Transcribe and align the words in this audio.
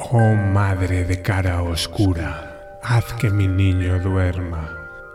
Oh 0.00 0.36
madre 0.36 1.04
de 1.04 1.22
cara 1.22 1.60
oscura, 1.60 2.78
haz 2.82 3.12
que 3.14 3.30
mi 3.30 3.48
niño 3.48 3.98
duerma. 3.98 4.70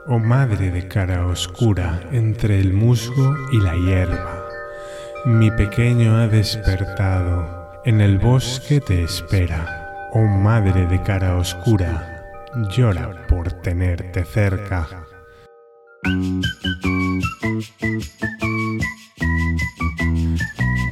Oh 0.08 0.20
madre 0.20 0.72
de 0.72 0.90
cara 0.90 1.26
oscura, 1.26 2.02
entre 2.12 2.60
el 2.60 2.74
musgo 2.74 3.34
y 3.54 3.62
la 3.62 3.76
hierba. 3.76 4.44
Mi 5.24 5.50
pequeño 5.52 6.18
ha 6.18 6.28
despertado, 6.28 7.82
en 7.86 8.02
el 8.02 8.20
bosque 8.20 8.82
te 8.82 9.04
espera. 9.04 10.10
Oh 10.12 10.28
madre 10.28 10.86
de 10.86 11.02
cara 11.02 11.38
oscura, 11.38 12.50
llora 12.76 13.26
por 13.28 13.54
tenerte 13.54 14.26
cerca. 14.26 15.06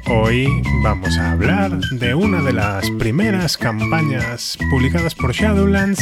Hoy 0.07 0.47
vamos 0.84 1.17
a 1.17 1.31
hablar 1.31 1.79
de 1.79 2.15
una 2.15 2.41
de 2.41 2.53
las 2.53 2.89
primeras 2.91 3.57
campañas 3.57 4.57
publicadas 4.70 5.15
por 5.15 5.34
Shadowlands 5.34 5.99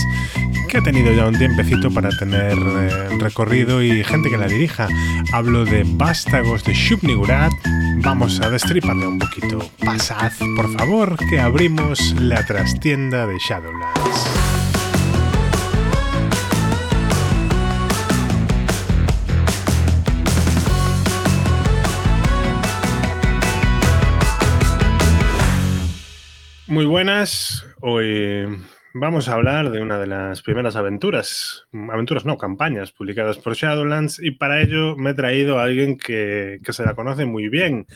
que 0.70 0.78
ha 0.78 0.84
tenido 0.84 1.12
ya 1.14 1.28
un 1.28 1.38
tiempecito 1.38 1.90
para 1.92 2.10
tener 2.10 2.56
eh, 2.58 3.10
recorrido 3.20 3.82
y 3.82 4.04
gente 4.04 4.30
que 4.30 4.38
la 4.38 4.48
dirija. 4.48 4.88
Hablo 5.34 5.66
de 5.66 5.84
Vástagos 5.86 6.64
de 6.64 6.74
Shubnigurat. 6.74 7.52
Vamos 8.04 8.40
a 8.40 8.52
destriparle 8.52 9.08
un 9.08 9.18
poquito. 9.18 9.68
Pasad, 9.84 10.32
por 10.56 10.72
favor, 10.78 11.18
que 11.30 11.40
abrimos 11.40 12.14
la 12.20 12.46
trastienda 12.46 13.26
de 13.26 13.38
Shadowlands. 13.40 14.49
Muy 26.70 26.86
buenas. 26.86 27.66
Hoy 27.82 28.46
vamos 28.94 29.28
a 29.28 29.34
hablar 29.34 29.72
de 29.72 29.82
una 29.82 29.98
de 29.98 30.06
las 30.06 30.44
primeras 30.44 30.76
aventuras, 30.76 31.66
aventuras 31.74 32.26
no, 32.26 32.38
campañas 32.38 32.92
publicadas 32.92 33.40
por 33.40 33.56
Shadowlands 33.56 34.20
y 34.22 34.30
para 34.30 34.62
ello 34.62 34.96
me 34.96 35.10
he 35.10 35.14
traído 35.16 35.58
a 35.58 35.64
alguien 35.64 35.98
que, 35.98 36.60
se 36.70 36.86
la 36.86 36.94
conoce 36.94 37.26
muy 37.26 37.50
bien. 37.50 37.88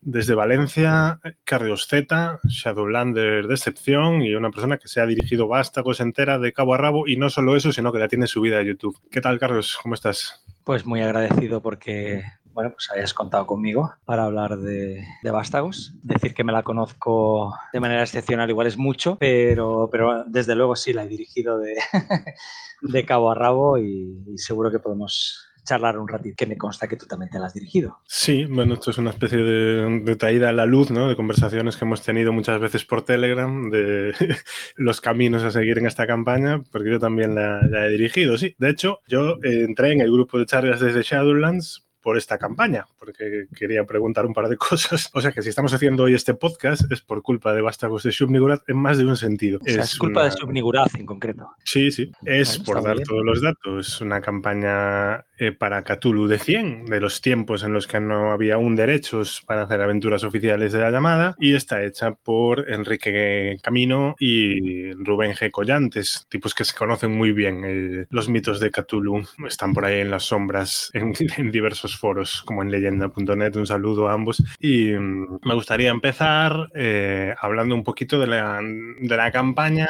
Desde 0.00 0.34
Valencia, 0.34 1.20
Carlos 1.44 1.86
Z, 1.86 2.40
Shadowlander 2.44 3.46
de 3.46 3.54
excepción 3.54 4.22
y 4.22 4.34
una 4.34 4.50
persona 4.50 4.78
que 4.78 4.88
se 4.88 5.02
ha 5.02 5.06
dirigido 5.06 5.46
vástagos 5.46 6.00
entera 6.00 6.38
de 6.38 6.54
cabo 6.54 6.72
a 6.72 6.78
rabo 6.78 7.06
y 7.06 7.18
no 7.18 7.28
solo 7.28 7.56
eso, 7.56 7.72
sino 7.72 7.92
que 7.92 7.98
la 7.98 8.08
tiene 8.08 8.26
subida 8.26 8.58
a 8.58 8.62
YouTube. 8.62 8.98
¿Qué 9.10 9.20
tal, 9.20 9.38
Carlos? 9.38 9.78
¿Cómo 9.82 9.94
estás? 9.94 10.46
Pues 10.64 10.86
muy 10.86 11.02
agradecido 11.02 11.60
porque 11.60 12.24
bueno, 12.54 12.70
pues 12.70 12.88
hayas 12.92 13.12
contado 13.12 13.46
conmigo 13.46 13.92
para 14.04 14.24
hablar 14.24 14.56
de, 14.58 15.04
de, 15.22 15.30
Vástagos. 15.30 15.92
Decir 16.02 16.34
que 16.34 16.44
me 16.44 16.52
la 16.52 16.62
conozco 16.62 17.52
de 17.72 17.80
manera 17.80 18.02
excepcional 18.02 18.48
igual 18.48 18.68
es 18.68 18.78
mucho, 18.78 19.16
pero, 19.18 19.88
pero 19.90 20.24
desde 20.24 20.54
luego 20.54 20.76
sí 20.76 20.92
la 20.92 21.02
he 21.02 21.08
dirigido 21.08 21.58
de, 21.58 21.74
cabo 23.06 23.32
a 23.32 23.34
rabo 23.34 23.78
y, 23.78 24.22
seguro 24.36 24.70
que 24.70 24.78
podemos 24.78 25.50
charlar 25.64 25.98
un 25.98 26.06
ratito, 26.06 26.36
que 26.36 26.46
me 26.46 26.58
consta 26.58 26.86
que 26.86 26.96
tú 26.96 27.06
también 27.06 27.30
te 27.30 27.38
la 27.38 27.46
has 27.46 27.54
dirigido. 27.54 27.98
Sí, 28.06 28.44
bueno, 28.44 28.74
esto 28.74 28.90
es 28.90 28.98
una 28.98 29.10
especie 29.10 29.38
de, 29.38 30.16
traída 30.16 30.50
a 30.50 30.52
la 30.52 30.66
luz, 30.66 30.90
¿no? 30.90 31.08
De 31.08 31.16
conversaciones 31.16 31.76
que 31.76 31.86
hemos 31.86 32.02
tenido 32.02 32.34
muchas 32.34 32.60
veces 32.60 32.84
por 32.84 33.02
Telegram, 33.02 33.70
de 33.70 34.14
los 34.76 35.00
caminos 35.00 35.42
a 35.42 35.50
seguir 35.50 35.78
en 35.78 35.86
esta 35.86 36.06
campaña, 36.06 36.62
porque 36.70 36.90
yo 36.90 37.00
también 37.00 37.34
la, 37.34 37.62
la 37.62 37.86
he 37.86 37.90
dirigido, 37.90 38.36
sí. 38.36 38.54
De 38.58 38.68
hecho, 38.68 39.00
yo 39.08 39.38
entré 39.42 39.92
en 39.92 40.02
el 40.02 40.12
grupo 40.12 40.38
de 40.38 40.46
charlas 40.46 40.80
desde 40.80 41.02
Shadowlands 41.02 41.84
por 42.04 42.18
esta 42.18 42.36
campaña, 42.36 42.84
porque 42.98 43.46
quería 43.56 43.84
preguntar 43.84 44.26
un 44.26 44.34
par 44.34 44.48
de 44.48 44.56
cosas. 44.58 45.10
O 45.14 45.22
sea 45.22 45.32
que 45.32 45.42
si 45.42 45.48
estamos 45.48 45.72
haciendo 45.72 46.04
hoy 46.04 46.14
este 46.14 46.34
podcast 46.34 46.82
es 46.92 47.00
por 47.00 47.22
culpa 47.22 47.54
de 47.54 47.62
Vástagos 47.62 48.02
de 48.02 48.12
Subnigurat 48.12 48.62
en 48.68 48.76
más 48.76 48.98
de 48.98 49.06
un 49.06 49.16
sentido. 49.16 49.58
O 49.62 49.64
sea, 49.64 49.82
es, 49.82 49.96
culpa 49.96 50.24
de 50.24 50.30
Subnigurat 50.32 50.94
en 50.94 51.06
concreto. 51.06 51.48
Sí, 51.64 51.90
sí. 51.90 52.12
Es 52.26 52.58
por 52.58 52.82
dar 52.82 52.96
bien. 52.96 53.08
todos 53.08 53.24
los 53.24 53.40
datos. 53.40 53.88
Es 53.88 54.00
una 54.02 54.20
campaña 54.20 55.24
eh, 55.38 55.52
para 55.52 55.82
Cthulhu 55.82 56.26
de 56.26 56.38
100, 56.38 56.84
de 56.84 57.00
los 57.00 57.22
tiempos 57.22 57.64
en 57.64 57.72
los 57.72 57.86
que 57.86 58.00
no 58.00 58.32
había 58.32 58.56
aún 58.56 58.76
derechos 58.76 59.42
para 59.46 59.62
hacer 59.62 59.80
aventuras 59.80 60.24
oficiales 60.24 60.72
de 60.72 60.80
la 60.80 60.90
llamada, 60.90 61.34
y 61.38 61.54
está 61.54 61.82
hecha 61.82 62.12
por 62.12 62.70
Enrique 62.70 63.56
Camino 63.62 64.14
y 64.18 64.92
Rubén 64.92 65.32
G. 65.32 65.50
Collantes, 65.50 66.26
tipos 66.28 66.54
que 66.54 66.64
se 66.64 66.74
conocen 66.74 67.12
muy 67.12 67.32
bien. 67.32 67.62
Eh, 67.64 68.06
los 68.10 68.28
mitos 68.28 68.60
de 68.60 68.70
Cthulhu 68.70 69.22
están 69.48 69.72
por 69.72 69.86
ahí 69.86 70.00
en 70.00 70.10
las 70.10 70.24
sombras 70.24 70.90
en, 70.92 71.14
en 71.38 71.50
diversos 71.50 71.93
foros, 71.96 72.42
como 72.44 72.62
en 72.62 72.70
leyenda.net. 72.70 73.56
Un 73.56 73.66
saludo 73.66 74.08
a 74.08 74.12
ambos. 74.12 74.42
Y 74.60 74.92
mm, 74.92 75.40
me 75.42 75.54
gustaría 75.54 75.90
empezar 75.90 76.70
eh, 76.74 77.34
hablando 77.40 77.74
un 77.74 77.84
poquito 77.84 78.18
de 78.18 78.26
la, 78.26 78.60
de 78.62 79.16
la, 79.16 79.30
campaña, 79.30 79.88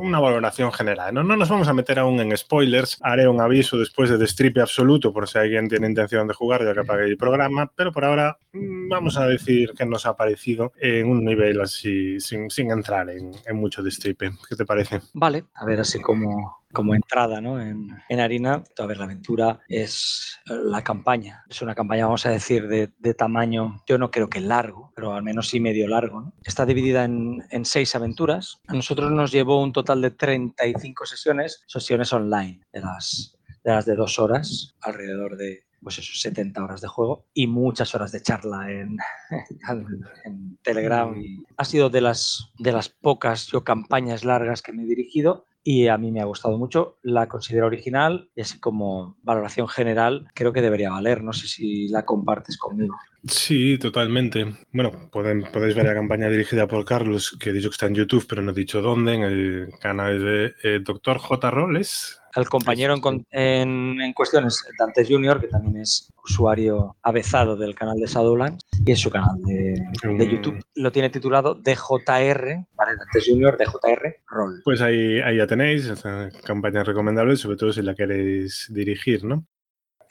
una 0.00 0.20
valoración 0.20 0.72
general. 0.72 1.14
¿no? 1.14 1.22
no 1.22 1.36
nos 1.36 1.48
vamos 1.48 1.68
a 1.68 1.74
meter 1.74 1.98
aún 1.98 2.20
en 2.20 2.36
spoilers, 2.36 2.98
haré 3.02 3.28
un 3.28 3.40
aviso 3.40 3.78
después 3.78 4.10
de 4.10 4.18
destripe 4.18 4.60
absoluto 4.60 5.12
por 5.12 5.28
si 5.28 5.38
alguien 5.38 5.68
tiene 5.68 5.88
intención 5.88 6.26
de 6.26 6.34
jugar, 6.34 6.64
ya 6.64 6.74
que 6.74 6.80
apague 6.80 7.04
el 7.04 7.16
programa, 7.16 7.70
pero 7.74 7.92
por 7.92 8.04
ahora 8.04 8.38
mm, 8.52 8.88
vamos 8.88 9.16
a 9.16 9.26
decir 9.26 9.72
que 9.76 9.86
nos 9.86 10.06
ha 10.06 10.16
parecido 10.16 10.72
en 10.80 11.08
un 11.08 11.24
nivel 11.24 11.60
así, 11.60 12.20
sin, 12.20 12.50
sin 12.50 12.70
entrar 12.70 13.10
en, 13.10 13.32
en 13.46 13.56
mucho 13.56 13.82
destripe. 13.82 14.30
¿Qué 14.48 14.56
te 14.56 14.64
parece? 14.64 15.00
Vale, 15.14 15.44
a 15.54 15.64
ver, 15.64 15.80
así 15.80 16.00
como 16.00 16.61
como 16.72 16.94
entrada 16.94 17.40
¿no? 17.40 17.60
en, 17.60 17.88
en, 18.08 18.20
harina. 18.20 18.64
A 18.78 18.86
ver, 18.86 18.98
la 18.98 19.04
aventura 19.04 19.60
es 19.68 20.40
la 20.46 20.82
campaña. 20.82 21.44
Es 21.48 21.62
una 21.62 21.74
campaña, 21.74 22.06
vamos 22.06 22.26
a 22.26 22.30
decir, 22.30 22.68
de, 22.68 22.90
de 22.98 23.14
tamaño, 23.14 23.82
yo 23.86 23.98
no 23.98 24.10
creo 24.10 24.28
que 24.28 24.40
largo, 24.40 24.92
pero 24.94 25.12
al 25.12 25.22
menos 25.22 25.48
sí 25.48 25.60
medio 25.60 25.88
largo. 25.88 26.20
¿no? 26.20 26.32
Está 26.44 26.66
dividida 26.66 27.04
en, 27.04 27.44
en, 27.50 27.64
seis 27.64 27.94
aventuras. 27.94 28.60
A 28.66 28.74
nosotros 28.74 29.10
nos 29.10 29.32
llevó 29.32 29.62
un 29.62 29.72
total 29.72 30.00
de 30.02 30.10
35 30.10 31.06
sesiones, 31.06 31.62
sesiones 31.66 32.12
online, 32.12 32.60
de 32.72 32.80
las 32.80 33.38
de, 33.64 33.70
las 33.70 33.86
de 33.86 33.94
dos 33.94 34.18
horas, 34.18 34.74
alrededor 34.80 35.36
de 35.36 35.64
pues 35.82 35.98
eso, 35.98 36.12
70 36.14 36.62
horas 36.62 36.80
de 36.80 36.86
juego 36.86 37.26
y 37.34 37.48
muchas 37.48 37.92
horas 37.94 38.12
de 38.12 38.22
charla 38.22 38.70
en, 38.70 38.98
en 40.24 40.58
Telegram. 40.62 41.14
Y 41.20 41.44
ha 41.56 41.64
sido 41.64 41.90
de 41.90 42.00
las, 42.00 42.52
de 42.58 42.70
las 42.72 42.88
pocas 42.88 43.48
yo, 43.48 43.64
campañas 43.64 44.24
largas 44.24 44.62
que 44.62 44.72
me 44.72 44.84
he 44.84 44.86
dirigido 44.86 45.46
y 45.64 45.88
a 45.88 45.98
mí 45.98 46.10
me 46.10 46.20
ha 46.20 46.24
gustado 46.24 46.58
mucho. 46.58 46.98
La 47.02 47.28
considero 47.28 47.66
original 47.66 48.30
y 48.34 48.42
así 48.42 48.58
como 48.58 49.16
valoración 49.22 49.68
general 49.68 50.28
creo 50.34 50.52
que 50.52 50.62
debería 50.62 50.90
valer. 50.90 51.22
No 51.22 51.32
sé 51.32 51.46
si 51.46 51.88
la 51.88 52.04
compartes 52.04 52.56
conmigo. 52.58 52.96
Sí, 53.26 53.78
totalmente. 53.78 54.46
Bueno, 54.72 55.08
pueden, 55.12 55.44
podéis 55.52 55.76
ver 55.76 55.86
la 55.86 55.94
campaña 55.94 56.28
dirigida 56.28 56.66
por 56.66 56.84
Carlos, 56.84 57.36
que 57.38 57.50
he 57.50 57.52
dicho 57.52 57.68
que 57.68 57.74
está 57.74 57.86
en 57.86 57.94
YouTube, 57.94 58.26
pero 58.28 58.42
no 58.42 58.50
he 58.50 58.54
dicho 58.54 58.82
dónde, 58.82 59.14
en 59.14 59.22
el 59.22 59.68
canal 59.80 60.24
de 60.24 60.54
eh, 60.64 60.80
Dr. 60.82 61.18
J. 61.18 61.50
Roles. 61.50 62.21
El 62.34 62.48
compañero 62.48 62.94
en, 62.94 63.26
en, 63.30 64.00
en, 64.00 64.12
cuestiones, 64.12 64.64
Dantes 64.78 65.06
Junior, 65.08 65.40
que 65.40 65.48
también 65.48 65.76
es 65.78 66.10
usuario 66.24 66.96
avezado 67.02 67.56
del 67.56 67.74
canal 67.74 67.98
de 67.98 68.06
Shadowlands 68.06 68.64
y 68.84 68.92
es 68.92 69.00
su 69.00 69.10
canal 69.10 69.36
de, 69.42 69.74
de 70.02 70.30
YouTube. 70.30 70.64
Lo 70.74 70.92
tiene 70.92 71.10
titulado 71.10 71.54
DJR, 71.54 72.66
¿vale? 72.74 72.96
Dantes 72.96 73.26
Junior, 73.26 73.58
DJR, 73.58 74.16
Roll. 74.28 74.62
Pues 74.64 74.80
ahí, 74.80 75.20
ahí 75.20 75.36
ya 75.36 75.46
tenéis, 75.46 75.86
esta 75.86 76.30
campaña 76.44 76.84
recomendable, 76.84 77.36
sobre 77.36 77.56
todo 77.56 77.72
si 77.72 77.82
la 77.82 77.94
queréis 77.94 78.68
dirigir, 78.70 79.24
¿no? 79.24 79.44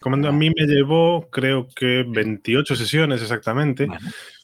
Comando 0.02 0.30
a 0.30 0.32
mí 0.32 0.50
me 0.50 0.66
llevó, 0.66 1.30
creo 1.30 1.68
que 1.76 2.04
28 2.08 2.76
sesiones 2.76 3.22
exactamente. 3.22 3.88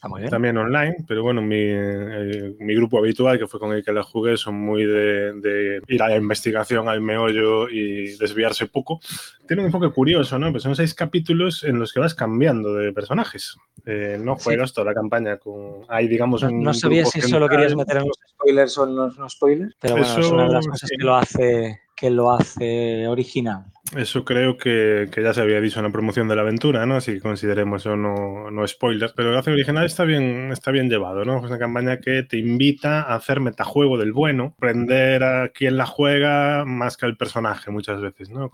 Bueno, 0.08 0.30
también 0.30 0.56
online, 0.56 0.98
pero 1.08 1.24
bueno, 1.24 1.42
mi, 1.42 1.58
eh, 1.58 2.56
mi, 2.60 2.76
grupo 2.76 3.00
habitual, 3.00 3.40
que 3.40 3.48
fue 3.48 3.60
con 3.60 3.74
el 3.74 3.84
que 3.84 3.92
la 3.92 4.04
jugué, 4.04 4.38
son 4.38 4.54
muy 4.54 4.86
de, 4.86 5.34
de, 5.34 5.82
ir 5.88 6.04
a 6.04 6.10
la 6.10 6.16
investigación, 6.16 6.88
al 6.88 7.02
meollo 7.02 7.68
y 7.70 8.16
desviarse 8.18 8.68
poco. 8.68 9.00
Tiene 9.48 9.64
un 9.64 9.66
enfoque 9.66 9.90
curioso, 9.90 10.38
¿no? 10.38 10.52
Pues 10.52 10.62
son 10.62 10.76
seis 10.76 10.94
capítulos 10.94 11.64
en 11.64 11.80
los 11.80 11.92
que 11.92 12.02
vas 12.02 12.14
cambiando 12.14 12.76
de 12.76 12.94
personajes. 12.94 13.58
Eh, 13.88 14.20
no 14.22 14.36
juegas 14.36 14.70
sí. 14.70 14.76
toda 14.76 14.86
la 14.86 14.94
campaña 14.94 15.38
con. 15.38 15.86
Hay, 15.90 16.08
digamos, 16.08 16.44
no, 16.44 16.50
un. 16.50 16.62
No 16.62 16.74
sabía 16.76 17.04
si 17.04 17.20
solo 17.22 17.50
querías 17.50 17.76
meter 17.76 17.98
en 17.98 18.08
los 18.08 18.20
spoilers 18.30 18.78
o 18.78 18.88
en 18.88 18.96
los 18.96 19.18
no 19.18 19.28
spoilers, 19.28 19.76
pero 19.82 19.96
bueno, 19.96 20.08
Eso, 20.08 20.20
es 20.20 20.32
una 20.32 20.48
de 20.48 20.54
las 20.54 20.68
cosas 20.68 20.88
sí. 20.88 20.98
que 20.98 21.04
lo 21.04 21.16
hace 21.16 21.87
que 21.98 22.12
lo 22.12 22.32
hace 22.32 23.08
original. 23.08 23.66
Eso 23.96 24.26
creo 24.26 24.58
que, 24.58 25.08
que, 25.12 25.24
ya 25.24 25.34
se 25.34 25.42
había 25.42 25.62
dicho 25.62 25.80
en 25.80 25.86
la 25.86 25.92
promoción 25.92 26.28
de 26.28 26.36
la 26.36 26.42
aventura, 26.42 26.86
¿no? 26.86 26.98
Así 26.98 27.14
que 27.14 27.22
consideremos 27.22 27.82
eso 27.82 27.96
no, 27.96 28.52
no 28.52 28.68
spoiler. 28.68 29.14
Pero 29.16 29.32
el 29.32 29.38
hace 29.38 29.52
original 29.52 29.86
está 29.86 30.04
bien, 30.04 30.52
está 30.52 30.72
bien 30.72 30.90
llevado, 30.90 31.24
¿no? 31.26 31.38
Es 31.38 31.46
una 31.46 31.58
campaña 31.58 32.00
que 32.00 32.24
te 32.24 32.38
invita 32.38 33.02
a 33.02 33.16
hacer 33.16 33.40
metajuego 33.40 33.98
del 33.98 34.12
bueno, 34.12 34.54
aprender 34.58 35.24
a 35.24 35.50
quién 35.50 35.78
la 35.78 35.86
juega 35.86 36.66
más 36.66 36.98
que 36.98 37.06
al 37.06 37.18
personaje 37.18 37.72
muchas 37.72 38.02
veces, 38.02 38.30
¿no? 38.30 38.52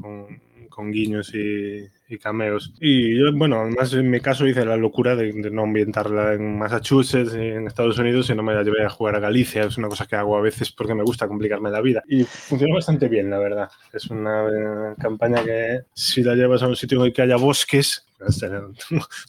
Con 0.74 0.92
guiños 0.92 1.32
y, 1.34 1.90
cameos. 2.22 2.72
Y 2.80 3.18
yo, 3.18 3.34
bueno, 3.34 3.62
además 3.62 3.92
en 3.94 4.12
mi 4.12 4.20
caso 4.20 4.46
hice 4.46 4.64
la 4.66 4.78
locura 4.78 5.16
de, 5.16 5.34
no 5.50 5.64
ambientarla 5.64 6.34
en 6.34 6.60
Massachusetts, 6.60 7.34
en 7.34 7.66
Estados 7.66 7.98
Unidos, 7.98 8.30
y 8.30 8.36
no 8.36 8.44
me 8.44 8.54
la 8.54 8.62
llevé 8.62 8.86
a 8.86 8.90
jugar 8.90 9.16
a 9.16 9.20
Galicia. 9.20 9.64
Es 9.64 9.80
una 9.80 9.88
cosa 9.88 10.06
que 10.06 10.16
hago 10.16 10.38
a 10.38 10.42
veces 10.42 10.72
porque 10.72 10.94
me 10.94 11.02
gusta 11.02 11.28
complicarme 11.28 11.72
la 11.72 11.82
vida. 11.82 12.04
Y 12.08 12.24
funcionó 12.24 12.76
bastante 12.76 13.08
bien, 13.08 13.32
la 13.32 13.40
verdad. 13.40 13.70
Es 13.92 14.12
una 14.12 14.46
eh, 14.46 14.96
campaña 15.00 15.44
que 15.44 15.82
si 15.96 16.22
la 16.22 16.36
llevas 16.36 16.62
a 16.62 16.68
un 16.68 16.76
sitio 16.76 17.00
en 17.00 17.08
el 17.08 17.14
que 17.14 17.24
haya 17.24 17.36
bosques, 17.36 18.06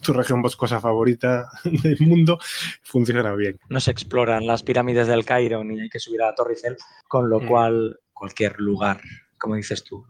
tu 0.02 0.12
región 0.12 0.42
boscosa 0.42 0.78
favorita 0.78 1.48
del 1.64 2.00
mundo, 2.00 2.38
funciona 2.82 3.34
bien. 3.34 3.58
No 3.70 3.80
se 3.80 3.90
exploran 3.92 4.46
las 4.46 4.62
pirámides 4.62 5.08
del 5.08 5.24
Cairo 5.24 5.64
ni 5.64 5.80
hay 5.80 5.88
que 5.88 6.00
subir 6.00 6.20
a 6.20 6.26
la 6.26 6.34
Torre 6.34 6.52
Eiffel, 6.52 6.76
con 7.08 7.30
lo 7.30 7.40
mm. 7.40 7.46
cual 7.46 8.00
cualquier 8.12 8.60
lugar, 8.60 9.00
como 9.38 9.56
dices 9.56 9.84
tú, 9.84 10.06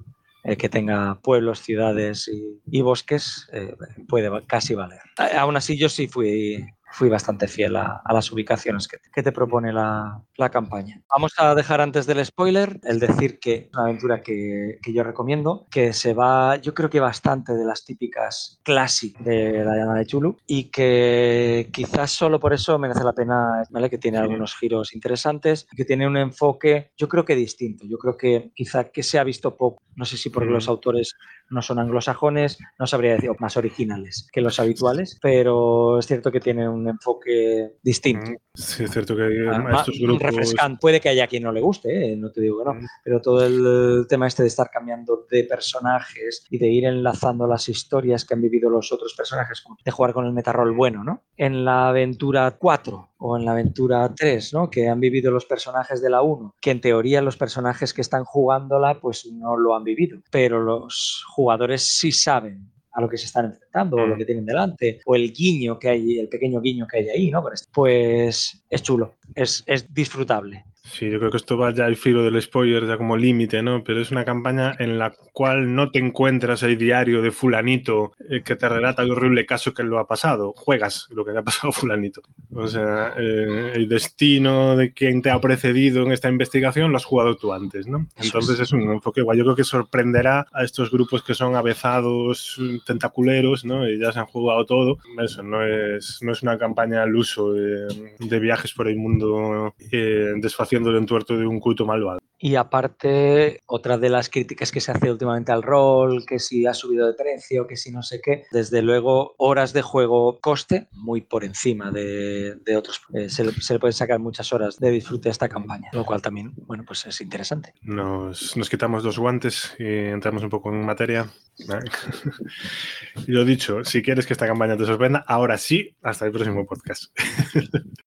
que 0.58 0.68
tenga 0.68 1.18
pueblos, 1.22 1.60
ciudades 1.60 2.30
y, 2.66 2.82
bosques, 2.82 3.48
eh, 3.52 3.74
puede 4.06 4.30
casi 4.46 4.74
valer. 4.74 5.00
Aún 5.38 5.56
así, 5.56 5.78
yo 5.78 5.88
sí 5.88 6.06
fui 6.06 6.66
fui 6.94 7.08
bastante 7.08 7.48
fiel 7.48 7.74
a, 7.74 8.02
las 8.12 8.30
ubicaciones 8.30 8.86
que, 8.86 9.22
te 9.22 9.32
propone 9.32 9.72
la, 9.72 10.22
campaña. 10.52 11.02
Vamos 11.08 11.32
a 11.38 11.54
dejar 11.54 11.80
antes 11.80 12.06
del 12.06 12.24
spoiler 12.24 12.78
el 12.84 13.00
decir 13.00 13.40
que 13.40 13.54
es 13.54 13.68
una 13.72 13.84
aventura 13.84 14.22
que, 14.22 14.78
yo 14.86 15.02
recomiendo, 15.02 15.66
que 15.70 15.92
se 15.92 16.14
va, 16.14 16.56
yo 16.56 16.72
creo 16.72 16.88
que 16.88 17.00
bastante 17.00 17.54
de 17.54 17.64
las 17.64 17.84
típicas 17.84 18.60
clásicas 18.62 19.24
de 19.24 19.64
la 19.64 19.76
llamada 19.76 19.98
de 19.98 20.06
Chulu 20.06 20.36
y 20.46 20.70
que 20.70 21.68
quizás 21.72 22.12
solo 22.12 22.38
por 22.38 22.52
eso 22.52 22.78
merece 22.78 23.02
la 23.02 23.12
pena, 23.12 23.64
¿vale? 23.70 23.90
que 23.90 23.98
tiene 23.98 24.18
algunos 24.18 24.54
giros 24.54 24.94
interesantes, 24.94 25.66
que 25.76 25.84
tiene 25.84 26.06
un 26.06 26.16
enfoque, 26.16 26.92
yo 26.96 27.08
creo 27.08 27.24
que 27.24 27.34
distinto, 27.34 27.86
yo 27.88 27.98
creo 27.98 28.16
que 28.16 28.52
quizá 28.54 28.84
que 28.84 29.02
se 29.02 29.18
ha 29.18 29.24
visto 29.24 29.56
poco, 29.56 29.82
no 29.96 30.04
sé 30.04 30.16
si 30.16 30.30
porque 30.30 30.50
los 30.50 30.68
autores 30.68 31.16
no 31.50 31.62
son 31.62 31.78
anglosajones, 31.78 32.58
no 32.78 32.86
sabría 32.86 33.14
decir, 33.14 33.30
más 33.38 33.56
originales 33.56 34.28
que 34.32 34.40
los 34.40 34.58
habituales, 34.60 35.18
pero 35.20 35.98
es 35.98 36.06
cierto 36.06 36.30
que 36.30 36.40
tiene 36.40 36.68
un 36.68 36.88
enfoque 36.88 37.74
distinto. 37.82 38.32
Sí, 38.54 38.84
es 38.84 38.90
cierto 38.90 39.16
que 39.16 39.48
ah, 39.50 39.76
estos 39.78 39.98
grupos... 39.98 40.22
Refrescante. 40.22 40.78
Puede 40.80 41.00
que 41.00 41.08
haya 41.08 41.26
quien 41.26 41.42
no 41.42 41.52
le 41.52 41.60
guste, 41.60 42.12
¿eh? 42.12 42.16
no 42.16 42.30
te 42.30 42.40
digo 42.40 42.58
que 42.58 42.64
no, 42.64 42.88
pero 43.02 43.20
todo 43.20 43.44
el 43.44 44.06
tema 44.08 44.26
este 44.26 44.42
de 44.42 44.48
estar 44.48 44.70
cambiando 44.70 45.26
de 45.30 45.44
personajes 45.44 46.44
y 46.50 46.58
de 46.58 46.68
ir 46.68 46.84
enlazando 46.84 47.46
las 47.46 47.68
historias 47.68 48.24
que 48.24 48.34
han 48.34 48.42
vivido 48.42 48.70
los 48.70 48.92
otros 48.92 49.14
personajes, 49.14 49.62
de 49.84 49.90
jugar 49.90 50.12
con 50.12 50.26
el 50.26 50.32
metarrol 50.32 50.72
bueno, 50.72 51.04
¿no? 51.04 51.22
En 51.36 51.64
la 51.64 51.88
aventura 51.88 52.56
4 52.58 53.10
o 53.18 53.36
en 53.36 53.44
la 53.44 53.52
aventura 53.52 54.12
3, 54.14 54.54
¿no? 54.54 54.70
Que 54.70 54.88
han 54.88 55.00
vivido 55.00 55.30
los 55.30 55.46
personajes 55.46 56.02
de 56.02 56.10
la 56.10 56.22
1, 56.22 56.54
que 56.60 56.70
en 56.70 56.80
teoría 56.80 57.22
los 57.22 57.36
personajes 57.36 57.94
que 57.94 58.02
están 58.02 58.24
jugándola 58.24 59.00
pues 59.00 59.26
no 59.32 59.56
lo 59.56 59.74
han 59.74 59.84
vivido, 59.84 60.18
pero 60.30 60.62
los 60.62 61.24
jugadores 61.28 61.43
sí 61.82 62.12
saben 62.12 62.70
a 62.92 63.00
lo 63.00 63.08
que 63.08 63.18
se 63.18 63.26
están 63.26 63.46
enfrentando 63.46 63.96
o 63.96 64.06
lo 64.06 64.14
mm. 64.14 64.18
que 64.18 64.24
tienen 64.24 64.46
delante, 64.46 65.00
o 65.04 65.16
el 65.16 65.32
guiño 65.32 65.78
que 65.78 65.88
hay, 65.88 66.18
el 66.18 66.28
pequeño 66.28 66.60
guiño 66.60 66.86
que 66.86 66.98
hay 66.98 67.08
ahí, 67.08 67.30
¿no? 67.30 67.44
Pues 67.72 68.64
es 68.70 68.82
chulo, 68.82 69.16
es, 69.34 69.64
es 69.66 69.92
disfrutable. 69.92 70.64
Sí, 70.84 71.10
yo 71.10 71.18
creo 71.18 71.30
que 71.30 71.38
esto 71.38 71.56
va 71.56 71.72
ya 71.72 71.86
al 71.86 71.96
filo 71.96 72.22
del 72.22 72.40
spoiler, 72.40 72.86
ya 72.86 72.98
como 72.98 73.16
límite, 73.16 73.62
¿no? 73.62 73.82
Pero 73.82 74.02
es 74.02 74.10
una 74.10 74.24
campaña 74.24 74.76
en 74.78 74.98
la 74.98 75.14
cual 75.32 75.74
no 75.74 75.90
te 75.90 75.98
encuentras 75.98 76.62
el 76.62 76.76
diario 76.76 77.22
de 77.22 77.30
fulanito 77.30 78.12
eh, 78.28 78.42
que 78.44 78.54
te 78.54 78.68
relata 78.68 79.02
el 79.02 79.10
horrible 79.10 79.46
caso 79.46 79.72
que 79.72 79.82
lo 79.82 79.98
ha 79.98 80.06
pasado. 80.06 80.52
Juegas 80.54 81.08
lo 81.10 81.24
que 81.24 81.32
le 81.32 81.38
ha 81.38 81.42
pasado 81.42 81.70
a 81.70 81.72
fulanito. 81.72 82.20
O 82.52 82.68
sea, 82.68 83.14
eh, 83.16 83.72
el 83.74 83.88
destino 83.88 84.76
de 84.76 84.92
quien 84.92 85.22
te 85.22 85.30
ha 85.30 85.40
precedido 85.40 86.02
en 86.02 86.12
esta 86.12 86.28
investigación 86.28 86.90
lo 86.92 86.98
has 86.98 87.04
jugado 87.06 87.34
tú 87.36 87.54
antes, 87.54 87.86
¿no? 87.86 88.06
Entonces 88.16 88.60
es 88.60 88.70
un 88.72 88.82
enfoque 88.82 89.20
igual. 89.20 89.38
Yo 89.38 89.44
creo 89.44 89.56
que 89.56 89.64
sorprenderá 89.64 90.46
a 90.52 90.64
estos 90.64 90.90
grupos 90.90 91.22
que 91.24 91.34
son 91.34 91.56
avezados, 91.56 92.60
tentaculeros, 92.84 93.64
¿no? 93.64 93.88
Y 93.88 93.98
ya 93.98 94.12
se 94.12 94.18
han 94.18 94.26
jugado 94.26 94.66
todo. 94.66 94.98
Eso 95.18 95.42
no 95.42 95.64
es, 95.64 96.18
no 96.20 96.32
es 96.32 96.42
una 96.42 96.58
campaña 96.58 97.02
al 97.02 97.16
uso 97.16 97.54
de, 97.54 98.38
viajes 98.38 98.74
por 98.74 98.88
el 98.88 98.96
mundo 98.96 99.74
eh, 99.90 100.32
el 100.76 100.96
entuerto 100.96 101.36
de 101.36 101.46
un 101.46 101.60
culto 101.60 101.86
malvado. 101.86 102.18
Y 102.38 102.56
aparte, 102.56 103.60
otra 103.64 103.96
de 103.96 104.10
las 104.10 104.28
críticas 104.28 104.70
que 104.70 104.80
se 104.80 104.92
hace 104.92 105.10
últimamente 105.10 105.50
al 105.50 105.62
rol, 105.62 106.26
que 106.26 106.38
si 106.38 106.66
ha 106.66 106.74
subido 106.74 107.06
de 107.06 107.14
precio, 107.14 107.66
que 107.66 107.76
si 107.76 107.90
no 107.90 108.02
sé 108.02 108.20
qué, 108.20 108.44
desde 108.52 108.82
luego 108.82 109.34
horas 109.38 109.72
de 109.72 109.80
juego 109.80 110.40
coste 110.40 110.88
muy 110.92 111.22
por 111.22 111.44
encima 111.44 111.90
de, 111.90 112.58
otros. 112.76 113.00
Eh, 113.14 113.30
se, 113.30 113.44
le, 113.44 113.78
pueden 113.78 113.94
sacar 113.94 114.18
muchas 114.18 114.52
horas 114.52 114.78
de 114.78 114.90
disfrute 114.90 115.30
a 115.30 115.32
esta 115.32 115.48
campaña, 115.48 115.88
lo 115.92 116.04
cual 116.04 116.20
también, 116.20 116.52
bueno, 116.66 116.84
pues 116.86 117.06
es 117.06 117.18
interesante. 117.22 117.72
Nos, 117.80 118.56
nos 118.56 118.68
quitamos 118.68 119.04
los 119.04 119.18
guantes 119.18 119.74
y 119.78 119.84
entramos 119.86 120.42
un 120.42 120.50
poco 120.50 120.70
en 120.70 120.84
materia. 120.84 121.30
y 123.26 123.32
lo 123.32 123.44
dicho, 123.44 123.84
si 123.84 124.02
quieres 124.02 124.26
que 124.26 124.34
esta 124.34 124.46
campaña 124.46 124.76
te 124.76 124.84
sorprenda, 124.84 125.24
ahora 125.26 125.56
sí, 125.56 125.96
hasta 126.02 126.26
el 126.26 126.32
próximo 126.32 126.66
podcast. 126.66 127.04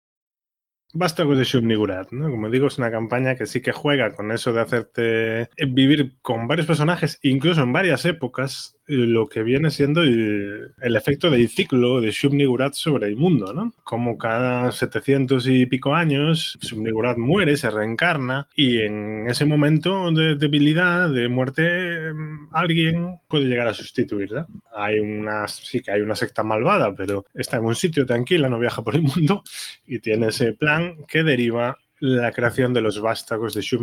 Vástagos 0.97 1.38
de 1.38 1.44
Shub-Niggurath, 1.44 2.11
¿no? 2.11 2.31
Como 2.31 2.49
digo, 2.49 2.67
es 2.67 2.79
una 2.79 2.89
campaña 2.89 3.35
que 3.35 3.45
sí 3.45 3.61
que 3.61 3.71
juega 3.71 4.15
con 4.15 4.31
eso 4.31 4.51
de 4.51 4.61
hacerte 4.61 5.49
vivir 5.67 6.17
con 6.23 6.47
varios 6.47 6.65
personajes, 6.65 7.19
incluso 7.21 7.61
en 7.61 7.71
varias 7.71 8.03
épocas, 8.05 8.76
lo 8.88 9.28
que 9.28 9.44
viene 9.44 9.69
siendo 9.69 10.01
el, 10.01 10.74
efecto 10.81 11.30
del 11.30 11.50
ciclo 11.50 12.01
de 12.01 12.10
Shub-Niggurath 12.10 12.74
sobre 12.74 13.07
el 13.07 13.18
mundo, 13.18 13.54
¿no? 13.54 13.74
Como 13.84 14.18
cada 14.18 14.72
700 14.72 15.48
y 15.48 15.66
pico 15.66 15.94
años, 15.94 16.57
Shub-Niggurath 16.62 17.18
muere, 17.18 17.57
se 17.57 17.69
reencarna 17.69 18.48
y 18.56 18.80
en 18.80 19.30
ese 19.30 19.45
momento 19.45 20.12
de 20.12 20.36
debilidad, 20.36 21.10
de 21.10 21.28
muerte, 21.28 22.13
alguien 22.51 23.19
puede 23.28 23.45
llegar 23.45 23.68
a 23.68 23.74
sustituir, 23.74 24.31
¿no? 24.31 24.48
Hay 24.74 25.00
una, 25.00 25.48
sí 25.48 25.81
que 25.81 25.92
hay 25.92 26.01
una 26.01 26.16
secta 26.16 26.44
malvada, 26.44 26.95
pero 26.95 27.25
está 27.33 27.57
en 27.57 27.66
un 27.66 27.75
sitio 27.75 28.06
tranquila, 28.06 28.50
no 28.50 28.60
viaja 28.60 28.83
por 28.83 28.95
el 28.95 29.01
mundo 29.04 29.44
y 29.86 30.00
tiene 30.00 30.28
ese 30.28 30.54
plan 30.54 30.95
que 31.07 31.24
deriva 31.24 31.78
la 31.99 32.31
creación 32.31 32.73
de 32.73 32.81
los 32.81 33.01
vástagos 33.01 33.53
de 33.53 33.61
shub 33.61 33.81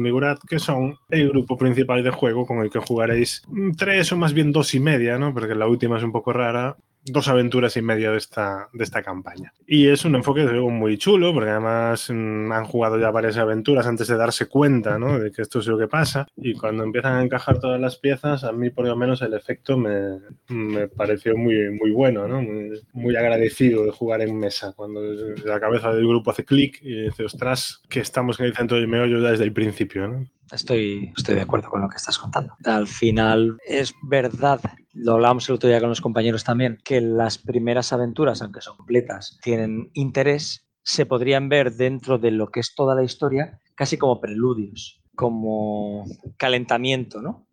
que 0.48 0.58
son 0.58 0.98
el 1.08 1.28
grupo 1.30 1.56
principal 1.56 2.02
de 2.02 2.10
juego 2.10 2.46
con 2.46 2.58
el 2.58 2.70
que 2.70 2.78
jugaréis 2.78 3.42
tres 3.76 4.12
o 4.12 4.16
más 4.16 4.32
bien 4.32 4.52
dos 4.52 4.74
y 4.74 4.80
media, 4.80 5.18
¿no? 5.18 5.34
Porque 5.34 5.54
la 5.54 5.66
última 5.66 5.98
es 5.98 6.04
un 6.04 6.12
poco 6.12 6.32
rara, 6.32 6.76
dos 7.04 7.28
aventuras 7.28 7.76
y 7.76 7.82
media 7.82 8.10
de 8.10 8.18
esta, 8.18 8.68
de 8.72 8.84
esta 8.84 9.02
campaña. 9.02 9.52
Y 9.66 9.88
es 9.88 10.04
un 10.04 10.14
enfoque 10.14 10.44
muy 10.44 10.96
chulo, 10.98 11.32
porque 11.34 11.50
además 11.50 12.08
mm, 12.10 12.50
han 12.52 12.64
jugado 12.64 12.98
ya 12.98 13.10
varias 13.10 13.36
aventuras 13.36 13.86
antes 13.86 14.08
de 14.08 14.16
darse 14.16 14.46
cuenta 14.46 14.98
¿no? 14.98 15.18
de 15.18 15.30
que 15.30 15.42
esto 15.42 15.58
es 15.58 15.66
lo 15.66 15.78
que 15.78 15.88
pasa. 15.88 16.26
Y 16.36 16.54
cuando 16.54 16.82
empiezan 16.82 17.16
a 17.16 17.22
encajar 17.22 17.58
todas 17.58 17.80
las 17.80 17.96
piezas, 17.96 18.44
a 18.44 18.52
mí 18.52 18.70
por 18.70 18.86
lo 18.86 18.96
menos 18.96 19.22
el 19.22 19.34
efecto 19.34 19.76
me, 19.76 20.18
me 20.48 20.88
pareció 20.88 21.36
muy, 21.36 21.70
muy 21.70 21.90
bueno, 21.90 22.26
¿no? 22.26 22.42
muy, 22.92 23.14
agradecido 23.14 23.84
de 23.84 23.92
jugar 23.92 24.22
en 24.22 24.36
mesa. 24.36 24.72
Cuando 24.74 25.00
la 25.44 25.60
cabeza 25.60 25.92
del 25.92 26.06
grupo 26.06 26.30
hace 26.30 26.44
clic 26.44 26.80
y 26.82 27.04
dice, 27.04 27.24
ostras, 27.24 27.80
que 27.88 28.00
estamos 28.00 28.40
en 28.40 28.46
el 28.46 28.56
centro 28.56 28.76
del 28.76 28.88
meollo 28.88 29.20
ya 29.20 29.30
desde 29.30 29.44
el 29.44 29.52
principio. 29.52 30.08
¿no? 30.08 30.26
Estoy, 30.52 31.12
estoy 31.16 31.36
de 31.36 31.42
acuerdo 31.42 31.70
con 31.70 31.80
lo 31.80 31.88
que 31.88 31.96
estás 31.96 32.18
contando. 32.18 32.54
Al 32.64 32.86
final 32.86 33.58
es 33.66 33.94
verdad, 34.02 34.60
lo 34.92 35.14
hablábamos 35.14 35.48
el 35.48 35.56
otro 35.56 35.68
día 35.68 35.80
con 35.80 35.88
los 35.88 36.00
compañeros 36.00 36.44
también, 36.44 36.78
que 36.84 37.00
las 37.00 37.38
primeras 37.38 37.92
aventuras, 37.92 38.42
aunque 38.42 38.60
son 38.60 38.76
completas, 38.76 39.38
tienen 39.42 39.90
interés, 39.94 40.66
se 40.82 41.06
podrían 41.06 41.48
ver 41.48 41.72
dentro 41.72 42.18
de 42.18 42.30
lo 42.30 42.48
que 42.48 42.60
es 42.60 42.74
toda 42.74 42.94
la 42.94 43.04
historia 43.04 43.60
casi 43.74 43.96
como 43.96 44.20
preludios, 44.20 45.00
como 45.14 46.04
calentamiento, 46.36 47.20
¿no? 47.20 47.46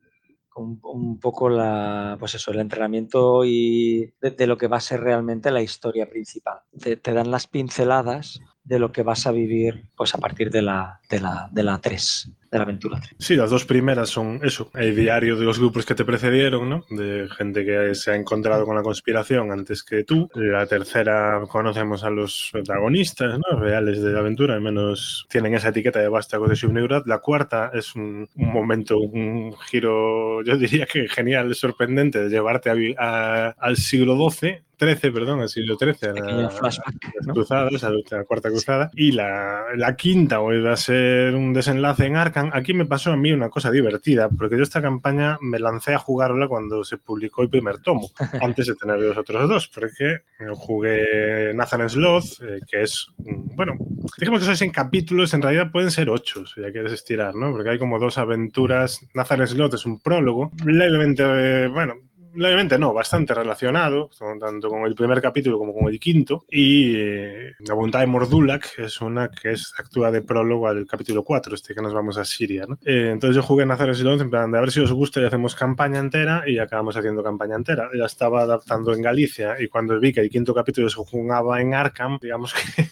Un, 0.54 1.18
poco 1.18 1.50
la, 1.50 2.18
pues 2.20 2.36
eso, 2.36 2.52
el 2.52 2.60
entrenamiento 2.60 3.46
y 3.46 4.14
de, 4.22 4.46
lo 4.46 4.58
que 4.58 4.68
va 4.68 4.78
a 4.78 4.82
ser 4.82 5.00
realmente 5.00 5.50
la 5.50 5.62
historia 5.62 6.10
principal. 6.10 6.60
Te, 6.78 6.98
te, 6.98 7.14
dan 7.14 7.32
las 7.32 7.48
pinceladas 7.48 8.42
de 8.64 8.78
lo 8.78 8.92
que 8.92 9.02
vas 9.02 9.26
a 9.26 9.32
vivir 9.32 9.90
pues 9.96 10.14
a 10.14 10.18
partir 10.18 10.52
de 10.52 10.62
la, 10.62 11.00
de 11.10 11.22
la, 11.22 11.50
de 11.52 11.64
la 11.64 11.80
3 11.80 12.34
de 12.52 12.58
la 12.58 12.64
aventura. 12.64 13.02
Sí, 13.18 13.36
las 13.36 13.50
dos 13.50 13.66
primeras 13.66 14.10
son 14.10 14.40
eso, 14.44 14.70
el 14.76 14.96
diario 14.96 15.38
de 15.38 15.46
los 15.46 15.58
grupos 15.58 15.86
que 15.86 15.96
te 15.96 16.04
precedieron, 16.04 16.70
¿no? 16.70 16.86
De 16.90 17.30
gente 17.30 17.66
que 17.66 17.96
se 17.96 18.12
ha 18.12 18.16
encontrado 18.16 18.66
con 18.66 18.76
la 18.76 18.84
conspiración 18.84 19.52
antes 19.52 19.84
que 19.84 20.04
tú. 20.04 20.30
La 20.36 20.66
tercera 20.66 21.42
conocemos 21.48 22.04
a 22.04 22.10
los 22.10 22.50
protagonistas, 22.52 23.40
¿no? 23.40 23.60
Reales 23.60 24.02
de 24.02 24.12
la 24.12 24.20
aventura, 24.20 24.54
al 24.56 24.62
menos 24.62 25.26
tienen 25.30 25.54
esa 25.54 25.70
etiqueta 25.70 26.00
de 26.00 26.10
vástago 26.10 26.48
de 26.48 26.56
Subneurat. 26.56 27.08
La 27.08 27.20
cuarta 27.20 27.72
es 27.74 27.96
un, 27.96 28.28
momento, 28.36 28.98
un 29.00 29.56
giro, 29.70 30.44
yo 30.44 30.58
diría 30.58 30.86
que 30.86 31.08
genial, 31.08 31.56
sorprendente, 31.56 32.20
de 32.20 32.30
llevarte 32.30 32.70
al 32.70 33.78
siglo 33.78 34.30
XII 34.30 34.62
13, 34.82 35.12
perdón, 35.12 35.42
el 35.42 35.50
siglo 35.50 35.78
XIII, 35.78 36.12
la, 36.20 36.50
flashback, 36.50 37.14
las 37.14 37.28
cruzadas, 37.28 37.84
la, 38.10 38.24
cuarta 38.24 38.50
cruzada, 38.50 38.90
y 38.96 39.12
la, 39.12 39.66
la 39.76 39.96
quinta 39.96 40.40
vuelve 40.40 40.72
a 40.72 40.76
ser 40.76 41.36
un 41.36 41.54
desenlace 41.54 42.08
en 42.08 42.16
Arkham. 42.16 42.50
Aquí 42.52 42.74
me 42.74 42.88
pasó 42.88 43.12
a 43.12 43.16
mí 43.16 43.32
una 43.32 43.50
cosa 43.50 43.70
divertida, 43.70 44.28
porque 44.28 44.58
yo 44.58 44.64
esta 44.64 44.82
campaña 44.82 45.38
me 45.40 45.60
lancé 45.60 45.94
a 45.94 46.00
jugarla 46.00 46.48
cuando 46.48 46.84
se 46.84 46.98
publicó 46.98 47.44
el 47.44 47.52
primer 47.52 47.78
tomo, 47.78 48.10
antes 48.42 48.66
de 48.66 48.74
tener 48.74 48.98
los 48.98 49.16
otros 49.16 49.48
dos, 49.48 49.68
porque 49.68 50.22
jugué 50.56 51.54
Nathan 51.54 51.88
Sloth, 51.88 52.42
eh, 52.42 52.60
que 52.68 52.82
es, 52.82 53.06
bueno, 53.20 53.76
dijimos 54.18 54.40
que 54.40 54.56
son 54.56 54.66
en 54.66 54.74
capítulos, 54.74 55.36
en 55.36 55.44
realidad 55.44 55.72
pueden 55.72 55.92
ser 55.92 56.10
ocho, 56.10 56.48
si 56.48 56.60
ya 56.60 56.72
quieres 56.72 56.94
estirar, 56.94 57.36
¿no? 57.36 57.52
Porque 57.52 57.70
hay 57.70 57.78
como 57.78 58.00
dos 58.00 58.18
aventuras. 58.18 59.00
Nathan 59.14 59.48
Sloth 59.48 59.76
es 59.76 59.86
un 59.86 60.00
prólogo, 60.00 60.52
levemente, 60.66 61.24
eh, 61.24 61.68
bueno, 61.68 61.94
levemente 62.36 62.78
no, 62.78 62.94
bastante 62.94 63.34
relacionado, 63.34 64.10
tanto 64.40 64.70
con 64.70 64.86
el 64.86 64.96
primer 64.96 65.22
capítulo 65.22 65.58
como 65.58 65.74
con 65.74 65.88
el 65.88 66.00
quinto. 66.00 66.46
Y 66.50 66.96
eh, 66.96 67.54
La 67.60 67.74
voluntad 67.74 68.00
de 68.00 68.08
Mordulak 68.08 68.80
es 68.80 69.02
una 69.02 69.30
que 69.30 69.52
es, 69.52 69.74
actúa 69.78 70.12
de 70.12 70.22
prólogo 70.22 70.68
al 70.68 70.86
capítulo 70.88 71.24
4, 71.24 71.56
este 71.56 71.74
que 71.74 71.82
nos 71.82 71.94
vamos 71.94 72.18
a 72.18 72.26
Siria. 72.26 72.66
¿no? 72.68 72.78
Eh, 72.86 73.10
entonces 73.12 73.36
yo 73.36 73.44
jugué 73.44 73.64
en 73.64 73.70
Nazares 73.70 74.00
y 74.00 74.08
en 74.08 74.30
plan 74.30 74.52
de 74.52 74.58
a 74.58 74.62
ver 74.62 74.72
si 74.72 74.80
os 74.80 74.92
gusta 74.92 75.22
y 75.22 75.26
hacemos 75.26 75.56
campaña 75.56 76.00
entera 76.00 76.44
y 76.48 76.60
acabamos 76.60 76.96
haciendo 76.96 77.24
campaña 77.24 77.56
entera. 77.56 77.90
Ya 77.98 78.06
estaba 78.06 78.42
adaptando 78.42 78.94
en 78.94 79.02
Galicia 79.02 79.56
y 79.60 79.68
cuando 79.68 80.00
vi 80.00 80.14
que 80.14 80.22
el 80.22 80.30
quinto 80.30 80.54
capítulo 80.54 80.90
se 80.90 80.98
jugaba 80.98 81.62
en 81.62 81.74
Arkham, 81.74 82.18
digamos 82.22 82.54
que 82.54 82.84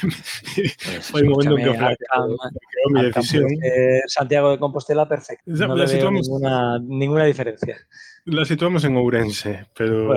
pues 0.00 1.06
fue 1.10 1.22
un 1.22 1.28
momento 1.30 1.58
en 1.58 1.64
que 1.64 1.78
mi 2.90 3.02
decisión. 3.02 3.46
Santiago 4.06 4.50
de 4.50 4.58
Compostela, 4.58 5.08
perfecto. 5.08 5.44
No 5.46 5.74
le 5.74 5.86
veo 5.86 6.10
ninguna, 6.10 6.78
ninguna 6.78 7.24
diferencia. 7.24 7.76
La 8.26 8.46
situamos 8.46 8.82
en 8.84 8.96
Ourense, 8.96 9.66
pero 9.76 10.14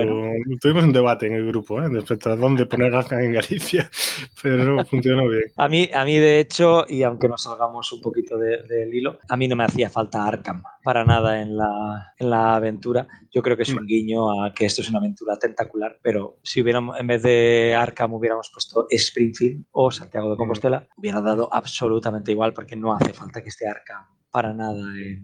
tuvimos 0.62 0.86
un 0.86 0.94
debate 0.94 1.28
en 1.28 1.34
el 1.34 1.48
grupo 1.48 1.82
¿eh? 1.82 1.90
respecto 1.90 2.30
a 2.30 2.38
dónde 2.38 2.66
poner 2.66 2.96
Arkham 2.96 3.20
en 3.20 3.34
Galicia, 3.34 3.90
pero 4.42 4.86
funcionó 4.86 5.28
bien. 5.28 5.52
A 5.58 5.68
mí, 5.68 5.90
a 5.94 6.06
mí, 6.06 6.18
de 6.18 6.40
hecho, 6.40 6.86
y 6.88 7.04
aunque 7.04 7.28
nos 7.28 7.44
salgamos 7.44 7.92
un 7.92 8.00
poquito 8.00 8.38
del 8.38 8.94
hilo, 8.94 9.20
a 9.28 9.36
mí 9.36 9.50
no 9.50 9.58
me 9.58 9.66
hacía 9.66 9.90
falta 9.90 10.26
Arkham 10.26 10.64
para 10.86 11.04
nada 11.04 11.42
en 11.42 11.58
la, 11.58 12.14
en 12.18 12.30
la 12.30 12.56
aventura. 12.56 13.06
Yo 13.30 13.42
creo 13.42 13.58
que 13.58 13.64
es 13.64 13.74
un 13.74 13.84
mm. 13.84 13.88
guiño 13.88 14.42
a 14.42 14.54
que 14.54 14.66
esto 14.66 14.82
es 14.82 14.90
una 14.90 15.00
aventura 15.00 15.38
tentacular, 15.38 16.00
pero 16.02 16.38
si 16.44 16.62
hubiéramos, 16.62 16.98
en 16.98 17.08
vez 17.08 17.22
de 17.24 17.76
Arkham 17.78 18.14
hubiéramos 18.14 18.50
puesto 18.54 18.88
Springfield 18.90 19.66
o 19.72 19.92
Santiago 19.92 20.30
de 20.30 20.36
mm. 20.36 20.38
Compostela, 20.38 20.88
hubiera 20.96 21.20
dado 21.20 21.50
absolutamente 21.52 22.32
igual 22.32 22.54
porque 22.54 22.78
no 22.78 22.94
hace 22.94 23.12
falta 23.12 23.44
que 23.44 23.50
esté 23.50 23.68
Arkham 23.68 24.17
para 24.32 24.54
nada 24.54 24.78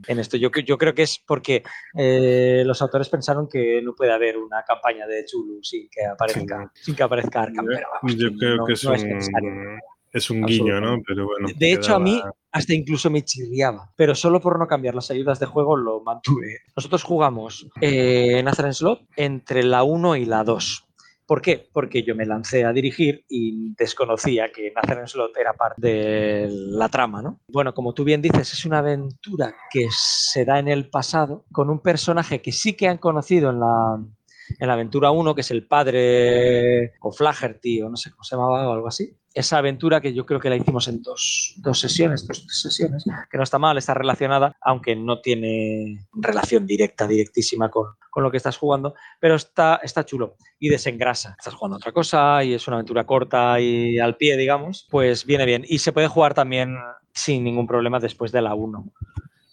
en, 0.08 0.20
esto. 0.20 0.38
Yo, 0.38 0.50
yo 0.66 0.78
creo 0.78 0.94
que 0.94 1.04
es 1.04 1.22
porque 1.26 1.64
eh, 1.98 2.64
los 2.66 2.82
autores 2.82 3.10
pensaron 3.10 3.48
que 3.48 3.82
no 3.82 3.94
puede 3.94 4.12
haber 4.12 4.38
una 4.38 4.64
campaña 4.64 5.06
de 5.08 5.26
Chulu 5.26 5.64
sin 5.64 5.90
que 5.90 6.06
aparezca, 6.06 6.72
sin 6.74 6.96
que 6.96 7.04
aparezca 7.04 7.44
Arkham. 7.44 7.68
yo 8.16 8.30
creo 8.38 8.66
que 8.66 8.74
es, 8.74 8.84
un, 8.86 8.96
es, 10.12 10.30
un 10.30 10.44
guiño, 10.44 10.80
¿no? 10.80 11.02
Pero 11.06 11.26
bueno. 11.26 11.48
De 11.56 11.74
hecho, 11.74 11.96
a 11.96 12.00
mí 12.00 12.22
hasta 12.52 12.74
incluso 12.74 13.10
me 13.10 13.24
chirriaba, 13.24 13.92
pero 13.96 14.16
solo 14.16 14.40
por 14.40 14.60
no 14.60 14.68
cambiar 14.68 14.96
las 14.96 15.10
ayudas 15.12 15.40
de 15.40 15.48
juego 15.48 15.76
lo 15.76 16.02
mantuve. 16.02 16.60
Nosotros 16.76 17.04
jugamos 17.04 17.68
eh, 17.82 18.40
en 18.40 18.74
Slot 18.74 19.02
entre 19.16 19.64
la 19.64 19.84
1 19.84 20.16
y 20.18 20.26
la 20.26 20.44
2. 20.44 20.88
¿Por 21.34 21.42
qué? 21.42 21.68
Porque 21.74 22.04
yo 22.04 22.14
me 22.14 22.28
lancé 22.28 22.64
a 22.64 22.72
dirigir 22.72 23.26
y 23.28 23.74
desconocía 23.74 24.52
que 24.52 24.72
Nazaret 24.72 25.08
Slot 25.08 25.36
era 25.36 25.54
parte 25.54 25.82
de 25.82 26.48
la 26.48 26.90
trama, 26.90 27.24
¿no? 27.24 27.40
Bueno, 27.48 27.74
como 27.74 27.96
tú 27.96 28.04
bien 28.04 28.22
dices, 28.22 28.54
es 28.54 28.66
una 28.66 28.78
aventura 28.78 29.56
que 29.72 29.88
se 29.90 30.46
da 30.46 30.60
en 30.60 30.68
el 30.68 30.92
pasado 30.92 31.44
con 31.52 31.72
un 31.72 31.80
personaje 31.80 32.40
que 32.40 32.52
sí 32.52 32.74
que 32.74 32.88
han 32.88 33.00
conocido 33.00 33.50
en 33.50 33.62
la, 33.62 34.00
en 34.60 34.68
la 34.68 34.74
aventura 34.74 35.10
1, 35.10 35.34
que 35.34 35.42
es 35.42 35.50
el 35.50 35.66
padre 35.66 36.94
o 37.02 37.12
Flaherty, 37.12 37.82
o 37.82 37.90
no 37.90 37.98
sé 37.98 38.12
cómo 38.12 38.24
se 38.24 38.36
llamaba 38.36 38.70
o 38.70 38.74
algo 38.74 38.88
así, 38.88 39.18
esa 39.34 39.58
aventura 39.58 40.00
que 40.00 40.14
yo 40.14 40.26
creo 40.26 40.40
que 40.40 40.50
la 40.50 40.56
hicimos 40.56 40.88
en 40.88 41.02
dos, 41.02 41.56
sesiones, 41.74 42.28
dos 42.28 42.46
sesiones, 42.48 43.04
que 43.30 43.38
no 43.38 43.44
está 43.44 43.58
mal, 43.58 43.78
está 43.78 43.94
relacionada, 43.94 44.56
aunque 44.62 44.96
no 44.96 45.22
tiene 45.22 46.06
relación 46.14 46.66
directa, 46.66 47.08
directísima 47.08 47.70
con, 47.70 47.88
lo 48.16 48.30
que 48.30 48.38
estás 48.38 48.58
jugando, 48.58 48.94
pero 49.20 49.36
está, 49.36 49.80
está 49.82 50.06
chulo 50.06 50.36
y 50.60 50.70
desengrasa. 50.70 51.36
Estás 51.38 51.56
jugando 51.56 51.78
otra 51.78 51.92
cosa 51.92 52.44
y 52.44 52.54
es 52.54 52.68
una 52.68 52.78
aventura 52.78 53.06
corta 53.06 53.60
y 53.60 53.98
al 53.98 54.18
pie, 54.18 54.38
digamos, 54.38 54.88
pues 54.92 55.26
viene 55.26 55.46
bien. 55.46 55.66
Y 55.68 55.80
se 55.80 55.92
puede 55.92 56.08
jugar 56.08 56.36
también 56.36 56.78
sin 57.12 57.44
ningún 57.44 57.66
problema 57.68 58.00
después 58.00 58.32
de 58.32 58.42
la 58.42 58.54
1 58.54 58.94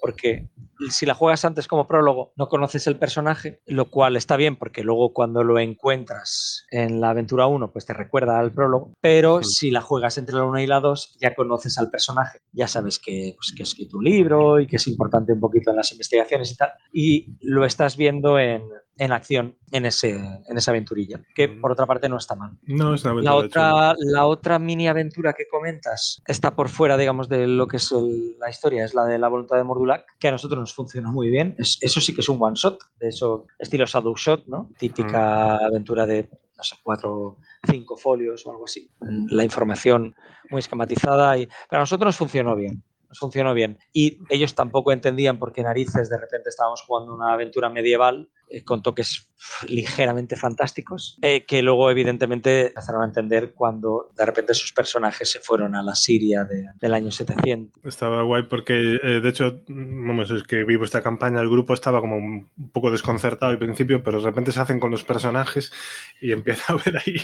porque 0.01 0.49
si 0.89 1.05
la 1.05 1.15
juegas 1.15 1.45
antes 1.45 1.69
como 1.69 1.87
prólogo 1.87 2.33
no 2.37 2.49
conoces 2.49 2.87
el 2.87 2.97
personaje, 2.97 3.61
lo 3.67 3.91
cual 3.91 4.17
está 4.17 4.37
bien 4.37 4.57
porque 4.57 4.83
luego 4.83 5.13
cuando 5.13 5.45
lo 5.45 5.59
encuentras 5.59 6.65
en 6.71 7.01
la 7.01 7.11
aventura 7.11 7.47
1 7.47 7.71
pues 7.73 7.85
te 7.87 7.93
recuerda 7.93 8.39
al 8.39 8.53
prólogo, 8.53 8.95
pero 9.01 9.43
si 9.43 9.71
la 9.71 9.83
juegas 9.83 10.17
entre 10.19 10.37
la 10.37 10.45
1 10.45 10.61
y 10.61 10.67
la 10.67 10.81
2 10.81 11.19
ya 11.21 11.35
conoces 11.35 11.77
al 11.79 11.91
personaje, 11.91 12.39
ya 12.53 12.67
sabes 12.67 12.99
que, 12.99 13.35
pues, 13.37 13.53
que 13.55 13.63
ha 13.63 13.65
escrito 13.65 13.99
un 13.99 14.05
libro 14.05 14.61
y 14.61 14.67
que 14.67 14.77
es 14.77 14.87
importante 14.87 15.33
un 15.33 15.41
poquito 15.41 15.71
en 15.71 15.77
las 15.77 15.93
investigaciones 15.93 16.51
y 16.53 16.57
tal, 16.57 16.71
y 16.93 17.37
lo 17.41 17.65
estás 17.65 17.97
viendo 17.97 18.39
en, 18.39 18.63
en 19.01 19.13
acción 19.13 19.57
en, 19.73 19.87
ese, 19.87 20.11
en 20.11 20.59
esa 20.59 20.73
aventurilla, 20.73 21.23
que 21.35 21.49
mm. 21.49 21.63
por 21.63 21.73
otra 21.73 21.87
parte 21.87 22.07
no 22.07 22.19
está 22.19 22.35
mal. 22.35 22.59
No, 22.67 22.95
es 22.95 23.03
la 23.03 23.35
otra, 23.35 23.95
la 23.99 24.27
otra 24.27 24.59
mini 24.59 24.89
aventura 24.89 25.33
que 25.33 25.49
comentas 25.49 26.23
está 26.27 26.55
por 26.55 26.69
fuera, 26.69 26.99
digamos, 26.99 27.27
de 27.31 27.47
lo 27.47 27.67
que 27.67 27.79
es 27.79 27.91
la 28.39 28.51
historia, 28.51 28.85
es 28.85 28.93
la 28.93 29.07
de 29.07 29.19
la 29.19 29.29
voluntad 29.29 29.57
de 29.57 29.65
Mordulac, 29.65 30.05
que 30.19 30.29
a 30.29 30.33
nosotros 30.33 30.61
nos 30.61 30.75
funciona 30.75 31.11
muy 31.11 31.31
bien. 31.31 31.57
eso 31.59 32.01
sí 32.01 32.15
que 32.15 32.21
es 32.21 32.29
un 32.29 32.43
one 32.43 32.55
shot, 32.55 32.79
de 32.99 33.09
eso, 33.09 33.47
estilo 33.59 33.87
Shadow 33.87 34.15
Shot, 34.15 34.47
¿no? 34.49 34.71
Típica 34.79 35.59
mm. 35.63 35.65
aventura 35.65 36.05
de, 36.05 36.29
no 36.59 36.63
sé, 36.63 36.77
cuatro, 36.83 37.39
cinco 37.71 37.97
folios 37.97 38.47
o 38.47 38.51
algo 38.51 38.67
así. 38.67 38.91
La 39.01 39.45
información 39.45 40.15
muy 40.51 40.59
esquematizada, 40.59 41.39
y, 41.39 41.47
pero 41.71 41.81
a 41.81 41.85
nosotros 41.85 42.09
nos 42.09 42.17
funcionó 42.19 42.55
bien 42.55 42.85
nos 43.09 43.19
funcionó 43.19 43.55
bien. 43.55 43.77
Y 43.93 44.19
ellos 44.29 44.55
tampoco 44.55 44.93
entendían 44.93 45.41
por 45.41 45.53
qué 45.53 45.65
narices 45.65 46.09
de 46.09 46.17
repente 46.17 46.49
estábamos 46.49 46.83
jugando 46.83 47.13
una 47.13 47.33
aventura 47.33 47.69
medieval 47.69 48.29
eh, 48.51 48.65
con 48.65 48.83
toques 48.83 49.29
ligeramente 49.69 50.37
fantásticos, 50.37 51.19
eh, 51.23 51.45
que 51.47 51.63
luego 51.63 51.91
evidentemente 51.91 52.69
empezaron 52.69 53.03
a 53.03 53.05
entender 53.05 53.53
cuando 53.55 54.11
de 54.17 54.27
repente 54.27 54.55
sus 54.55 54.73
personajes 54.73 55.31
se 55.31 55.39
fueron 55.39 55.77
a 55.77 55.83
la 55.83 55.95
Siria 55.95 56.45
del 56.45 56.95
año 56.95 57.11
700. 57.11 57.85
Estaba 57.85 58.23
guay 58.23 58.43
porque, 58.45 58.99
eh, 59.03 59.21
de 59.21 59.29
hecho, 59.29 59.63
vamos, 59.69 60.31
es 60.31 60.43
que 60.43 60.65
vivo 60.65 60.85
esta 60.85 61.03
campaña, 61.03 61.41
el 61.41 61.49
grupo 61.49 61.75
estaba 61.75 62.01
como 62.01 62.17
un 62.17 62.49
poco 62.73 62.91
desconcertado 62.91 63.53
al 63.53 63.59
principio, 63.59 64.03
pero 64.03 64.19
de 64.19 64.27
repente 64.27 64.53
se 64.53 64.61
hacen 64.61 64.81
con 64.81 64.91
los 64.91 65.05
personajes 65.05 65.73
y 66.21 66.33
empieza 66.33 66.73
a 66.73 66.77
ver 66.77 66.97
ahí 66.99 67.17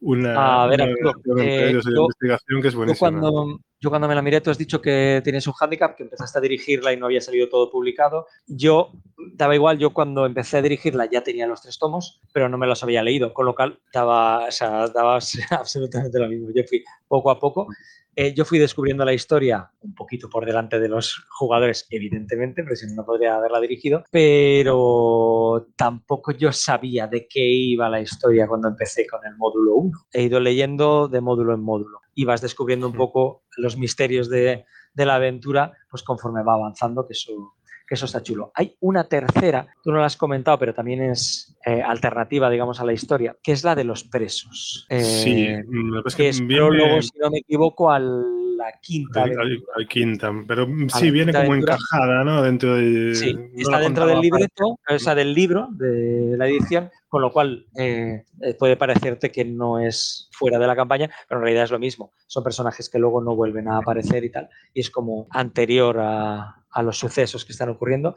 una, 0.00 0.64
a 0.64 0.66
ver, 0.66 0.80
investigación 0.80 2.60
que 2.60 2.68
es 2.68 2.74
buenísima. 2.74 3.20
cuando, 3.20 3.60
yo 3.82 3.90
cuando 3.90 4.06
me 4.06 4.14
la 4.14 4.22
miré, 4.22 4.40
tú 4.40 4.50
has 4.50 4.58
dicho 4.58 4.80
que 4.80 5.20
tienes 5.24 5.46
un 5.48 5.54
handicap, 5.58 5.96
que 5.96 6.04
empezaste 6.04 6.38
a 6.38 6.40
dirigirla 6.40 6.92
y 6.92 6.96
no 6.96 7.06
había 7.06 7.20
salido 7.20 7.48
todo 7.48 7.68
publicado. 7.68 8.26
Yo, 8.46 8.92
daba 9.32 9.56
igual, 9.56 9.78
yo 9.78 9.90
cuando 9.90 10.24
empecé 10.24 10.61
dirigirla 10.62 11.08
ya 11.10 11.22
tenía 11.22 11.46
los 11.46 11.62
tres 11.62 11.78
tomos, 11.78 12.20
pero 12.32 12.48
no 12.48 12.58
me 12.58 12.66
los 12.66 12.82
había 12.82 13.02
leído, 13.02 13.34
con 13.34 13.46
lo 13.46 13.54
cual 13.54 13.80
daba, 13.92 14.46
o 14.46 14.50
sea, 14.50 14.88
daba 14.88 15.18
absolutamente 15.50 16.18
lo 16.18 16.28
mismo. 16.28 16.48
Yo 16.54 16.62
fui 16.68 16.82
poco 17.08 17.30
a 17.30 17.38
poco. 17.38 17.66
Eh, 18.14 18.34
yo 18.34 18.44
fui 18.44 18.58
descubriendo 18.58 19.06
la 19.06 19.14
historia 19.14 19.70
un 19.80 19.94
poquito 19.94 20.28
por 20.28 20.44
delante 20.44 20.78
de 20.78 20.88
los 20.88 21.24
jugadores, 21.30 21.86
evidentemente, 21.88 22.62
porque 22.62 22.76
si 22.76 22.86
no, 22.86 22.96
no 22.96 23.06
podría 23.06 23.36
haberla 23.36 23.58
dirigido, 23.58 24.04
pero 24.10 25.68
tampoco 25.76 26.32
yo 26.32 26.52
sabía 26.52 27.06
de 27.06 27.26
qué 27.26 27.40
iba 27.42 27.88
la 27.88 28.02
historia 28.02 28.46
cuando 28.46 28.68
empecé 28.68 29.06
con 29.06 29.20
el 29.24 29.34
módulo 29.36 29.76
1. 29.76 29.98
He 30.12 30.24
ido 30.24 30.40
leyendo 30.40 31.08
de 31.08 31.22
módulo 31.22 31.54
en 31.54 31.62
módulo 31.62 32.00
y 32.14 32.26
vas 32.26 32.42
descubriendo 32.42 32.86
un 32.86 32.92
poco 32.92 33.44
los 33.56 33.76
misterios 33.76 34.28
de, 34.28 34.66
la 34.94 35.14
aventura, 35.14 35.72
pues 35.90 36.02
conforme 36.02 36.42
va 36.42 36.54
avanzando, 36.54 37.06
que 37.06 37.14
eso, 37.14 37.54
que 37.92 37.96
eso 37.96 38.06
está 38.06 38.22
chulo. 38.22 38.52
Hay 38.54 38.74
una 38.80 39.04
tercera, 39.04 39.66
tú 39.82 39.92
no 39.92 39.98
la 39.98 40.06
has 40.06 40.16
comentado, 40.16 40.58
pero 40.58 40.72
también 40.72 41.02
es 41.02 41.54
eh, 41.66 41.82
alternativa, 41.82 42.48
digamos, 42.48 42.80
a 42.80 42.86
la 42.86 42.94
historia, 42.94 43.36
que 43.42 43.52
es 43.52 43.64
la 43.64 43.74
de 43.74 43.84
los 43.84 44.02
presos. 44.02 44.86
sí, 44.88 45.44
eh, 45.44 45.62
es 46.06 46.16
que, 46.16 46.30
es 46.30 46.40
prólogo, 46.40 47.02
si 47.02 47.18
no 47.18 47.28
me 47.28 47.40
equivoco, 47.40 47.90
al 47.90 48.24
la 48.62 48.72
quinta. 48.80 49.24
Al, 49.24 49.88
quinta, 49.88 50.32
pero 50.46 50.66
sí 50.88 51.10
viene 51.10 51.32
como 51.32 51.54
encajada, 51.54 52.24
¿no? 52.24 52.42
Dentro 52.42 52.76
de. 52.76 53.14
Sí, 53.14 53.36
está 53.56 53.78
dentro 53.78 54.06
del 54.06 54.20
libreto, 54.20 54.78
o 54.88 54.98
sea, 54.98 55.14
del 55.14 55.34
libro, 55.34 55.68
de 55.72 56.36
la 56.36 56.46
edición, 56.46 56.90
con 57.08 57.22
lo 57.22 57.32
cual 57.32 57.66
eh, 57.76 58.24
eh, 58.40 58.54
puede 58.54 58.76
parecerte 58.76 59.30
que 59.30 59.44
no 59.44 59.78
es 59.78 60.28
fuera 60.32 60.58
de 60.58 60.66
la 60.66 60.76
campaña, 60.76 61.10
pero 61.28 61.40
en 61.40 61.44
realidad 61.44 61.64
es 61.64 61.70
lo 61.70 61.78
mismo. 61.78 62.12
Son 62.26 62.42
personajes 62.42 62.88
que 62.88 62.98
luego 62.98 63.20
no 63.20 63.36
vuelven 63.36 63.68
a 63.68 63.78
aparecer 63.78 64.24
y 64.24 64.30
tal, 64.30 64.48
y 64.72 64.80
es 64.80 64.90
como 64.90 65.26
anterior 65.30 65.98
a, 66.00 66.64
a 66.70 66.82
los 66.82 66.98
sucesos 66.98 67.44
que 67.44 67.52
están 67.52 67.68
ocurriendo. 67.68 68.14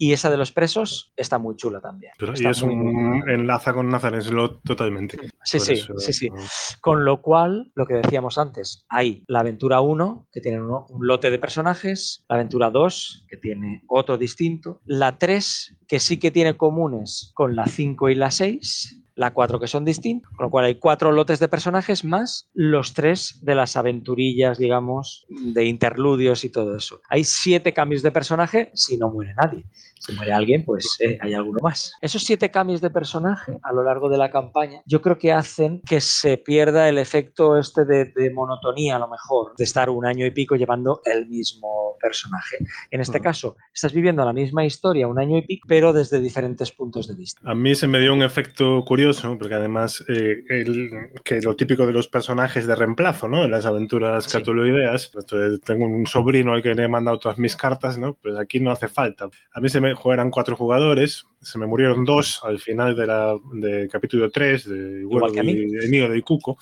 Y 0.00 0.12
esa 0.12 0.30
de 0.30 0.36
los 0.36 0.52
presos 0.52 1.12
está 1.16 1.38
muy 1.38 1.56
chula 1.56 1.80
también. 1.80 2.12
y 2.36 2.46
es 2.46 2.62
un 2.62 3.28
enlaza 3.28 3.74
con 3.74 3.88
Nazareth 3.88 4.22
Slot 4.22 4.62
totalmente. 4.62 5.18
Sí, 5.42 5.58
sí, 5.58 5.76
sí, 5.76 6.12
sí. 6.12 6.28
Con 6.80 7.04
lo 7.04 7.20
cual, 7.20 7.72
lo 7.74 7.84
que 7.84 7.94
decíamos 7.94 8.38
antes, 8.38 8.86
hay 8.88 9.24
la 9.26 9.40
aventura 9.40 9.80
1, 9.80 10.28
que 10.30 10.40
tiene 10.40 10.62
un, 10.62 10.84
lote 11.00 11.30
de 11.30 11.38
personajes, 11.40 12.24
la 12.28 12.36
aventura 12.36 12.70
2, 12.70 13.24
que 13.28 13.36
tiene 13.38 13.82
otro 13.88 14.16
distinto, 14.16 14.80
la 14.84 15.18
3, 15.18 15.78
que 15.88 15.98
sí 15.98 16.18
que 16.18 16.30
tiene 16.30 16.56
comunes 16.56 17.32
con 17.34 17.56
la 17.56 17.66
5 17.66 18.08
y 18.10 18.14
la 18.14 18.30
6, 18.30 18.98
la 19.18 19.32
4 19.32 19.58
que 19.58 19.66
son 19.66 19.84
distintos, 19.84 20.30
con 20.36 20.44
lo 20.44 20.50
cual 20.50 20.66
hay 20.66 20.76
cuatro 20.76 21.10
lotes 21.10 21.40
de 21.40 21.48
personajes 21.48 22.04
más 22.04 22.48
los 22.54 22.94
tres 22.94 23.40
de 23.42 23.56
las 23.56 23.76
aventurillas, 23.76 24.58
digamos, 24.58 25.26
de 25.28 25.64
interludios 25.64 26.44
y 26.44 26.50
todo 26.50 26.76
eso. 26.76 27.00
Hay 27.08 27.24
siete 27.24 27.74
cambios 27.74 28.02
de 28.02 28.12
personaje 28.12 28.70
si 28.74 28.96
no 28.96 29.10
muere 29.10 29.34
nadie. 29.34 29.64
Si 30.00 30.12
muere 30.12 30.32
alguien, 30.32 30.64
pues 30.64 30.96
eh, 31.00 31.18
hay 31.20 31.34
alguno 31.34 31.58
más. 31.62 31.94
Esos 32.00 32.22
siete 32.22 32.50
cambios 32.50 32.80
de 32.80 32.90
personaje 32.90 33.58
a 33.62 33.72
lo 33.72 33.82
largo 33.82 34.08
de 34.08 34.18
la 34.18 34.30
campaña, 34.30 34.82
yo 34.86 35.00
creo 35.00 35.18
que 35.18 35.32
hacen 35.32 35.80
que 35.82 36.00
se 36.00 36.38
pierda 36.38 36.88
el 36.88 36.98
efecto 36.98 37.58
este 37.58 37.84
de, 37.84 38.30
monotonía, 38.34 38.96
a 38.96 38.98
lo 38.98 39.08
mejor, 39.08 39.54
de 39.56 39.64
estar 39.64 39.90
un 39.90 40.06
año 40.06 40.26
y 40.26 40.30
pico 40.30 40.56
llevando 40.56 41.00
el 41.04 41.26
mismo 41.26 41.96
personaje. 42.00 42.58
En 42.90 43.00
este 43.00 43.20
caso, 43.20 43.56
estás 43.72 43.92
viviendo 43.92 44.24
la 44.24 44.32
misma 44.32 44.64
historia 44.64 45.08
un 45.08 45.18
año 45.18 45.38
y 45.38 45.42
pico, 45.42 45.66
pero 45.68 45.92
desde 45.92 46.20
diferentes 46.20 46.70
puntos 46.72 47.08
de 47.08 47.14
vista. 47.14 47.40
A 47.44 47.54
mí 47.54 47.74
se 47.74 47.86
me 47.86 48.00
dio 48.00 48.12
un 48.12 48.22
efecto 48.22 48.84
curioso, 48.84 49.36
porque 49.38 49.54
además, 49.54 50.04
eh, 50.08 50.44
que 51.24 51.40
lo 51.40 51.56
típico 51.56 51.86
de 51.86 51.92
los 51.92 52.08
personajes 52.08 52.66
de 52.66 52.74
reemplazo, 52.74 53.28
¿no? 53.28 53.44
En 53.44 53.50
las 53.50 53.66
aventuras 53.66 54.28
catuloideas, 54.28 55.10
tengo 55.64 55.86
un 55.86 56.06
sobrino 56.06 56.52
al 56.52 56.62
que 56.62 56.74
le 56.74 56.84
he 56.84 56.88
mandado 56.88 57.18
todas 57.18 57.38
mis 57.38 57.56
cartas, 57.56 57.98
¿no? 57.98 58.14
Pues 58.14 58.36
aquí 58.38 58.60
no 58.60 58.70
hace 58.70 58.88
falta. 58.88 59.28
A 59.52 59.60
mí 59.60 59.68
se 59.68 59.80
me 59.80 59.87
jugaran 59.94 60.30
cuatro 60.30 60.56
jugadores, 60.56 61.26
se 61.40 61.58
me 61.58 61.66
murieron 61.66 62.04
dos 62.04 62.40
al 62.42 62.58
final 62.58 62.96
de 62.96 63.06
la, 63.06 63.36
del 63.52 63.88
capítulo 63.88 64.30
3 64.30 64.68
de, 64.68 64.74
de, 64.74 65.78
de 65.80 65.88
Nido 65.88 66.08
de 66.08 66.22
Cuco 66.22 66.58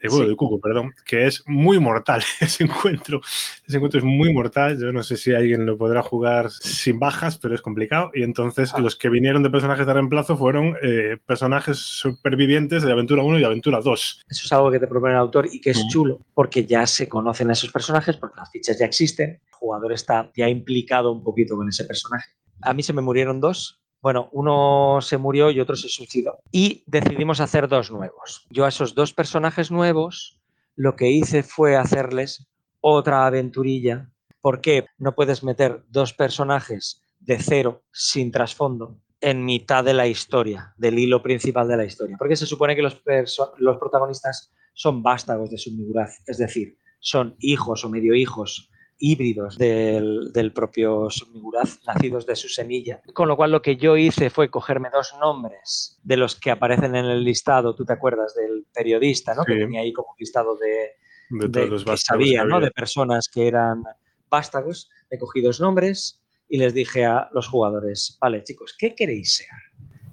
de 0.00 0.36
Cuco, 0.36 0.58
perdón, 0.60 0.94
que 1.04 1.26
es 1.26 1.42
muy 1.46 1.78
mortal 1.78 2.22
ese 2.40 2.64
encuentro. 2.64 3.20
Ese 3.66 3.76
encuentro 3.76 3.98
es 3.98 4.04
muy 4.04 4.32
mortal. 4.32 4.78
Yo 4.78 4.92
no 4.92 5.02
sé 5.02 5.16
si 5.16 5.34
alguien 5.34 5.66
lo 5.66 5.76
podrá 5.76 6.02
jugar 6.02 6.50
sin 6.50 6.98
bajas, 6.98 7.38
pero 7.38 7.54
es 7.54 7.60
complicado. 7.60 8.10
Y 8.14 8.22
entonces 8.22 8.72
ah. 8.74 8.80
los 8.80 8.96
que 8.96 9.10
vinieron 9.10 9.42
de 9.42 9.50
personajes 9.50 9.86
de 9.86 9.92
reemplazo 9.92 10.36
fueron 10.36 10.76
eh, 10.82 11.18
personajes 11.26 11.78
supervivientes 11.78 12.82
de 12.82 12.92
Aventura 12.92 13.22
1 13.22 13.38
y 13.38 13.44
Aventura 13.44 13.80
2. 13.80 14.22
Eso 14.28 14.44
es 14.46 14.52
algo 14.52 14.70
que 14.70 14.78
te 14.78 14.86
propone 14.86 15.12
el 15.12 15.18
autor 15.18 15.48
y 15.50 15.60
que 15.60 15.70
es 15.70 15.86
chulo, 15.88 16.20
porque 16.34 16.64
ya 16.64 16.86
se 16.86 17.08
conocen 17.08 17.50
a 17.50 17.52
esos 17.52 17.70
personajes, 17.70 18.16
porque 18.16 18.38
las 18.38 18.50
fichas 18.50 18.78
ya 18.78 18.86
existen. 18.86 19.30
El 19.30 19.52
jugador 19.52 19.92
está 19.92 20.30
ya 20.34 20.48
implicado 20.48 21.12
un 21.12 21.22
poquito 21.22 21.56
con 21.56 21.68
ese 21.68 21.84
personaje. 21.84 22.30
A 22.62 22.74
mí 22.74 22.82
se 22.82 22.92
me 22.92 23.02
murieron 23.02 23.40
dos, 23.40 23.80
bueno, 24.02 24.30
uno 24.32 25.00
se 25.02 25.18
murió 25.18 25.50
y 25.50 25.60
otro 25.60 25.76
se 25.76 25.88
suicidó. 25.88 26.38
Y 26.50 26.84
decidimos 26.86 27.40
hacer 27.40 27.68
dos 27.68 27.90
nuevos. 27.90 28.46
Yo 28.50 28.64
a 28.64 28.68
esos 28.68 28.94
dos 28.94 29.12
personajes 29.12 29.70
nuevos 29.70 30.40
lo 30.74 30.96
que 30.96 31.10
hice 31.10 31.42
fue 31.42 31.76
hacerles 31.76 32.46
otra 32.80 33.26
aventurilla. 33.26 34.10
¿Por 34.40 34.62
qué? 34.62 34.86
No 34.96 35.14
puedes 35.14 35.44
meter 35.44 35.84
dos 35.88 36.14
personajes 36.14 37.02
de 37.18 37.38
cero, 37.38 37.82
sin 37.92 38.32
trasfondo, 38.32 38.96
en 39.20 39.44
mitad 39.44 39.84
de 39.84 39.92
la 39.92 40.06
historia, 40.06 40.72
del 40.78 40.98
hilo 40.98 41.22
principal 41.22 41.68
de 41.68 41.76
la 41.76 41.84
historia. 41.84 42.16
Porque 42.18 42.36
se 42.36 42.46
supone 42.46 42.74
que 42.74 42.80
los, 42.80 43.02
los 43.58 43.76
protagonistas 43.76 44.54
son 44.72 45.02
vástagos 45.02 45.50
de 45.50 45.58
su 45.58 45.70
es 46.26 46.38
decir, 46.38 46.78
son 47.00 47.36
hijos 47.38 47.84
o 47.84 47.90
medio 47.90 48.14
hijos 48.14 48.70
híbridos 49.00 49.58
del, 49.58 50.52
propio 50.54 51.08
Submiguraz, 51.10 51.80
nacidos 51.86 52.26
de 52.26 52.36
su 52.36 52.48
semilla. 52.48 53.00
Con 53.14 53.28
lo 53.28 53.36
cual 53.36 53.50
lo 53.50 53.62
que 53.62 53.76
yo 53.76 53.96
hice 53.96 54.30
fue 54.30 54.50
cogerme 54.50 54.90
dos 54.92 55.14
nombres 55.18 55.98
de 56.04 56.16
los 56.16 56.36
que 56.36 56.50
aparecen 56.50 56.94
en 56.94 57.06
el 57.06 57.24
listado, 57.24 57.74
tú 57.74 57.84
te 57.84 57.94
acuerdas 57.94 58.34
del 58.34 58.66
periodista, 58.72 59.34
¿no? 59.34 59.44
Que 59.44 59.56
tenía 59.56 59.80
ahí 59.80 59.92
como 59.92 60.10
un 60.10 60.16
listado 60.18 60.56
de, 60.56 61.48
de, 61.48 61.66
los 61.66 61.84
que 61.84 61.96
sabía, 61.96 62.44
¿no? 62.44 62.60
De 62.60 62.70
personas 62.70 63.28
que 63.28 63.48
eran 63.48 63.82
vástagos. 64.28 64.90
He 65.10 65.18
cogido 65.18 65.48
dos 65.48 65.60
nombres 65.60 66.20
y 66.48 66.58
les 66.58 66.74
dije 66.74 67.04
a 67.06 67.28
los 67.32 67.48
jugadores, 67.48 68.18
vale 68.20 68.44
chicos, 68.44 68.76
¿qué 68.78 68.94
queréis 68.94 69.36
ser? 69.36 69.48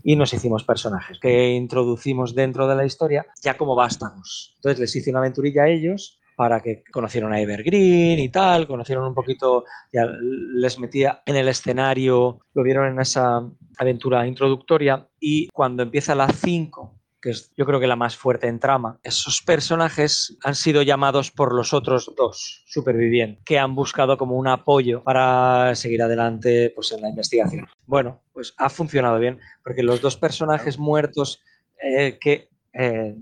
y 0.04 0.16
nos 0.16 0.34
hicimos 0.34 0.64
personajes 0.64 1.20
que 1.20 1.50
introducimos 1.50 2.34
dentro 2.34 2.66
de 2.66 2.76
la 2.76 2.86
historia 2.86 3.26
ya 3.42 3.58
como 3.58 3.76
vástagos. 3.76 4.54
Entonces 4.56 4.80
les 4.80 4.96
hice 4.96 5.10
una 5.10 5.20
aventurilla 5.20 5.64
a 5.64 5.68
ellos 5.68 6.18
para 6.38 6.60
que 6.62 6.84
conocieran 6.92 7.34
a 7.34 7.42
Evergreen 7.42 8.20
y 8.20 8.30
tal, 8.30 8.68
conocieron 8.68 9.08
un 9.08 9.16
poquito, 9.16 9.66
ya 9.92 10.06
les 10.22 10.78
metía 10.78 11.24
en 11.26 11.36
el 11.36 11.48
escenario, 11.48 12.42
lo 12.54 12.62
vieron 12.62 12.86
en 12.86 13.00
esa 13.00 13.42
aventura 13.80 14.28
introductoria 14.28 15.08
y 15.20 15.48
cuando 15.48 15.82
empieza 15.82 16.14
la 16.14 16.30
5, 16.30 16.94
que 17.20 17.32
es 17.32 17.52
yo 17.58 17.66
creo 17.66 17.80
que 17.80 17.88
la 17.88 17.96
más 17.96 18.16
fuerte 18.16 18.48
en 18.48 18.60
trama, 18.60 19.00
esos 19.02 19.42
personajes 19.42 20.38
han 20.44 20.54
sido 20.54 20.84
llamados 20.84 21.32
por 21.32 21.56
los 21.56 21.74
otros 21.74 22.14
dos 22.16 22.64
supervivientes, 22.68 23.44
que 23.44 23.58
han 23.58 23.74
buscado 23.74 24.16
como 24.16 24.36
un 24.36 24.48
apoyo 24.48 25.04
para 25.04 25.74
seguir 25.74 26.04
adelante 26.04 26.72
pues, 26.76 26.92
en 26.92 27.02
la 27.02 27.10
investigación. 27.10 27.66
Bueno, 27.88 28.22
pues 28.32 28.54
ha 28.58 28.70
funcionado 28.70 29.18
bien, 29.18 29.40
porque 29.64 29.82
los 29.82 30.02
dos 30.02 30.18
personajes 30.18 30.78
muertos 30.78 31.42
eh, 31.82 32.20
que 32.22 32.50
eh, 32.74 33.16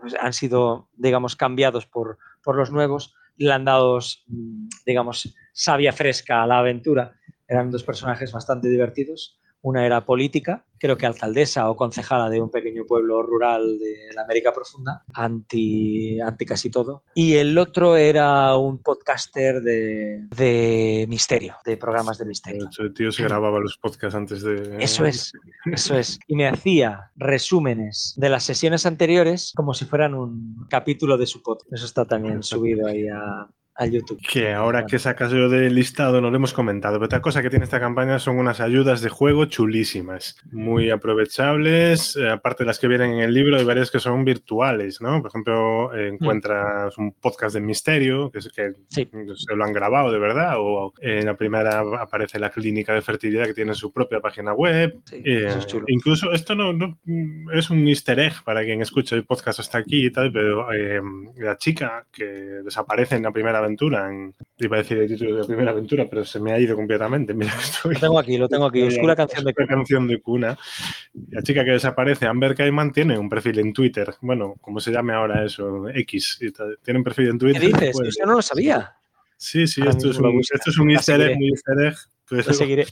pues, 0.00 0.16
han 0.20 0.32
sido, 0.32 0.88
digamos, 0.96 1.36
cambiados 1.36 1.86
por 1.86 2.18
por 2.42 2.56
los 2.56 2.70
nuevos, 2.70 3.14
le 3.36 3.52
han 3.52 3.64
dado, 3.64 3.98
mm, 4.26 4.68
digamos, 4.84 5.34
savia 5.52 5.92
fresca 5.92 6.42
a 6.42 6.46
la 6.46 6.58
aventura. 6.58 7.14
Eran 7.48 7.70
dos 7.70 7.82
personajes 7.82 8.32
bastante 8.32 8.68
divertidos. 8.68 9.39
Una 9.62 9.84
era 9.84 10.04
política, 10.04 10.64
creo 10.78 10.96
que 10.96 11.06
alcaldesa 11.06 11.70
o 11.70 11.76
concejala 11.76 12.30
de 12.30 12.40
un 12.40 12.50
pequeño 12.50 12.86
pueblo 12.86 13.22
rural 13.22 13.78
de 13.78 14.14
la 14.14 14.22
América 14.22 14.52
Profunda, 14.52 15.04
anti, 15.12 16.20
anti 16.20 16.46
casi 16.46 16.70
todo. 16.70 17.04
Y 17.14 17.34
el 17.34 17.56
otro 17.58 17.96
era 17.96 18.56
un 18.56 18.78
podcaster 18.78 19.60
de, 19.60 20.26
de 20.34 21.06
misterio, 21.08 21.56
de 21.64 21.76
programas 21.76 22.18
de 22.18 22.24
misterio. 22.24 22.68
El 22.78 22.94
tío 22.94 23.12
se 23.12 23.22
grababa 23.22 23.60
los 23.60 23.76
podcasts 23.76 24.14
antes 24.14 24.42
de... 24.42 24.82
Eso 24.82 25.04
es, 25.04 25.32
eso 25.66 25.96
es. 25.96 26.18
Y 26.26 26.36
me 26.36 26.48
hacía 26.48 27.10
resúmenes 27.16 28.14
de 28.16 28.30
las 28.30 28.44
sesiones 28.44 28.86
anteriores 28.86 29.52
como 29.54 29.74
si 29.74 29.84
fueran 29.84 30.14
un 30.14 30.66
capítulo 30.68 31.18
de 31.18 31.26
su 31.26 31.42
podcast. 31.42 31.72
Eso 31.72 31.84
está 31.84 32.06
también 32.06 32.42
subido 32.42 32.86
ahí 32.86 33.06
a, 33.08 33.48
YouTube. 33.86 34.20
Que 34.20 34.52
ahora 34.52 34.86
que 34.86 34.98
sacas 34.98 35.32
yo 35.32 35.48
del 35.48 35.74
listado 35.74 36.20
no 36.20 36.30
lo 36.30 36.36
hemos 36.36 36.52
comentado, 36.52 36.94
pero 36.96 37.06
otra 37.06 37.20
cosa 37.20 37.42
que 37.42 37.50
tiene 37.50 37.64
esta 37.64 37.80
campaña 37.80 38.18
son 38.18 38.38
unas 38.38 38.60
ayudas 38.60 39.00
de 39.00 39.08
juego 39.08 39.46
chulísimas, 39.46 40.36
muy 40.50 40.90
aprovechables, 40.90 42.16
eh, 42.16 42.30
aparte 42.30 42.64
de 42.64 42.68
las 42.68 42.78
que 42.78 42.88
vienen 42.88 43.12
en 43.12 43.20
el 43.20 43.34
libro, 43.34 43.56
hay 43.56 43.64
varias 43.64 43.90
que 43.90 43.98
son 43.98 44.24
virtuales, 44.24 45.00
¿no? 45.00 45.20
Por 45.20 45.30
ejemplo, 45.30 45.94
eh, 45.94 46.08
encuentras 46.08 46.96
un 46.98 47.12
podcast 47.12 47.54
de 47.54 47.60
misterio, 47.60 48.30
que, 48.30 48.38
es, 48.38 48.48
que 48.48 48.72
se 48.90 49.56
lo 49.56 49.64
han 49.64 49.72
grabado 49.72 50.12
de 50.12 50.18
verdad, 50.18 50.54
o 50.58 50.92
en 51.00 51.26
la 51.26 51.36
primera 51.36 51.80
aparece 51.98 52.38
la 52.38 52.50
clínica 52.50 52.94
de 52.94 53.02
fertilidad 53.02 53.46
que 53.46 53.54
tiene 53.54 53.74
su 53.74 53.92
propia 53.92 54.20
página 54.20 54.52
web. 54.52 55.00
Eh, 55.12 55.54
incluso 55.88 56.32
esto 56.32 56.54
no, 56.54 56.72
no, 56.72 56.98
es 57.52 57.70
un 57.70 57.86
easter 57.88 58.18
egg 58.18 58.42
para 58.44 58.64
quien 58.64 58.82
escucha 58.82 59.16
el 59.16 59.24
podcast 59.24 59.60
hasta 59.60 59.78
aquí 59.78 60.06
y 60.06 60.10
tal, 60.10 60.32
pero 60.32 60.66
la 61.36 61.56
chica 61.56 62.06
que 62.12 62.24
desaparece 62.24 63.16
en 63.16 63.22
la 63.22 63.32
primera 63.32 63.60
aventura. 63.70 64.10
iba 64.58 64.76
a 64.76 64.80
decir 64.80 64.98
el 64.98 65.08
título 65.08 65.34
de 65.34 65.40
la 65.40 65.46
primera 65.46 65.70
aventura, 65.70 66.06
pero 66.08 66.24
se 66.24 66.40
me 66.40 66.52
ha 66.52 66.58
ido 66.58 66.76
completamente. 66.76 67.34
Mira, 67.34 67.52
Lo 67.84 67.98
tengo 67.98 68.18
aquí, 68.18 68.36
lo 68.36 68.48
tengo 68.48 68.66
aquí. 68.66 68.82
Oscura 68.82 69.16
canción 69.16 69.44
de 69.44 69.54
cuna. 69.54 69.66
canción 69.66 70.08
de 70.08 70.20
cuna. 70.20 70.58
La 71.30 71.42
chica 71.42 71.64
que 71.64 71.72
desaparece, 71.72 72.26
Amber 72.26 72.54
Cayman, 72.54 72.92
tiene 72.92 73.18
un 73.18 73.28
perfil 73.28 73.58
en 73.60 73.72
Twitter. 73.72 74.14
Bueno, 74.20 74.54
como 74.60 74.80
se 74.80 74.92
llame 74.92 75.12
ahora 75.12 75.44
eso, 75.44 75.88
X. 75.88 76.38
Tiene 76.82 76.98
un 76.98 77.04
perfil 77.04 77.28
en 77.28 77.38
Twitter. 77.38 77.60
¿Qué 77.60 77.66
dices? 77.68 77.96
Pues, 77.96 78.16
Yo 78.18 78.26
no 78.26 78.34
lo 78.34 78.42
sabía. 78.42 78.94
Sí, 79.36 79.66
sí, 79.66 79.80
esto 79.86 80.10
es, 80.10 80.18
un, 80.18 80.38
esto 80.40 80.70
es 80.70 80.78
un 80.78 80.90
easter 80.90 81.18
egg, 81.18 81.38
muy 81.38 81.48
easter 81.48 81.86
egg. 81.86 81.94
Pues, 82.30 82.46
lo 82.46 82.54
seguiré. 82.54 82.86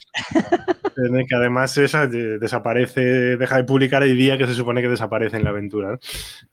que 1.27 1.35
además 1.35 1.77
esa 1.77 2.07
desaparece, 2.07 3.37
deja 3.37 3.55
de 3.55 3.63
publicar 3.63 4.03
el 4.03 4.17
día 4.17 4.37
que 4.37 4.45
se 4.45 4.53
supone 4.53 4.81
que 4.81 4.89
desaparece 4.89 5.37
en 5.37 5.45
la 5.45 5.51
aventura. 5.51 5.97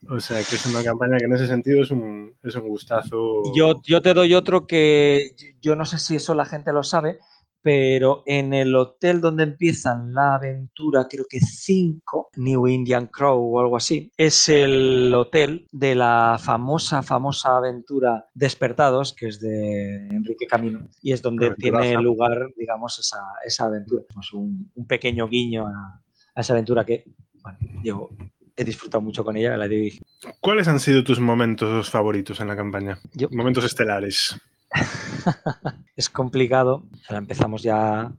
O 0.09 0.21
sea, 0.21 0.37
que 0.37 0.55
es 0.55 0.65
una 0.65 0.83
campaña 0.83 1.17
que 1.17 1.25
en 1.25 1.33
ese 1.33 1.47
sentido 1.47 1.83
es 1.83 1.91
un, 1.91 2.33
es 2.41 2.55
un 2.55 2.67
gustazo. 2.67 3.43
Yo, 3.53 3.81
yo 3.83 4.01
te 4.01 4.13
doy 4.13 4.33
otro 4.35 4.65
que 4.65 5.31
yo 5.61 5.75
no 5.75 5.85
sé 5.85 5.99
si 5.99 6.15
eso 6.15 6.33
la 6.33 6.45
gente 6.45 6.71
lo 6.71 6.83
sabe, 6.83 7.19
pero 7.67 8.23
en 8.25 8.53
el 8.53 8.73
hotel 8.77 9.19
donde 9.19 9.43
empiezan 9.43 10.13
la 10.13 10.35
aventura, 10.35 11.05
creo 11.09 11.25
que 11.29 11.41
5, 11.41 12.29
New 12.37 12.65
Indian 12.65 13.07
Crow 13.07 13.57
o 13.57 13.59
algo 13.59 13.75
así, 13.75 14.09
es 14.15 14.47
el 14.47 15.13
hotel 15.13 15.67
de 15.73 15.93
la 15.93 16.39
famosa, 16.41 17.03
famosa 17.03 17.57
aventura 17.57 18.25
Despertados, 18.33 19.13
que 19.13 19.27
es 19.27 19.41
de 19.41 20.07
Enrique 20.07 20.47
Camino, 20.47 20.87
y 21.01 21.11
es 21.11 21.21
donde 21.21 21.55
tiene 21.55 21.95
lugar, 21.95 22.53
digamos, 22.55 22.99
esa, 22.99 23.19
esa 23.45 23.65
aventura. 23.65 24.03
Pues 24.13 24.31
un, 24.31 24.71
un, 24.73 24.87
pequeño 24.87 25.27
guiño 25.27 25.67
a, 25.67 26.01
esa 26.37 26.53
aventura 26.53 26.85
que 26.85 27.03
bueno, 27.43 27.57
yo 27.83 28.09
he 28.55 28.63
disfrutado 28.63 29.01
mucho 29.01 29.25
con 29.25 29.35
ella, 29.35 29.57
la 29.57 29.67
dirigí. 29.67 29.99
¿Cuáles 30.39 30.69
han 30.69 30.79
sido 30.79 31.03
tus 31.03 31.19
momentos 31.19 31.89
favoritos 31.89 32.39
en 32.39 32.47
la 32.47 32.55
campaña? 32.55 32.97
momentos 33.29 33.65
estelares. 33.65 34.39
es 35.95 36.09
complicado. 36.09 36.83
Ahora 37.07 37.19
empezamos 37.19 37.63
ya 37.63 38.11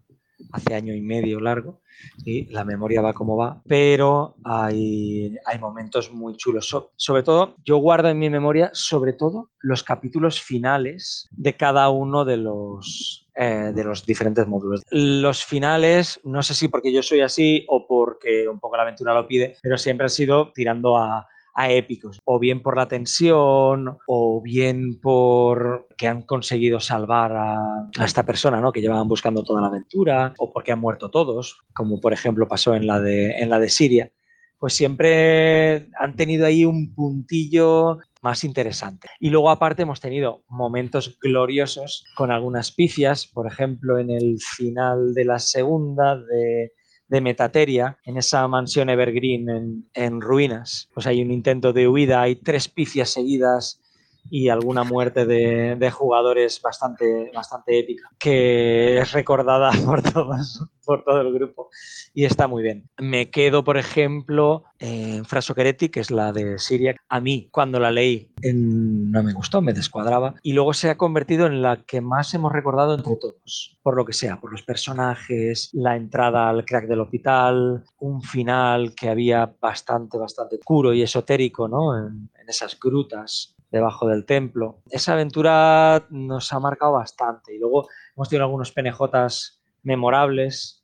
hace 0.53 0.75
año 0.75 0.95
y 0.95 1.01
medio 1.01 1.41
largo 1.41 1.81
y 2.25 2.47
la 2.47 2.65
memoria 2.65 3.01
va 3.01 3.13
como 3.13 3.37
va, 3.37 3.61
pero 3.67 4.37
hay, 4.45 5.37
hay 5.45 5.59
momentos 5.59 6.13
muy 6.13 6.37
chulos. 6.37 6.75
sobre 6.97 7.23
todo, 7.23 7.57
yo 7.65 7.79
guardo 7.79 8.09
en 8.09 8.19
mi 8.19 8.31
memoria, 8.31 8.71
sobre 8.73 9.13
todo, 9.13 9.51
los 9.61 9.83
capítulos 9.83 10.41
finales 10.41 11.29
de 11.33 11.57
cada 11.57 11.89
uno 11.91 12.25
de 12.25 12.37
los, 12.37 13.29
eh, 13.35 13.73
de 13.75 13.85
los 13.85 14.07
diferentes 14.07 14.47
módulos. 14.47 14.83
Los 14.91 15.45
finales, 15.45 16.21
no 16.25 16.43
sé 16.43 16.55
si 16.55 16.69
porque 16.69 16.93
yo 16.93 17.03
soy 17.03 17.21
así 17.21 17.65
o 17.69 17.87
porque 17.87 18.49
un 18.49 18.61
poco 18.61 18.77
la 18.77 18.83
aventura 18.83 19.15
lo 19.15 19.27
pide, 19.27 19.57
pero 19.63 19.77
siempre 19.77 20.07
ha 20.07 20.11
sido 20.11 20.53
tirando 20.53 20.97
a 20.97 21.27
a 21.59 21.73
épicos, 21.73 22.21
o 22.25 22.39
bien 22.39 22.63
por 22.63 22.77
la 22.77 22.87
tensión, 22.87 23.99
o 24.07 24.41
bien 24.41 25.01
por 25.01 25.89
que 25.97 26.07
han 26.07 26.23
conseguido 26.23 26.79
salvar 26.79 27.33
a, 27.35 27.91
esta 28.05 28.25
persona, 28.25 28.61
¿no? 28.61 28.71
Que 28.71 28.81
llevaban 28.81 29.09
buscando 29.09 29.43
toda 29.43 29.61
la 29.61 29.67
aventura, 29.67 30.35
o 30.39 30.53
porque 30.53 30.71
han 30.71 30.79
muerto 30.79 31.11
todos, 31.11 31.59
como 31.75 32.01
por 32.01 32.13
ejemplo 32.13 32.47
pasó 32.47 32.77
en 32.77 32.87
la 32.87 33.01
de, 33.01 33.39
en 33.39 33.51
la 33.51 33.59
de 33.59 33.71
Siria. 33.71 34.13
Pues 34.61 34.75
siempre 34.75 35.89
han 35.99 36.15
tenido 36.15 36.47
ahí 36.47 36.65
un 36.65 36.95
puntillo 36.95 37.99
más 38.23 38.45
interesante. 38.45 39.09
Y 39.19 39.31
luego 39.31 39.51
aparte 39.51 39.83
hemos 39.83 40.01
tenido 40.01 40.45
momentos 40.49 41.19
gloriosos 41.21 42.05
con 42.15 42.31
algunas 42.31 42.71
pifias, 42.71 43.27
por 43.27 43.49
ejemplo 43.49 43.99
en 43.99 44.11
el 44.11 44.39
final 44.39 45.13
de 45.13 45.25
la 45.25 45.41
segunda 45.41 46.17
de 46.17 46.73
de 47.09 47.21
Metateria, 47.21 47.99
en 48.05 48.19
esa 48.19 48.47
mansión 48.49 48.91
Evergreen 48.91 49.89
en, 49.95 50.21
ruinas. 50.21 50.89
Pues 50.93 51.07
hay 51.07 51.23
un 51.23 51.31
intento 51.31 51.73
de 51.73 51.89
huida, 51.89 52.23
hay 52.23 52.37
tres 52.37 52.69
pifias 52.69 53.11
seguidas 53.11 53.81
y 54.31 54.51
alguna 54.51 54.85
muerte 54.85 55.25
de, 55.25 55.91
jugadores 55.91 56.61
bastante, 56.61 57.31
bastante 57.35 57.79
épica, 57.79 58.11
que 58.19 58.99
es 58.99 59.13
recordada 59.13 59.71
por 59.87 60.03
todos, 60.03 60.63
por 60.89 61.05
todo 61.05 61.21
el 61.21 61.35
grupo 61.35 61.69
y 62.15 62.25
está 62.25 62.49
muy 62.49 62.63
bien. 62.63 62.89
Me 62.97 63.29
quedo, 63.29 63.63
por 63.63 63.77
ejemplo, 63.77 64.65
en 64.79 65.27
Frasoquereti, 65.27 65.91
que 65.91 66.01
es 66.01 66.11
la 66.11 66.33
de 66.33 66.59
Siria. 66.59 66.97
A 67.11 67.21
mí, 67.21 67.51
cuando 67.51 67.79
la 67.79 67.91
leí, 67.91 68.33
no 68.43 69.23
me 69.23 69.35
gustó, 69.35 69.61
me 69.61 69.75
descuadraba 69.75 70.37
y 70.43 70.55
luego 70.55 70.73
se 70.73 70.89
ha 70.89 70.97
convertido 70.97 71.47
en 71.47 71.61
la 71.61 71.85
que 71.85 72.01
más 72.01 72.33
hemos 72.33 72.55
recordado 72.55 72.95
entre 72.95 73.17
todos, 73.17 73.79
por 73.83 73.97
lo 73.97 74.07
que 74.07 74.15
sea, 74.15 74.41
por 74.41 74.51
los 74.51 74.63
personajes, 74.63 75.69
la 75.75 75.95
entrada 75.95 76.49
al 76.49 76.65
crack 76.65 76.87
del 76.87 77.03
hospital, 77.03 77.85
un 77.99 78.23
final 78.23 78.95
que 78.95 79.11
había 79.11 79.55
bastante, 79.61 80.17
bastante 80.17 80.57
oscuro 80.57 80.95
y 80.95 81.03
esotérico, 81.03 81.69
¿no? 81.69 81.99
en 81.99 82.31
esas 82.49 82.81
grutas 82.81 83.59
debajo 83.71 84.09
del 84.09 84.25
templo. 84.25 84.81
Esa 84.91 85.13
aventura 85.13 86.07
nos 86.11 86.53
ha 86.53 86.61
marcado 86.61 86.93
bastante 86.93 87.55
y 87.55 87.59
luego 87.59 87.89
hemos 88.17 88.29
tenido 88.29 88.45
algunos 88.45 88.73
penejotas 88.73 89.58
memorables. 89.83 90.83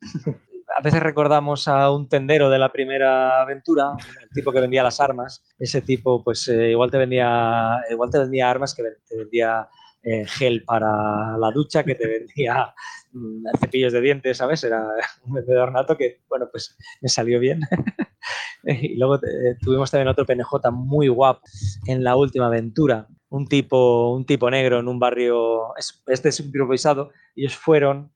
a 0.76 0.82
veces 0.82 1.00
recordamos 1.00 1.68
a 1.68 1.90
un 1.90 2.08
tendero 2.08 2.50
de 2.50 2.58
la 2.58 2.72
primera 2.72 3.42
aventura, 3.42 3.92
el 4.22 4.28
tipo 4.30 4.52
que 4.52 4.60
vendía 4.60 4.82
las 4.82 5.00
armas. 5.00 5.44
Ese 5.58 5.82
tipo, 5.82 6.22
pues 6.22 6.48
eh, 6.48 6.70
igual 6.70 6.90
te 6.90 6.98
vendía, 6.98 7.80
igual 7.90 8.10
te 8.10 8.18
vendía 8.18 8.50
armas 8.50 8.74
que 8.74 8.82
te 9.08 9.16
vendía 9.16 9.68
eh, 10.06 10.26
gel 10.26 10.64
para 10.64 11.38
la 11.38 11.50
ducha, 11.50 11.82
que 11.82 11.94
te 11.94 12.06
vendía 12.06 12.74
mm, 13.12 13.46
cepillos 13.58 13.90
de 13.90 14.02
dientes, 14.02 14.36
¿sabes? 14.36 14.62
Era 14.62 14.86
un 15.24 15.32
vendedor 15.32 15.72
nato 15.72 15.96
que, 15.96 16.20
bueno, 16.28 16.46
pues 16.50 16.76
me 17.00 17.08
salió 17.08 17.40
bien. 17.40 17.60
y 18.64 18.96
luego 18.96 19.16
eh, 19.16 19.56
tuvimos 19.62 19.90
también 19.90 20.08
otro 20.08 20.26
PNJ 20.26 20.70
muy 20.72 21.08
guapo 21.08 21.40
en 21.86 22.04
la 22.04 22.16
última 22.16 22.48
aventura. 22.48 23.08
Un 23.30 23.46
tipo, 23.46 24.14
un 24.14 24.26
tipo 24.26 24.50
negro 24.50 24.78
en 24.78 24.88
un 24.88 24.98
barrio, 24.98 25.74
este 26.06 26.28
es 26.28 26.40
improvisado, 26.40 27.10
ellos 27.34 27.56
fueron, 27.56 28.12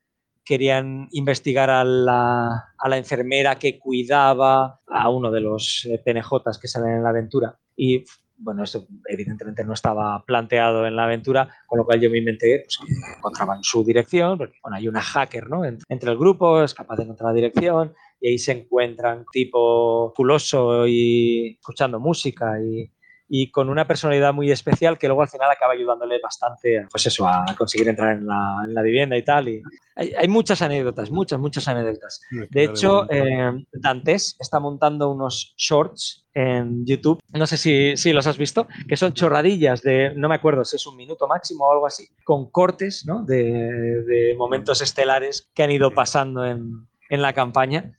querían 0.49 1.09
investigar 1.11 1.69
a 1.69 1.85
la, 1.85 2.73
a 2.79 2.89
la 2.89 2.97
enfermera 2.97 3.59
que 3.59 3.79
cuidaba 3.79 4.81
a 4.87 5.11
uno 5.11 5.31
de 5.31 5.43
los 5.43 5.85
eh, 5.85 6.01
PNJs 6.03 6.59
que 6.59 6.69
salen 6.69 6.95
en 6.95 7.03
la 7.03 7.11
aventura. 7.11 7.59
Y 7.77 8.03
bueno, 8.39 8.65
esto 8.65 8.87
evidentemente 9.11 9.63
no 9.63 9.75
estaba 9.75 10.25
planteado 10.25 10.87
en 10.87 10.97
la 10.97 11.05
aventura, 11.05 11.55
con 11.67 11.79
lo 11.79 11.85
cual 11.85 12.01
yo 12.01 12.09
me 12.09 12.17
inventé 12.17 12.65
pues, 12.65 12.79
que 12.79 12.95
encontraban 13.19 13.63
su 13.63 13.85
dirección, 13.85 14.39
porque 14.39 14.57
bueno, 14.63 14.79
hay 14.79 14.89
una 14.89 15.03
hacker 15.03 15.51
¿no? 15.51 15.67
entre 15.67 16.11
el 16.11 16.17
grupo, 16.17 16.63
es 16.63 16.73
capaz 16.73 16.97
de 16.97 17.03
encontrar 17.03 17.29
la 17.29 17.35
dirección, 17.35 17.93
y 18.19 18.29
ahí 18.29 18.39
se 18.39 18.53
encuentran 18.53 19.27
tipo 19.31 20.15
culoso 20.17 20.87
y 20.87 21.59
escuchando 21.61 22.01
música 22.01 22.59
y, 22.59 22.91
y 23.29 23.51
con 23.51 23.69
una 23.69 23.87
personalidad 23.87 24.33
muy 24.33 24.51
especial 24.51 24.99
que 24.99 25.07
luego 25.07 25.23
al 25.23 25.29
final 25.29 25.51
acaba 25.51 25.75
ayudándole 25.75 26.19
bastante 26.21 26.87
pues 26.91 27.07
eso, 27.07 27.27
a 27.27 27.45
conseguir 27.57 27.89
entrar 27.89 28.17
en 28.17 28.27
la, 28.27 28.63
en 28.65 28.75
la 28.75 28.83
vivienda 28.83 29.17
y 29.17 29.23
tal. 29.23 29.49
Y 29.49 29.63
hay, 29.95 30.13
hay, 30.17 30.29
muchas 30.29 30.63
anécdotas, 30.63 31.11
muchas, 31.11 31.39
muchas 31.39 31.69
anécdotas. 31.69 32.21
De 32.51 32.65
hecho, 32.65 33.11
eh, 33.11 33.53
Dantes 33.73 34.37
está 34.39 34.61
montando 34.61 35.11
unos 35.11 35.55
shorts 35.57 36.25
en 36.33 36.87
YouTube, 36.87 37.21
no 37.31 37.47
sé 37.47 37.57
si, 37.57 37.97
si, 37.97 38.13
los 38.13 38.27
has 38.29 38.39
visto, 38.39 38.69
que 38.87 38.97
son 38.97 39.13
chorradillas 39.13 39.83
de, 39.83 40.13
no 40.15 40.29
me 40.29 40.37
acuerdo 40.37 40.65
si 40.65 40.77
es 40.77 40.87
un 40.87 40.97
minuto 40.97 41.27
máximo 41.27 41.67
o 41.67 41.73
algo 41.73 41.87
así, 41.87 42.09
con 42.25 42.51
cortes 42.51 43.05
¿no? 43.07 43.25
de, 43.25 43.43
de 44.05 44.37
momentos 44.39 44.81
estelares 44.81 45.51
que 45.53 45.65
han 45.65 45.73
ido 45.73 45.91
pasando 45.91 46.47
en, 46.47 46.87
en 47.09 47.23
la 47.23 47.33
campaña 47.33 47.93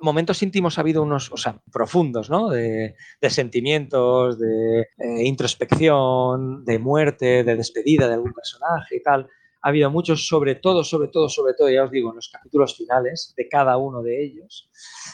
momentos 0.00 0.42
íntimos 0.42 0.78
ha 0.78 0.80
habido 0.80 1.02
unos, 1.02 1.30
o 1.32 1.36
sea, 1.36 1.60
profundos, 1.72 2.30
¿no? 2.30 2.50
De, 2.50 2.94
sentimientos, 3.28 4.38
de 4.38 4.80
eh, 4.80 5.24
introspección, 5.24 6.64
de 6.64 6.78
muerte, 6.78 7.44
de 7.44 7.56
despedida 7.56 8.08
de 8.08 8.14
algún 8.14 8.32
personaje 8.32 8.96
y 8.96 9.02
tal. 9.02 9.28
Ha 9.62 9.68
habido 9.68 9.90
muchos, 9.90 10.26
sobre 10.26 10.54
todo, 10.54 10.84
sobre 10.84 11.08
todo, 11.08 11.28
sobre 11.28 11.54
todo, 11.54 11.70
ya 11.70 11.84
os 11.84 11.90
digo, 11.90 12.10
en 12.10 12.16
los 12.16 12.30
capítulos 12.30 12.76
finales 12.76 13.34
de 13.36 13.48
cada 13.48 13.76
uno 13.76 14.02
de 14.02 14.24
ellos, 14.24 14.70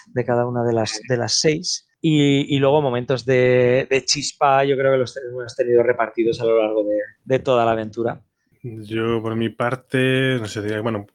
de 0.06 0.24
cada 0.24 0.46
una 0.46 0.64
de 0.64 0.72
las, 0.72 1.00
de 1.08 1.16
las 1.16 1.40
seis. 1.40 1.88
Y, 2.00 2.56
luego 2.60 2.80
momentos 2.82 3.24
de, 3.24 3.88
chispa, 4.06 4.64
yo 4.64 4.76
creo 4.76 4.92
que 4.92 4.98
los 4.98 5.16
hemos 5.16 5.56
tenido 5.56 5.82
repartidos 5.82 6.40
a 6.40 6.44
lo 6.44 6.62
largo 6.62 6.84
de, 6.84 7.00
de 7.24 7.38
toda 7.40 7.64
la 7.64 7.72
aventura. 7.72 8.22
Yo, 8.62 9.22
por 9.22 9.36
mi 9.36 9.48
parte, 9.48 10.38
no 10.40 10.46
sé, 10.46 10.80
bueno, 10.80 11.06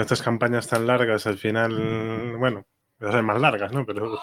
estas 0.00 0.22
campañas 0.22 0.68
tan 0.68 0.86
largas, 0.86 1.26
al 1.26 1.36
final, 1.36 2.36
bueno, 2.38 2.66
a 3.00 3.12
ser 3.12 3.22
más 3.22 3.40
largas, 3.40 3.72
¿no? 3.72 3.84
Pero 3.84 4.18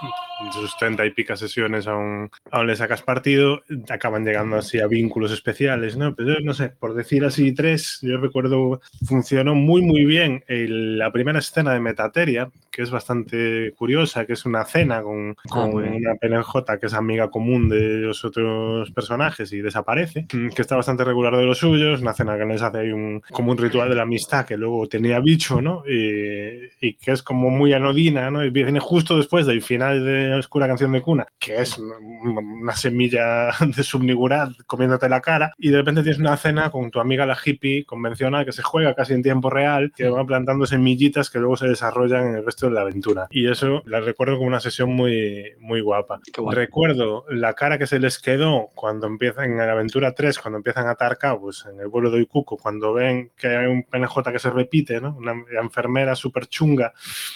sus 0.52 0.76
30 0.78 1.06
y 1.06 1.12
pica 1.12 1.36
sesiones 1.36 1.88
aún, 1.88 2.30
aún 2.52 2.68
le 2.68 2.76
sacas 2.76 3.02
partido, 3.02 3.62
acaban 3.90 4.26
llegando 4.26 4.58
así 4.58 4.80
a 4.80 4.88
vínculos 4.88 5.32
especiales, 5.32 5.96
¿no? 5.96 6.16
Pero 6.16 6.40
no 6.42 6.54
sé, 6.54 6.70
por 6.70 6.94
decir 6.96 7.24
así 7.26 7.54
tres, 7.54 8.00
yo 8.02 8.18
recuerdo, 8.18 8.82
funcionó 9.06 9.56
muy, 9.56 9.82
muy 9.82 10.06
bien 10.06 10.44
la 10.48 11.12
primera 11.12 11.40
escena 11.40 11.74
de 11.74 11.80
Metateria, 11.80 12.50
que 12.74 12.82
es 12.82 12.90
bastante 12.90 13.72
curiosa, 13.78 14.26
que 14.26 14.34
es 14.34 14.46
una 14.46 14.66
cena 14.66 15.04
con, 15.04 15.36
ah, 15.38 15.44
con 15.48 15.76
una 15.76 16.16
PNJ 16.16 16.80
que 16.80 16.88
es 16.88 16.94
amiga 16.96 17.30
común 17.30 17.70
de 17.70 18.00
los 18.00 18.26
otros 18.26 18.90
personajes 18.92 19.54
y 19.54 19.62
desaparece, 19.62 20.26
que 20.28 20.62
está 20.62 20.76
bastante 20.76 21.04
regular 21.04 21.38
de 21.38 21.46
los 21.46 21.60
suyos, 21.60 22.02
una 22.02 22.14
cena 22.14 22.36
que 22.36 22.46
les 22.46 22.64
hace 22.64 22.80
ahí 22.80 22.92
un, 22.92 23.22
como 23.32 23.52
un 23.52 23.60
ritual 23.60 23.90
de 23.90 23.96
la 23.96 24.02
amistad 24.02 24.46
que 24.46 24.58
luego 24.58 24.88
tenía 24.88 25.20
bicho, 25.20 25.62
¿no? 25.62 25.84
Y, 25.88 26.72
y 26.82 26.96
que 26.96 27.12
es 27.12 27.22
como 27.22 27.52
muy 27.52 27.74
anodina, 27.74 28.32
¿no? 28.32 28.44
Y 28.44 28.50
viene 28.50 28.80
justo 28.80 29.18
después 29.18 29.46
del 29.46 29.62
final 29.62 30.04
de 30.04 30.34
Oscura 30.34 30.68
Canción 30.68 30.92
de 30.94 31.02
Cuna, 31.02 31.28
que 31.38 31.62
es 31.62 31.78
una 31.78 32.76
semilla 32.76 33.52
de 33.60 33.84
subnigurar 33.84 34.50
comiéndote 34.66 35.08
la 35.10 35.22
cara, 35.22 35.54
y 35.60 35.70
de 35.70 35.78
repente 35.78 36.02
tienes 36.02 36.20
una 36.20 36.38
cena 36.38 36.72
con 36.72 36.90
tu 36.90 37.00
amiga 37.00 37.28
la 37.28 37.38
hippie 37.44 37.86
convencional 37.86 38.46
que 38.46 38.52
se 38.52 38.64
juega 38.64 38.96
casi 38.96 39.14
en 39.14 39.22
tiempo 39.22 39.52
real, 39.52 39.92
que 39.96 40.10
va 40.10 40.26
plantando 40.26 40.66
semillitas 40.66 41.30
que 41.30 41.38
luego 41.38 41.56
se 41.56 41.68
desarrollan 41.68 42.30
en 42.30 42.36
el 42.38 42.46
resto 42.46 42.62
de 42.67 42.76
la 42.76 42.82
aventura. 42.82 43.28
Y 43.30 43.49
eso 43.49 43.84
la 43.86 43.99
recuerdo 43.99 44.38
como 44.38 44.47
una 44.47 44.60
sesión 44.60 44.93
muy, 44.93 45.54
muy 45.60 45.82
guapa. 45.82 46.19
Recuerdo 46.52 47.26
la 47.30 47.54
cara 47.54 47.78
que 47.78 47.88
se 47.88 47.99
les 47.99 48.19
quedó 48.19 48.69
cuando 48.76 49.08
empiezan 49.08 49.52
en 49.52 49.58
la 49.58 49.71
aventura 49.71 50.13
3, 50.13 50.39
cuando 50.39 50.58
empiezan 50.58 50.88
a 50.88 50.91
atar 50.91 51.17
cabos 51.17 51.65
en 51.71 51.80
el 51.80 51.88
vuelo 51.88 52.12
de 52.12 52.21
Ikuko, 52.21 52.58
cuando 52.58 52.93
ven 52.93 53.32
que 53.36 53.47
hay 53.47 53.67
un 53.67 53.84
PNJ 53.84 54.32
que 54.32 54.39
se 54.39 54.49
repite, 54.49 54.99
¿no? 55.02 55.15
Una 55.15 55.34
enfermera 55.62 56.15
súper 56.15 56.47
chunga 56.47 56.93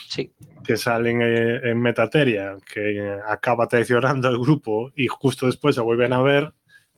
sí. 0.07 0.33
que 0.63 0.77
salen 0.77 1.21
en, 1.21 1.81
Metateria, 1.81 2.57
que 2.73 3.19
acaba 3.27 3.67
traicionando 3.67 4.27
al 4.27 4.37
grupo 4.37 4.91
y 4.95 5.07
justo 5.07 5.45
después 5.45 5.75
se 5.75 5.81
vuelven 5.81 6.13
a 6.13 6.21
ver 6.21 6.53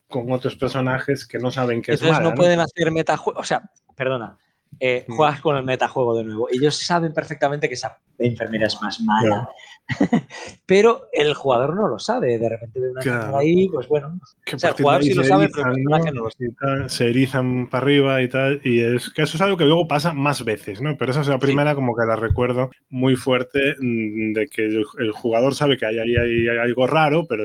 con 0.08 0.32
otros 0.32 0.56
personajes 0.56 1.28
que 1.28 1.38
no 1.38 1.52
saben 1.52 1.82
qué 1.82 1.94
es 1.94 2.02
Entonces 2.02 2.24
no 2.24 2.34
pueden 2.34 2.60
hacer 2.60 2.92
metajuego, 2.92 3.40
o 3.40 3.44
sea, 3.44 3.70
perdona, 3.96 4.38
eh, 4.80 5.06
juegas 5.10 5.42
con 5.42 5.58
el 5.58 5.64
metajuego 5.64 6.16
de 6.18 6.24
nuevo. 6.24 6.48
Ellos 6.50 6.76
saben 6.76 7.14
perfectamente 7.14 7.68
que 7.68 7.74
esa 7.74 7.98
enfermera 8.18 8.68
es 8.68 8.82
más 8.82 9.02
mala, 9.02 9.50
pero 10.66 11.08
el 11.12 11.34
jugador 11.34 11.76
no 11.76 11.88
lo 11.88 12.00
sabe. 12.00 12.38
De 12.38 12.48
repente 12.48 12.80
ve 12.80 12.92
una 12.92 13.02
claro. 13.02 13.38
ahí, 13.38 13.68
pues 13.68 13.88
bueno. 13.88 14.20
o 14.54 14.60
sea, 14.60 14.70
el 14.70 14.76
jugador 14.76 15.04
sí 15.04 15.14
lo 15.14 15.24
sabe, 15.24 15.50
pero 15.50 15.72
el 15.72 15.84
personaje 15.84 16.12
no 16.12 16.24
lo 16.24 16.30
sabe. 16.32 16.90
Se 16.90 17.08
erizan 17.08 17.68
para 17.70 17.84
arriba 17.84 18.22
y 18.22 18.30
tal. 18.30 18.62
Y 18.64 18.82
es 18.82 19.10
que 19.10 19.24
eso 19.24 19.36
es 19.36 19.42
algo 19.42 19.58
que 19.58 19.66
luego 19.66 19.88
pasa 19.88 20.14
más 20.14 20.46
veces, 20.46 20.82
¿no? 20.82 20.98
Pero 20.98 21.12
esa 21.12 21.22
es 21.22 21.28
la 21.28 21.40
primera, 21.40 21.76
como 21.76 21.96
que 21.96 22.06
la 22.06 22.16
recuerdo 22.16 22.70
muy 22.90 23.16
fuerte, 23.16 23.76
mm, 23.80 24.34
de 24.34 24.48
que 24.48 24.66
el, 24.66 25.12
jugador 25.12 25.56
sabe 25.56 25.78
que 25.78 25.86
hay, 25.86 25.98
hay, 26.00 26.16
hay, 26.16 26.58
algo 26.58 26.88
raro, 26.88 27.26
pero 27.28 27.44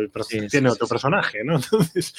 tiene 0.50 0.68
otro 0.68 0.87
personaje, 0.87 1.42
¿no? 1.44 1.54
Entonces, 1.64 2.14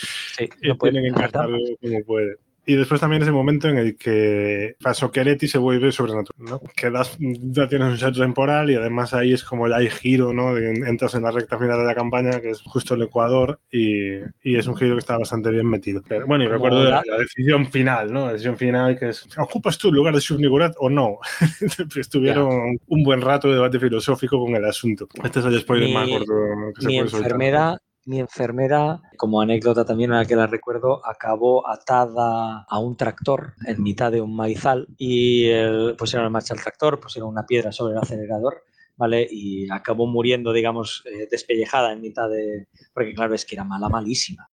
no 0.62 0.78
puede 0.78 0.94
tienen 0.94 1.14
que 1.14 1.20
encajarlo 1.20 1.58
como 1.82 2.04
puede. 2.04 2.38
Y 2.66 2.76
después 2.76 3.00
también 3.00 3.22
ese 3.22 3.32
momento 3.32 3.68
en 3.68 3.78
el 3.78 3.96
que 3.96 4.76
Fasoqueretti 4.80 5.48
se 5.48 5.58
vuelve 5.58 5.92
sobrenatural, 5.92 6.50
¿no? 6.50 6.62
Que 6.76 6.90
das, 6.90 7.18
ya 7.20 7.68
tienes 7.68 7.90
un 7.90 7.98
salto 7.98 8.22
temporal 8.22 8.72
y 8.72 8.76
además 8.76 9.14
ahí 9.14 9.34
es 9.34 9.44
como 9.44 9.68
ya 9.68 9.78
hay 9.78 9.90
giro, 9.90 10.34
¿no? 10.34 10.58
entras 10.58 11.16
en 11.16 11.24
la 11.24 11.32
recta 11.32 11.58
final 11.58 11.80
de 11.80 11.86
la 11.86 11.96
campaña, 11.96 12.42
que 12.42 12.52
es 12.52 12.62
justo 12.62 12.96
el 12.96 13.04
Ecuador, 13.04 13.60
y, 13.72 14.16
y 14.44 14.56
es 14.58 14.68
un 14.68 14.76
giro 14.76 14.96
que 14.96 15.00
está 15.00 15.18
bastante 15.18 15.52
bien 15.52 15.68
metido. 15.68 16.02
Pero, 16.08 16.26
bueno, 16.26 16.44
y 16.44 16.48
recuerdo 16.48 16.84
la, 16.84 17.04
decisión 17.20 17.68
final, 17.68 18.12
¿no? 18.12 18.26
La 18.26 18.34
decisión 18.34 18.58
final 18.58 18.98
que 18.98 19.10
es, 19.10 19.28
¿ocupas 19.38 19.78
tú 19.78 19.90
el 19.90 19.96
lugar 19.96 20.16
de 20.16 20.22
Subnigurat 20.22 20.74
o 20.80 20.90
no? 20.90 21.20
Estuvieron 21.96 22.78
un 22.88 23.04
buen 23.04 23.22
rato 23.22 23.48
de 23.48 23.56
debate 23.56 23.80
filosófico 23.80 24.40
con 24.40 24.56
el 24.56 24.66
asunto. 24.66 25.08
Este 25.24 25.40
es 25.40 25.46
el 25.46 25.60
spoiler 25.60 25.94
más 25.94 26.10
corto 26.10 26.34
que 26.76 26.82
se 26.82 26.88
puede 26.88 27.00
enfermera 27.00 27.80
mi 28.06 28.20
enfermera, 28.20 29.02
como 29.18 29.42
anécdota 29.42 29.84
también 29.84 30.14
a 30.14 30.20
la 30.20 30.26
que 30.26 30.36
la 30.36 30.48
recuerdo, 30.48 31.06
acabó 31.06 31.68
atada 31.68 32.66
a 32.70 32.80
un 32.80 32.96
tractor 32.96 33.54
en 33.66 33.82
mitad 33.82 34.12
de 34.12 34.22
un 34.22 34.36
maizal 34.36 34.88
y 34.98 35.50
pusieron 35.98 36.28
en 36.28 36.32
marcha 36.32 36.54
el 36.54 36.62
tractor, 36.62 37.00
pusieron 37.00 37.30
una 37.30 37.46
piedra 37.46 37.72
sobre 37.72 37.94
el 37.94 38.00
acelerador, 38.00 38.64
¿vale? 38.96 39.28
Y 39.30 39.70
acabó 39.72 40.06
muriendo, 40.06 40.54
digamos, 40.54 41.04
eh, 41.06 41.28
despellejada 41.30 41.94
en 41.94 42.02
mitad 42.02 42.30
de... 42.30 42.68
Porque 42.94 43.14
claro, 43.14 43.34
es 43.34 43.46
que 43.46 43.56
era 43.56 43.64
mala, 43.64 43.90
malísima. 43.90 44.50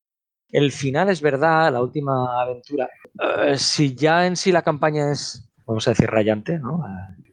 El 0.50 0.72
final 0.72 1.10
es 1.10 1.22
verdad, 1.22 1.72
la 1.72 1.82
última 1.82 2.42
aventura. 2.42 2.90
Eh, 3.20 3.58
si 3.58 3.96
ya 3.96 4.26
en 4.26 4.36
sí 4.36 4.52
la 4.52 4.64
campaña 4.64 5.12
es, 5.12 5.50
vamos 5.66 5.88
a 5.88 5.92
decir, 5.92 6.08
rayante, 6.10 6.58
¿no? 6.58 6.84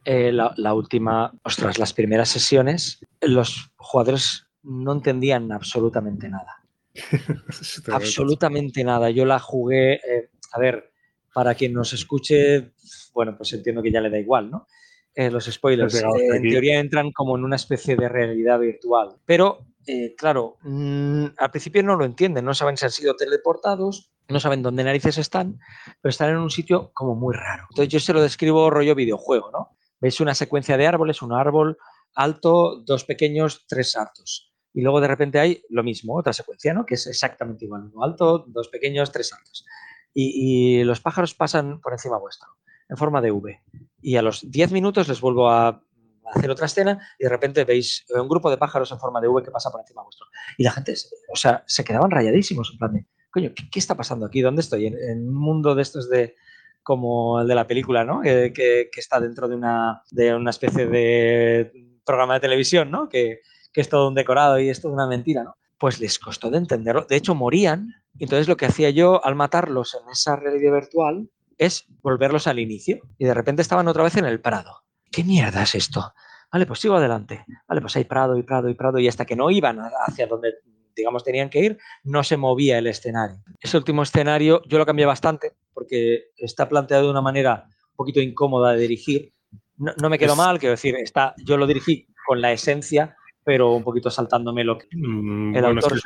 Eh, 0.05 0.31
la, 0.31 0.53
la 0.57 0.73
última, 0.73 1.31
ostras, 1.43 1.79
las 1.79 1.93
primeras 1.93 2.29
sesiones, 2.29 2.99
los 3.21 3.71
jugadores 3.77 4.48
no 4.63 4.93
entendían 4.93 5.51
absolutamente 5.51 6.29
nada. 6.29 6.63
absolutamente 7.91 8.83
nada. 8.83 9.09
Yo 9.09 9.25
la 9.25 9.39
jugué, 9.39 9.93
eh, 9.95 10.29
a 10.53 10.59
ver, 10.59 10.91
para 11.33 11.55
quien 11.55 11.73
nos 11.73 11.93
escuche, 11.93 12.71
bueno, 13.13 13.35
pues 13.37 13.53
entiendo 13.53 13.81
que 13.81 13.91
ya 13.91 14.01
le 14.01 14.09
da 14.09 14.19
igual, 14.19 14.49
¿no? 14.49 14.67
Eh, 15.13 15.29
los 15.29 15.45
spoilers, 15.45 15.95
eh, 15.95 16.05
en 16.33 16.43
teoría 16.43 16.79
entran 16.79 17.11
como 17.11 17.35
en 17.35 17.43
una 17.43 17.55
especie 17.55 17.95
de 17.95 18.07
realidad 18.07 18.59
virtual, 18.59 19.17
pero 19.25 19.65
claro, 20.17 20.57
mm, 20.61 21.25
al 21.35 21.49
principio 21.49 21.81
no 21.81 21.95
lo 21.95 22.05
entienden, 22.05 22.45
no 22.45 22.53
saben 22.53 22.77
si 22.77 22.85
han 22.85 22.91
sido 22.91 23.15
teleportados, 23.15 24.11
no 24.27 24.39
saben 24.39 24.61
dónde 24.61 24.83
narices 24.83 25.17
están, 25.17 25.59
pero 25.99 26.11
están 26.11 26.29
en 26.29 26.37
un 26.37 26.51
sitio 26.51 26.91
como 26.93 27.15
muy 27.15 27.35
raro. 27.35 27.65
Entonces 27.71 27.91
yo 27.91 27.99
se 27.99 28.13
lo 28.13 28.21
describo 28.21 28.69
rollo 28.69 28.93
videojuego, 28.93 29.49
¿no? 29.51 29.75
Veis 29.99 30.19
una 30.21 30.35
secuencia 30.35 30.77
de 30.77 30.85
árboles, 30.85 31.23
un 31.23 31.33
árbol 31.33 31.79
alto, 32.13 32.83
dos 32.85 33.03
pequeños, 33.03 33.65
tres 33.67 33.95
altos 33.95 34.48
y 34.73 34.81
luego 34.81 35.01
de 35.01 35.07
repente 35.07 35.39
hay 35.39 35.63
lo 35.69 35.83
mismo, 35.83 36.17
otra 36.17 36.33
secuencia, 36.33 36.73
¿no? 36.73 36.85
Que 36.85 36.95
es 36.95 37.07
exactamente 37.07 37.65
igual, 37.65 37.89
uno 37.91 38.03
alto, 38.03 38.45
dos 38.47 38.69
pequeños, 38.69 39.11
tres 39.11 39.33
altos. 39.33 39.65
Y, 40.13 40.83
los 40.83 41.01
pájaros 41.01 41.33
pasan 41.33 41.79
por 41.81 41.93
encima 41.93 42.17
vuestro, 42.17 42.49
en 42.89 42.97
forma 42.97 43.21
de 43.21 43.31
V. 43.31 43.61
Y 44.01 44.15
a 44.17 44.21
los 44.21 44.49
10 44.49 44.71
minutos 44.71 45.07
les 45.07 45.21
vuelvo 45.21 45.49
a 45.49 45.83
hacer 46.33 46.51
otra 46.51 46.65
escena 46.65 46.99
y 47.17 47.23
de 47.23 47.29
repente 47.29 47.63
veis 47.63 48.05
un 48.09 48.27
grupo 48.27 48.49
de 48.51 48.57
pájaros 48.57 48.91
en 48.91 48.99
forma 48.99 49.19
de 49.21 49.27
V 49.27 49.43
que 49.43 49.51
pasa 49.51 49.71
por 49.71 49.81
encima 49.81 50.03
vuestro. 50.03 50.27
Y 50.57 50.63
la 50.63 50.71
gente, 50.71 50.93
o 51.31 51.35
sea, 51.35 51.63
se 51.67 51.83
quedaban 51.83 52.11
rayadísimos, 52.11 52.69
en 52.71 52.77
plan 52.77 52.93
de, 52.93 53.05
coño, 53.31 53.51
¿qué, 53.55 53.79
está 53.79 53.95
pasando 53.95 54.25
aquí? 54.25 54.41
¿Dónde 54.41 54.61
estoy? 54.61 54.87
En, 54.87 55.27
un 55.27 55.35
mundo 55.35 55.75
de 55.75 55.81
estos 55.81 56.09
de, 56.09 56.35
como 56.83 57.41
el 57.41 57.47
de 57.47 57.55
la 57.55 57.67
película, 57.67 58.03
¿no? 58.03 58.21
Que, 58.21 58.51
que, 58.53 58.89
está 58.95 59.19
dentro 59.19 59.47
de 59.47 59.55
una, 59.55 60.03
de 60.11 60.35
una 60.35 60.51
especie 60.51 60.87
de 60.87 61.71
programa 62.05 62.35
de 62.35 62.39
televisión, 62.41 62.91
¿no? 62.91 63.09
Que, 63.09 63.41
que 63.71 63.81
es 63.81 63.89
todo 63.89 64.07
un 64.07 64.15
decorado 64.15 64.59
y 64.59 64.69
es 64.69 64.81
toda 64.81 64.93
una 64.93 65.07
mentira, 65.07 65.43
¿no? 65.43 65.55
Pues 65.77 65.99
les 65.99 66.19
costó 66.19 66.49
de 66.49 66.57
entenderlo. 66.57 67.05
De 67.07 67.15
hecho, 67.15 67.35
morían. 67.35 67.93
Entonces, 68.17 68.47
lo 68.47 68.57
que 68.57 68.65
hacía 68.65 68.89
yo 68.89 69.23
al 69.23 69.35
matarlos 69.35 69.95
en 69.95 70.09
esa 70.09 70.35
realidad 70.35 70.73
virtual 70.73 71.29
es 71.57 71.85
volverlos 72.01 72.47
al 72.47 72.59
inicio. 72.59 72.99
Y 73.17 73.25
de 73.25 73.33
repente 73.33 73.61
estaban 73.61 73.87
otra 73.87 74.03
vez 74.03 74.17
en 74.17 74.25
el 74.25 74.41
prado. 74.41 74.83
¿Qué 75.11 75.23
mierda 75.23 75.63
es 75.63 75.75
esto? 75.75 76.13
Vale, 76.51 76.65
pues 76.65 76.79
sigo 76.79 76.95
adelante. 76.95 77.45
Vale, 77.67 77.81
pues 77.81 77.95
hay 77.95 78.05
prado 78.05 78.37
y 78.37 78.43
prado 78.43 78.69
y 78.69 78.73
prado. 78.73 78.99
Y 78.99 79.07
hasta 79.07 79.25
que 79.25 79.35
no 79.35 79.51
iban 79.51 79.79
hacia 80.07 80.27
donde, 80.27 80.55
digamos, 80.95 81.23
tenían 81.23 81.49
que 81.49 81.59
ir, 81.59 81.77
no 82.03 82.23
se 82.23 82.37
movía 82.37 82.77
el 82.77 82.87
escenario. 82.87 83.37
Ese 83.59 83.77
último 83.77 84.03
escenario 84.03 84.61
yo 84.67 84.77
lo 84.77 84.85
cambié 84.85 85.05
bastante 85.05 85.53
porque 85.73 86.31
está 86.35 86.67
planteado 86.67 87.05
de 87.05 87.11
una 87.11 87.21
manera 87.21 87.65
un 87.67 87.95
poquito 87.95 88.19
incómoda 88.19 88.73
de 88.73 88.79
dirigir. 88.79 89.33
No, 89.77 90.09
me 90.09 90.19
quedó 90.19 90.35
mal, 90.35 90.59
quiero 90.59 90.71
decir, 90.71 90.95
está, 90.95 91.33
yo 91.37 91.55
lo 91.55 91.65
dirigí 91.65 92.07
con 92.27 92.41
la 92.41 92.51
esencia 92.51 93.15
pero 93.49 93.71
un 93.71 93.83
poquito 93.83 94.11
saltándome 94.11 94.63
lo 94.63 94.77
que 94.77 94.85
mm, 94.91 95.55
el 95.55 95.65
autor... 95.65 95.99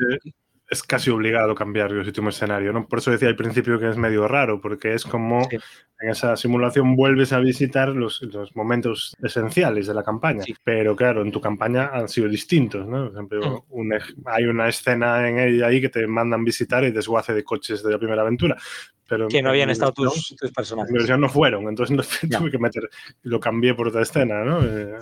Es, 0.69 0.82
casi 0.82 1.10
obligado 1.10 1.53
cambiar 1.53 1.91
el 1.91 1.97
último 1.97 2.29
escenario, 2.29 2.71
¿no? 2.71 2.88
Por 2.88 2.99
eso 2.99 3.12
decía 3.12 3.27
al 3.27 3.36
principio 3.36 3.77
que 3.77 3.89
es 3.89 3.97
medio 3.97 4.29
raro, 4.29 4.62
porque 4.62 4.93
es 4.93 5.03
como 5.03 5.47
en 5.51 6.10
esa 6.10 6.38
simulación 6.38 6.95
vuelves 6.95 7.34
a 7.34 7.39
visitar 7.39 7.89
los, 7.89 8.21
los 8.21 8.56
momentos 8.56 9.13
esenciales 9.21 9.88
de 9.88 9.93
la 9.93 10.03
campaña, 10.03 10.45
pero 10.63 10.95
claro, 10.95 11.21
en 11.21 11.34
tu 11.34 11.41
campaña 11.41 11.89
han 11.93 12.08
sido 12.08 12.29
distintos, 12.29 12.88
¿no? 12.88 13.12
Por 13.12 13.86
mm. 13.86 13.91
hay 14.25 14.45
una 14.45 14.69
escena 14.69 15.27
en 15.27 15.39
ella 15.39 15.67
ahí 15.67 15.82
que 15.82 15.89
te 15.89 16.08
mandan 16.08 16.45
visitar 16.45 16.86
y 16.86 16.91
desguace 16.91 17.34
de 17.34 17.43
coches 17.43 17.84
de 17.84 17.91
la 17.91 17.99
primera 17.99 18.21
aventura, 18.21 18.56
que 19.30 19.41
no 19.41 19.49
habían 19.49 19.69
estado 19.69 19.91
tus, 19.91 20.36
tus, 20.36 20.52
personajes. 20.52 21.10
En 21.10 21.21
no 21.21 21.30
fueron, 21.30 21.67
entonces 21.67 21.97
tuve 22.30 22.52
que 22.52 22.58
meter, 22.58 22.89
lo 23.23 23.39
cambié 23.39 23.73
por 23.73 23.88
otra 23.88 24.02
escena, 24.02 24.43
¿no? 24.43 24.63
Eh, 24.63 24.95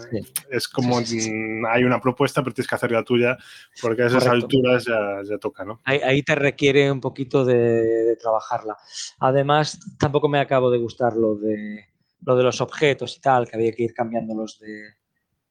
es 0.50 0.68
como 0.68 0.98
hay 0.98 1.84
una 1.84 2.00
propuesta, 2.00 2.44
pero 2.44 2.54
tienes 2.54 2.68
que 2.68 2.76
hacer 2.76 2.92
la 2.92 3.04
tuya, 3.04 3.38
porque 3.82 4.04
a 4.04 4.08
esas 4.08 4.28
alturas 4.28 4.86
ya, 4.86 5.22
ya, 5.24 5.38
toca, 5.38 5.64
¿no? 5.66 5.82
Ahí, 5.86 6.22
te 6.24 6.36
requiere 6.36 6.92
un 6.92 7.02
poquito 7.02 7.46
de, 7.46 8.18
trabajarla. 8.20 8.78
Además, 9.20 9.80
tampoco 10.00 10.30
me 10.30 10.40
acabo 10.40 10.70
de 10.70 10.78
gustar 10.78 11.16
lo 11.16 11.36
de, 11.36 11.86
lo 12.26 12.36
de 12.36 12.44
los 12.44 12.62
objetos 12.62 13.18
y 13.18 13.22
tal, 13.22 13.48
que 13.48 13.56
había 13.56 13.72
que 13.74 13.84
ir 13.84 13.94
cambiándolos 13.94 14.60
de, 14.60 15.01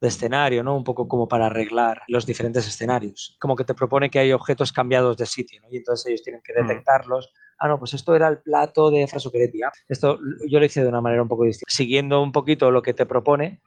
de 0.01 0.07
escenario, 0.07 0.63
¿no? 0.63 0.75
Un 0.75 0.83
poco 0.83 1.07
como 1.07 1.27
para 1.27 1.45
arreglar 1.45 2.01
los 2.07 2.25
diferentes 2.25 2.67
escenarios. 2.67 3.37
Como 3.39 3.55
que 3.55 3.63
te 3.63 3.75
propone 3.75 4.09
que 4.09 4.17
hay 4.17 4.33
objetos 4.33 4.73
cambiados 4.73 5.15
de 5.15 5.27
sitio, 5.27 5.61
¿no? 5.61 5.67
Y 5.71 5.77
entonces 5.77 6.07
ellos 6.07 6.23
tienen 6.23 6.41
que 6.43 6.53
mm. 6.53 6.67
detectarlos, 6.67 7.31
ah, 7.59 7.67
no, 7.67 7.77
pues 7.77 7.93
esto 7.93 8.15
era 8.15 8.27
el 8.27 8.39
plato 8.39 8.89
de 8.89 9.07
Frasuqueretti. 9.07 9.61
Esto 9.87 10.19
yo 10.49 10.59
lo 10.59 10.65
hice 10.65 10.81
de 10.81 10.89
una 10.89 11.01
manera 11.01 11.21
un 11.21 11.29
poco 11.29 11.45
distinta, 11.45 11.71
siguiendo 11.71 12.21
un 12.21 12.31
poquito 12.31 12.71
lo 12.71 12.81
que 12.81 12.95
te 12.95 13.05
propone, 13.05 13.61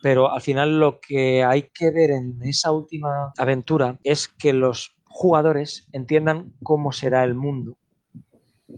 pero 0.00 0.30
al 0.30 0.40
final 0.40 0.78
lo 0.78 1.00
que 1.00 1.42
hay 1.42 1.70
que 1.74 1.90
ver 1.90 2.12
en 2.12 2.38
esa 2.42 2.70
última 2.70 3.32
aventura 3.36 3.98
es 4.04 4.28
que 4.28 4.52
los 4.52 4.96
jugadores 5.04 5.88
entiendan 5.92 6.54
cómo 6.62 6.92
será 6.92 7.24
el 7.24 7.34
mundo 7.34 7.76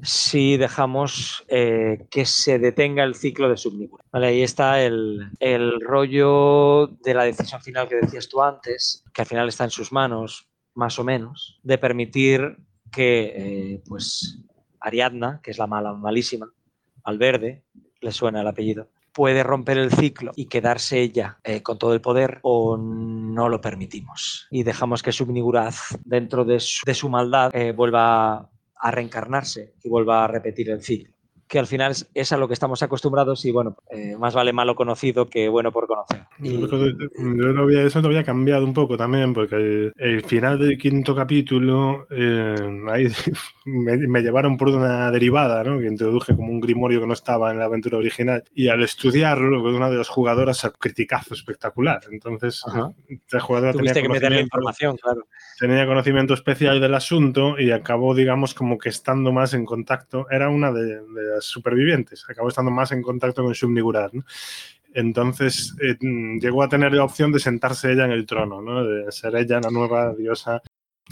si 0.03 0.57
dejamos 0.57 1.45
eh, 1.49 2.07
que 2.11 2.25
se 2.25 2.59
detenga 2.59 3.05
el 3.05 3.15
ciclo 3.15 3.49
de 3.49 3.57
Subnigura. 3.57 4.05
Vale, 4.11 4.29
ahí 4.29 4.43
está 4.43 4.83
el, 4.83 5.31
el, 5.41 5.81
rollo 5.81 6.87
de 6.87 7.15
la 7.15 7.25
decisión 7.25 7.61
final 7.61 7.89
que 7.89 7.97
decías 7.97 8.29
tú 8.29 8.43
antes, 8.43 9.05
que 9.13 9.23
al 9.23 9.29
final 9.29 9.49
está 9.49 9.65
en 9.65 9.71
sus 9.71 9.93
manos, 9.93 10.49
más 10.75 10.99
o 10.99 11.05
menos, 11.05 11.61
de 11.63 11.79
permitir 11.79 12.57
que 12.91 13.33
eh, 13.37 13.83
pues 13.87 14.43
Ariadna, 14.81 15.41
que 15.43 15.51
es 15.51 15.59
la 15.59 15.67
mala, 15.67 15.95
malísima, 15.95 16.53
al 17.05 17.19
verde, 17.19 17.65
le 18.01 18.13
suena 18.13 18.41
el 18.41 18.47
apellido, 18.47 18.91
puede 19.13 19.43
romper 19.43 19.79
el 19.79 19.93
ciclo 19.93 20.33
y 20.37 20.47
quedarse 20.47 21.01
ella 21.01 21.39
eh, 21.45 21.63
con 21.63 21.79
todo 21.79 21.95
el 21.95 22.01
poder 22.01 22.39
o 22.43 22.77
no 22.77 23.49
lo 23.49 23.61
permitimos 23.61 24.49
y 24.51 24.63
dejamos 24.63 25.03
que 25.03 25.13
Subniguraz, 25.13 25.99
dentro 26.05 26.45
de 26.45 26.61
su, 26.61 27.09
maldad, 27.09 27.55
eh, 27.55 27.73
vuelva 27.73 28.51
a 28.83 28.91
reencarnarse 28.91 29.75
y 29.83 29.89
vuelva 29.89 30.25
a 30.25 30.29
repetir 30.29 30.71
el 30.71 30.83
ciclo 30.83 31.12
que 31.53 31.59
al 31.59 31.67
final 31.67 31.95
es, 32.15 32.33
a 32.33 32.39
lo 32.39 32.49
que 32.49 32.55
estamos 32.55 32.83
acostumbrados 32.83 33.45
y 33.45 33.51
bueno, 33.51 33.77
eh, 33.91 34.17
más 34.19 34.33
vale 34.35 34.55
malo 34.55 34.75
conocido 34.75 35.27
que 35.27 35.51
bueno 35.51 35.71
por 35.71 35.87
conocer. 35.87 36.23
Yo 36.39 37.53
no 37.53 37.63
había, 37.65 37.83
eso 37.83 38.01
lo 38.01 38.09
había 38.09 38.25
cambiado 38.25 38.65
un 38.65 38.73
poco 38.73 38.97
también, 38.97 39.35
porque 39.35 39.93
el, 39.95 40.25
final 40.25 40.59
del 40.59 40.79
quinto 40.79 41.15
capítulo 41.15 42.07
eh, 42.09 42.57
ahí 42.91 43.07
me, 43.67 44.23
llevaron 44.23 44.57
por 44.57 44.71
una 44.71 45.11
derivada, 45.11 45.63
¿no? 45.63 45.79
que 45.79 45.89
introduje 45.89 46.35
como 46.35 46.51
un 46.51 46.59
grimorio 46.59 47.01
que 47.01 47.07
no 47.07 47.13
estaba 47.13 47.51
en 47.51 47.59
la 47.59 47.67
aventura 47.67 47.99
original 47.99 48.43
y 48.55 48.69
al 48.69 48.83
estudiarlo, 48.83 49.63
una 49.63 49.91
de 49.91 49.99
las 49.99 50.09
jugadoras, 50.09 50.67
criticazo 50.79 51.35
espectacular. 51.35 52.01
Entonces, 52.11 52.65
la 53.31 53.41
jugadora 53.41 53.73
Tuviste 53.73 53.93
tenía 53.93 54.09
que 54.09 54.15
meter 54.15 54.33
la 54.33 54.41
información, 54.41 54.97
claro. 54.97 55.27
Tenía 55.59 55.87
conocimiento 55.87 56.33
especial 56.33 56.81
del 56.81 56.95
asunto 56.95 57.59
y 57.59 57.73
acabó, 57.73 58.15
digamos, 58.15 58.55
como 58.55 58.79
que 58.79 58.89
estando 58.89 59.33
más 59.33 59.53
en 59.53 59.67
contacto. 59.67 60.27
Era 60.31 60.49
una 60.49 60.73
de, 60.73 61.03
de 61.03 61.23
las 61.35 61.42
supervivientes, 61.45 62.25
acabó 62.29 62.49
estando 62.49 62.71
más 62.71 62.93
en 62.93 63.03
contacto 63.03 63.43
con 63.43 63.55
Subnigurat. 63.55 64.13
Entonces 64.95 65.75
eh, 65.83 65.97
llegó 66.41 66.63
a 66.63 66.69
tener 66.69 66.93
la 66.93 67.05
opción 67.05 67.33
de 67.33 67.41
sentarse 67.41 67.93
ella 67.93 68.05
en 68.05 68.13
el 68.13 68.27
trono, 68.27 68.61
¿no? 68.61 68.85
de 68.85 69.11
ser 69.11 69.35
ella 69.37 69.61
la 69.61 69.71
nueva 69.71 70.15
diosa. 70.15 70.63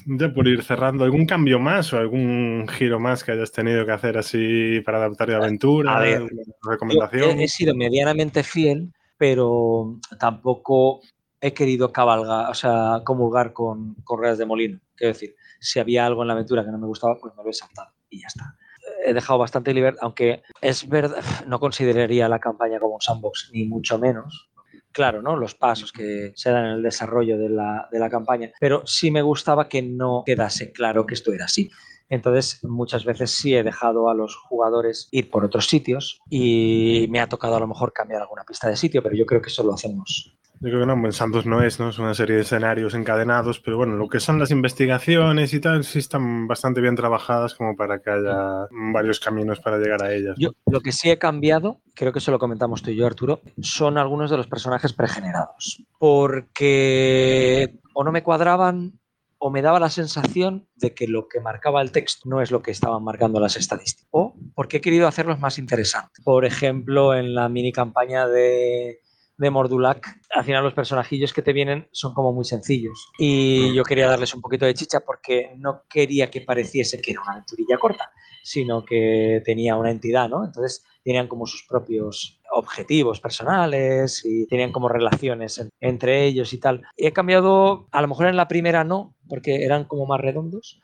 De 0.04 0.28
por 0.28 0.46
ir 0.46 0.62
cerrando, 0.62 1.04
¿algún 1.04 1.26
cambio 1.26 1.58
más 1.58 1.92
o 1.92 1.98
algún 1.98 2.66
giro 2.68 3.00
más 3.00 3.24
que 3.24 3.32
hayas 3.32 3.50
tenido 3.52 3.84
que 3.84 3.92
hacer 3.92 4.16
así 4.16 4.80
para 4.84 4.98
adaptar 4.98 5.28
la 5.30 5.38
aventura? 5.38 5.96
A 5.96 6.00
ver, 6.00 6.30
recomendación. 6.62 7.40
He, 7.40 7.48
sido 7.48 7.74
medianamente 7.74 8.42
fiel, 8.42 8.92
pero 9.18 9.98
tampoco 10.18 11.00
he 11.40 11.52
querido 11.52 11.92
cabalgar, 11.92 12.50
o 12.50 12.54
sea, 12.54 13.00
comulgar 13.04 13.52
con 13.52 13.94
correas 14.04 14.38
de 14.38 14.46
molino. 14.46 14.80
Quiero 14.94 15.12
decir, 15.12 15.34
si 15.58 15.80
había 15.80 16.06
algo 16.06 16.22
en 16.22 16.28
la 16.28 16.34
aventura 16.34 16.64
que 16.64 16.70
no 16.70 16.78
me 16.78 16.86
gustaba, 16.86 17.18
pues 17.18 17.34
me 17.36 17.42
lo 17.42 17.50
he 17.50 17.54
saltado 17.54 17.90
y 18.08 18.20
ya 18.20 18.28
está 18.28 18.56
he 19.04 19.14
dejado 19.14 19.38
bastante 19.38 19.74
libertad, 19.74 20.00
aunque 20.02 20.42
es 20.60 20.88
verdad, 20.88 21.22
no 21.46 21.60
consideraría 21.60 22.28
la 22.28 22.38
campaña 22.38 22.78
como 22.78 22.94
un 22.94 23.00
sandbox, 23.00 23.50
ni 23.52 23.64
mucho 23.64 23.98
menos. 23.98 24.50
Claro, 24.92 25.22
¿no? 25.22 25.36
Los 25.36 25.54
pasos 25.54 25.92
que 25.92 26.32
se 26.34 26.50
dan 26.50 26.64
en 26.66 26.70
el 26.72 26.82
desarrollo 26.82 27.38
de 27.38 27.48
la, 27.48 27.88
de 27.92 27.98
la 28.00 28.10
campaña. 28.10 28.50
Pero 28.58 28.82
sí 28.86 29.10
me 29.10 29.22
gustaba 29.22 29.68
que 29.68 29.82
no 29.82 30.24
quedase 30.26 30.72
claro 30.72 31.06
que 31.06 31.14
esto 31.14 31.32
era 31.32 31.44
así. 31.44 31.70
Entonces, 32.08 32.58
muchas 32.64 33.04
veces 33.04 33.30
sí 33.30 33.54
he 33.54 33.62
dejado 33.62 34.10
a 34.10 34.14
los 34.14 34.34
jugadores 34.34 35.08
ir 35.12 35.30
por 35.30 35.44
otros 35.44 35.68
sitios 35.68 36.20
y 36.28 37.06
me 37.08 37.20
ha 37.20 37.28
tocado 37.28 37.54
a 37.54 37.60
lo 37.60 37.68
mejor 37.68 37.92
cambiar 37.92 38.22
alguna 38.22 38.42
pista 38.42 38.68
de 38.68 38.76
sitio, 38.76 39.00
pero 39.00 39.14
yo 39.14 39.26
creo 39.26 39.40
que 39.40 39.48
eso 39.48 39.62
lo 39.62 39.74
hacemos 39.74 40.36
yo 40.62 40.68
creo 40.68 40.80
que 40.80 40.86
no, 40.86 40.92
en 41.06 41.12
Santos 41.12 41.46
no 41.46 41.62
es, 41.62 41.80
¿no? 41.80 41.88
Es 41.88 41.98
una 41.98 42.12
serie 42.12 42.36
de 42.36 42.42
escenarios 42.42 42.92
encadenados, 42.92 43.60
pero 43.60 43.78
bueno, 43.78 43.96
lo 43.96 44.08
que 44.08 44.20
son 44.20 44.38
las 44.38 44.50
investigaciones 44.50 45.54
y 45.54 45.60
tal, 45.60 45.84
sí 45.84 45.98
están 45.98 46.46
bastante 46.46 46.82
bien 46.82 46.94
trabajadas 46.94 47.54
como 47.54 47.74
para 47.74 48.02
que 48.02 48.10
haya 48.10 48.68
varios 48.92 49.20
caminos 49.20 49.58
para 49.60 49.78
llegar 49.78 50.02
a 50.02 50.12
ellas. 50.12 50.36
Yo, 50.38 50.50
lo 50.66 50.82
que 50.82 50.92
sí 50.92 51.10
he 51.10 51.18
cambiado, 51.18 51.80
creo 51.94 52.12
que 52.12 52.18
eso 52.18 52.30
lo 52.30 52.38
comentamos 52.38 52.82
tú 52.82 52.90
y 52.90 52.96
yo, 52.96 53.06
Arturo, 53.06 53.40
son 53.62 53.96
algunos 53.96 54.30
de 54.30 54.36
los 54.36 54.48
personajes 54.48 54.92
pregenerados. 54.92 55.82
Porque 55.98 57.78
o 57.94 58.04
no 58.04 58.12
me 58.12 58.22
cuadraban 58.22 59.00
o 59.38 59.48
me 59.48 59.62
daba 59.62 59.80
la 59.80 59.88
sensación 59.88 60.68
de 60.74 60.92
que 60.92 61.08
lo 61.08 61.26
que 61.26 61.40
marcaba 61.40 61.80
el 61.80 61.90
texto 61.90 62.28
no 62.28 62.42
es 62.42 62.50
lo 62.50 62.60
que 62.60 62.70
estaban 62.70 63.02
marcando 63.02 63.40
las 63.40 63.56
estadísticas. 63.56 64.08
O 64.10 64.34
porque 64.54 64.76
he 64.76 64.80
querido 64.82 65.08
hacerlos 65.08 65.40
más 65.40 65.58
interesantes. 65.58 66.22
Por 66.22 66.44
ejemplo, 66.44 67.14
en 67.14 67.34
la 67.34 67.48
mini 67.48 67.72
campaña 67.72 68.28
de 68.28 69.00
de 69.40 69.50
Mordulac, 69.50 70.06
al 70.34 70.44
final 70.44 70.62
los 70.62 70.74
personajillos 70.74 71.32
que 71.32 71.40
te 71.40 71.54
vienen 71.54 71.88
son 71.92 72.12
como 72.12 72.32
muy 72.32 72.44
sencillos. 72.44 73.10
Y 73.18 73.74
yo 73.74 73.84
quería 73.84 74.06
darles 74.06 74.34
un 74.34 74.42
poquito 74.42 74.66
de 74.66 74.74
chicha 74.74 75.00
porque 75.00 75.54
no 75.56 75.84
quería 75.88 76.30
que 76.30 76.42
pareciese 76.42 77.00
que 77.00 77.12
era 77.12 77.22
una 77.22 77.32
aventurilla 77.32 77.78
corta, 77.78 78.10
sino 78.42 78.84
que 78.84 79.40
tenía 79.42 79.76
una 79.76 79.90
entidad, 79.90 80.28
¿no? 80.28 80.44
Entonces 80.44 80.84
tenían 81.02 81.26
como 81.26 81.46
sus 81.46 81.64
propios 81.66 82.38
objetivos 82.52 83.18
personales 83.20 84.22
y 84.26 84.46
tenían 84.46 84.72
como 84.72 84.90
relaciones 84.90 85.66
entre 85.80 86.26
ellos 86.26 86.52
y 86.52 86.58
tal. 86.58 86.82
Y 86.94 87.06
he 87.06 87.12
cambiado, 87.14 87.88
a 87.92 88.02
lo 88.02 88.08
mejor 88.08 88.26
en 88.26 88.36
la 88.36 88.46
primera 88.46 88.84
no, 88.84 89.14
porque 89.26 89.64
eran 89.64 89.84
como 89.84 90.04
más 90.04 90.20
redondos, 90.20 90.82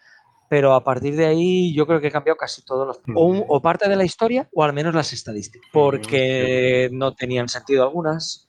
pero 0.49 0.73
a 0.73 0.83
partir 0.83 1.15
de 1.15 1.27
ahí 1.27 1.75
yo 1.75 1.87
creo 1.87 2.01
que 2.01 2.07
he 2.07 2.13
cambiado 2.13 2.39
casi 2.39 2.65
todos 2.65 2.87
los... 2.87 3.01
O, 3.15 3.45
o, 3.49 3.61
parte 3.61 3.89
de 3.89 3.97
la 3.97 4.05
historia 4.05 4.49
o 4.55 4.63
al 4.63 4.73
menos 4.73 4.95
las 4.95 5.13
estadísticas, 5.13 5.69
porque 5.75 6.89
no 6.93 7.15
tenían 7.15 7.49
sentido 7.49 7.83
algunas 7.83 8.46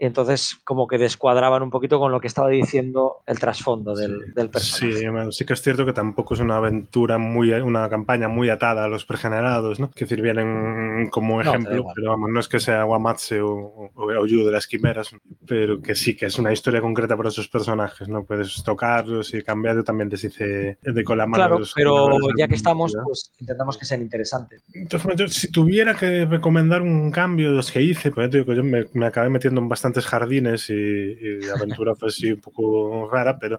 entonces 0.00 0.58
como 0.64 0.88
que 0.88 0.96
descuadraban 0.96 1.62
un 1.62 1.70
poquito 1.70 1.98
con 1.98 2.10
lo 2.10 2.20
que 2.20 2.26
estaba 2.26 2.48
diciendo 2.48 3.18
el 3.26 3.38
trasfondo 3.38 3.94
del, 3.94 4.32
del, 4.34 4.48
personaje. 4.48 4.98
Sí, 4.98 5.06
sí 5.32 5.44
que 5.44 5.52
es 5.52 5.60
cierto 5.62 5.84
que 5.84 5.92
tampoco 5.92 6.32
es 6.32 6.40
una 6.40 6.56
aventura 6.56 7.18
muy, 7.18 7.52
una 7.52 7.88
campaña 7.90 8.26
muy 8.26 8.48
atada 8.48 8.84
a 8.84 8.88
los 8.88 9.04
pregenerados, 9.04 9.78
¿no? 9.78 9.90
Que 9.90 10.06
sirvieran 10.06 11.08
como 11.10 11.42
ejemplo, 11.42 11.84
pero 11.94 12.10
vamos, 12.12 12.30
no 12.30 12.40
es 12.40 12.48
que 12.48 12.60
sea 12.60 12.84
Guamatse 12.84 13.42
o, 13.42 13.50
o, 13.50 13.90
o 13.94 14.26
de 14.26 14.50
las 14.50 14.66
quimeras, 14.66 15.10
pero 15.46 15.82
que 15.82 15.94
sí 15.94 16.16
que 16.16 16.26
es 16.26 16.38
una 16.38 16.52
historia 16.52 16.80
concreta 16.80 17.14
para 17.14 17.28
esos 17.28 17.48
personajes, 17.48 18.08
¿no? 18.08 18.24
Puedes 18.24 18.62
tocarlos 18.64 19.34
y 19.34 19.42
cambiar, 19.42 19.82
también 19.84 20.08
les 20.08 20.24
hice 20.24 20.78
de 20.80 21.04
con 21.04 21.18
la 21.18 21.26
mano. 21.26 21.44
Claro, 21.44 21.64
pero 21.74 22.18
ya 22.38 22.48
que 22.48 22.54
estamos, 22.54 22.96
pues 23.04 23.32
intentamos 23.38 23.76
que 23.76 23.84
sean 23.84 24.00
interesantes. 24.00 24.64
Entonces, 24.72 25.34
si 25.34 25.50
tuviera 25.50 25.94
que 25.94 26.24
recomendar 26.24 26.80
un 26.80 27.10
cambio 27.10 27.50
de 27.50 27.56
los 27.56 27.70
que 27.70 27.82
hice, 27.82 28.10
pues 28.10 28.30
que 28.30 28.44
yo 28.44 28.64
me, 28.64 28.86
me 28.94 29.06
acabé 29.06 29.28
metiendo 29.28 29.60
en 29.60 29.68
bastante 29.68 29.89
jardines 29.98 30.70
y, 30.70 31.48
aventura 31.54 31.94
pues 31.94 32.14
sí 32.14 32.32
un 32.32 32.40
poco 32.40 33.08
rara, 33.10 33.38
pero 33.38 33.58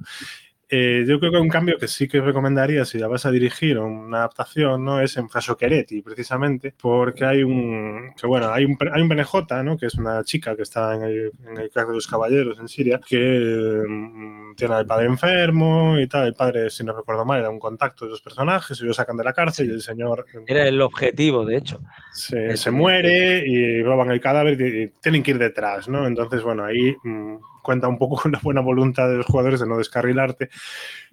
eh, 0.73 1.03
yo 1.05 1.19
creo 1.19 1.33
que 1.33 1.37
un 1.37 1.49
cambio 1.49 1.77
que 1.77 1.89
sí 1.89 2.07
que 2.07 2.21
recomendaría 2.21 2.85
si 2.85 2.97
ya 2.97 3.09
vas 3.09 3.25
a 3.25 3.31
dirigir 3.31 3.77
una 3.77 4.19
adaptación 4.19 4.85
no 4.85 5.01
es 5.01 5.17
en 5.17 5.27
Frasoqueretti, 5.27 6.01
precisamente, 6.01 6.73
porque 6.81 7.25
hay 7.25 7.43
un, 7.43 8.13
que 8.15 8.25
bueno, 8.25 8.49
hay 8.53 8.63
un, 8.63 8.77
hay 8.89 9.01
un 9.01 9.09
BNJ, 9.09 9.63
¿no? 9.65 9.77
que 9.77 9.87
es 9.87 9.95
una 9.95 10.23
chica 10.23 10.55
que 10.55 10.61
está 10.61 10.95
en 10.95 11.03
el, 11.03 11.31
en 11.45 11.57
el 11.57 11.69
de 11.69 11.93
los 11.93 12.07
caballeros 12.07 12.57
en 12.57 12.69
Siria, 12.69 13.01
que 13.05 13.83
um, 13.85 14.55
tiene 14.55 14.75
al 14.75 14.85
padre 14.85 15.07
enfermo 15.07 15.99
y 15.99 16.07
tal. 16.07 16.27
El 16.27 16.35
padre, 16.35 16.69
si 16.69 16.85
no 16.85 16.95
recuerdo 16.95 17.25
mal, 17.25 17.41
era 17.41 17.49
un 17.49 17.59
contacto 17.59 18.05
de 18.05 18.11
los 18.11 18.21
personajes 18.21 18.79
y 18.79 18.85
lo 18.85 18.93
sacan 18.93 19.17
de 19.17 19.25
la 19.25 19.33
cárcel 19.33 19.67
y 19.67 19.73
el 19.73 19.81
señor. 19.81 20.25
Era 20.47 20.65
el 20.65 20.81
objetivo, 20.81 21.45
de 21.45 21.57
hecho. 21.57 21.81
Se, 22.13 22.55
se 22.55 22.71
muere 22.71 23.43
y 23.45 23.83
roban 23.83 24.09
el 24.09 24.21
cadáver 24.21 24.61
y, 24.61 24.83
y 24.83 24.87
tienen 25.01 25.21
que 25.21 25.31
ir 25.31 25.37
detrás, 25.37 25.89
¿no? 25.89 26.07
Entonces, 26.07 26.41
bueno, 26.43 26.63
ahí. 26.63 26.95
Um, 27.03 27.39
cuenta 27.61 27.87
un 27.87 27.97
poco 27.97 28.15
con 28.21 28.31
la 28.31 28.39
buena 28.39 28.61
voluntad 28.61 29.09
de 29.09 29.17
los 29.17 29.25
jugadores 29.25 29.59
de 29.59 29.67
no 29.67 29.77
descarrilarte. 29.77 30.49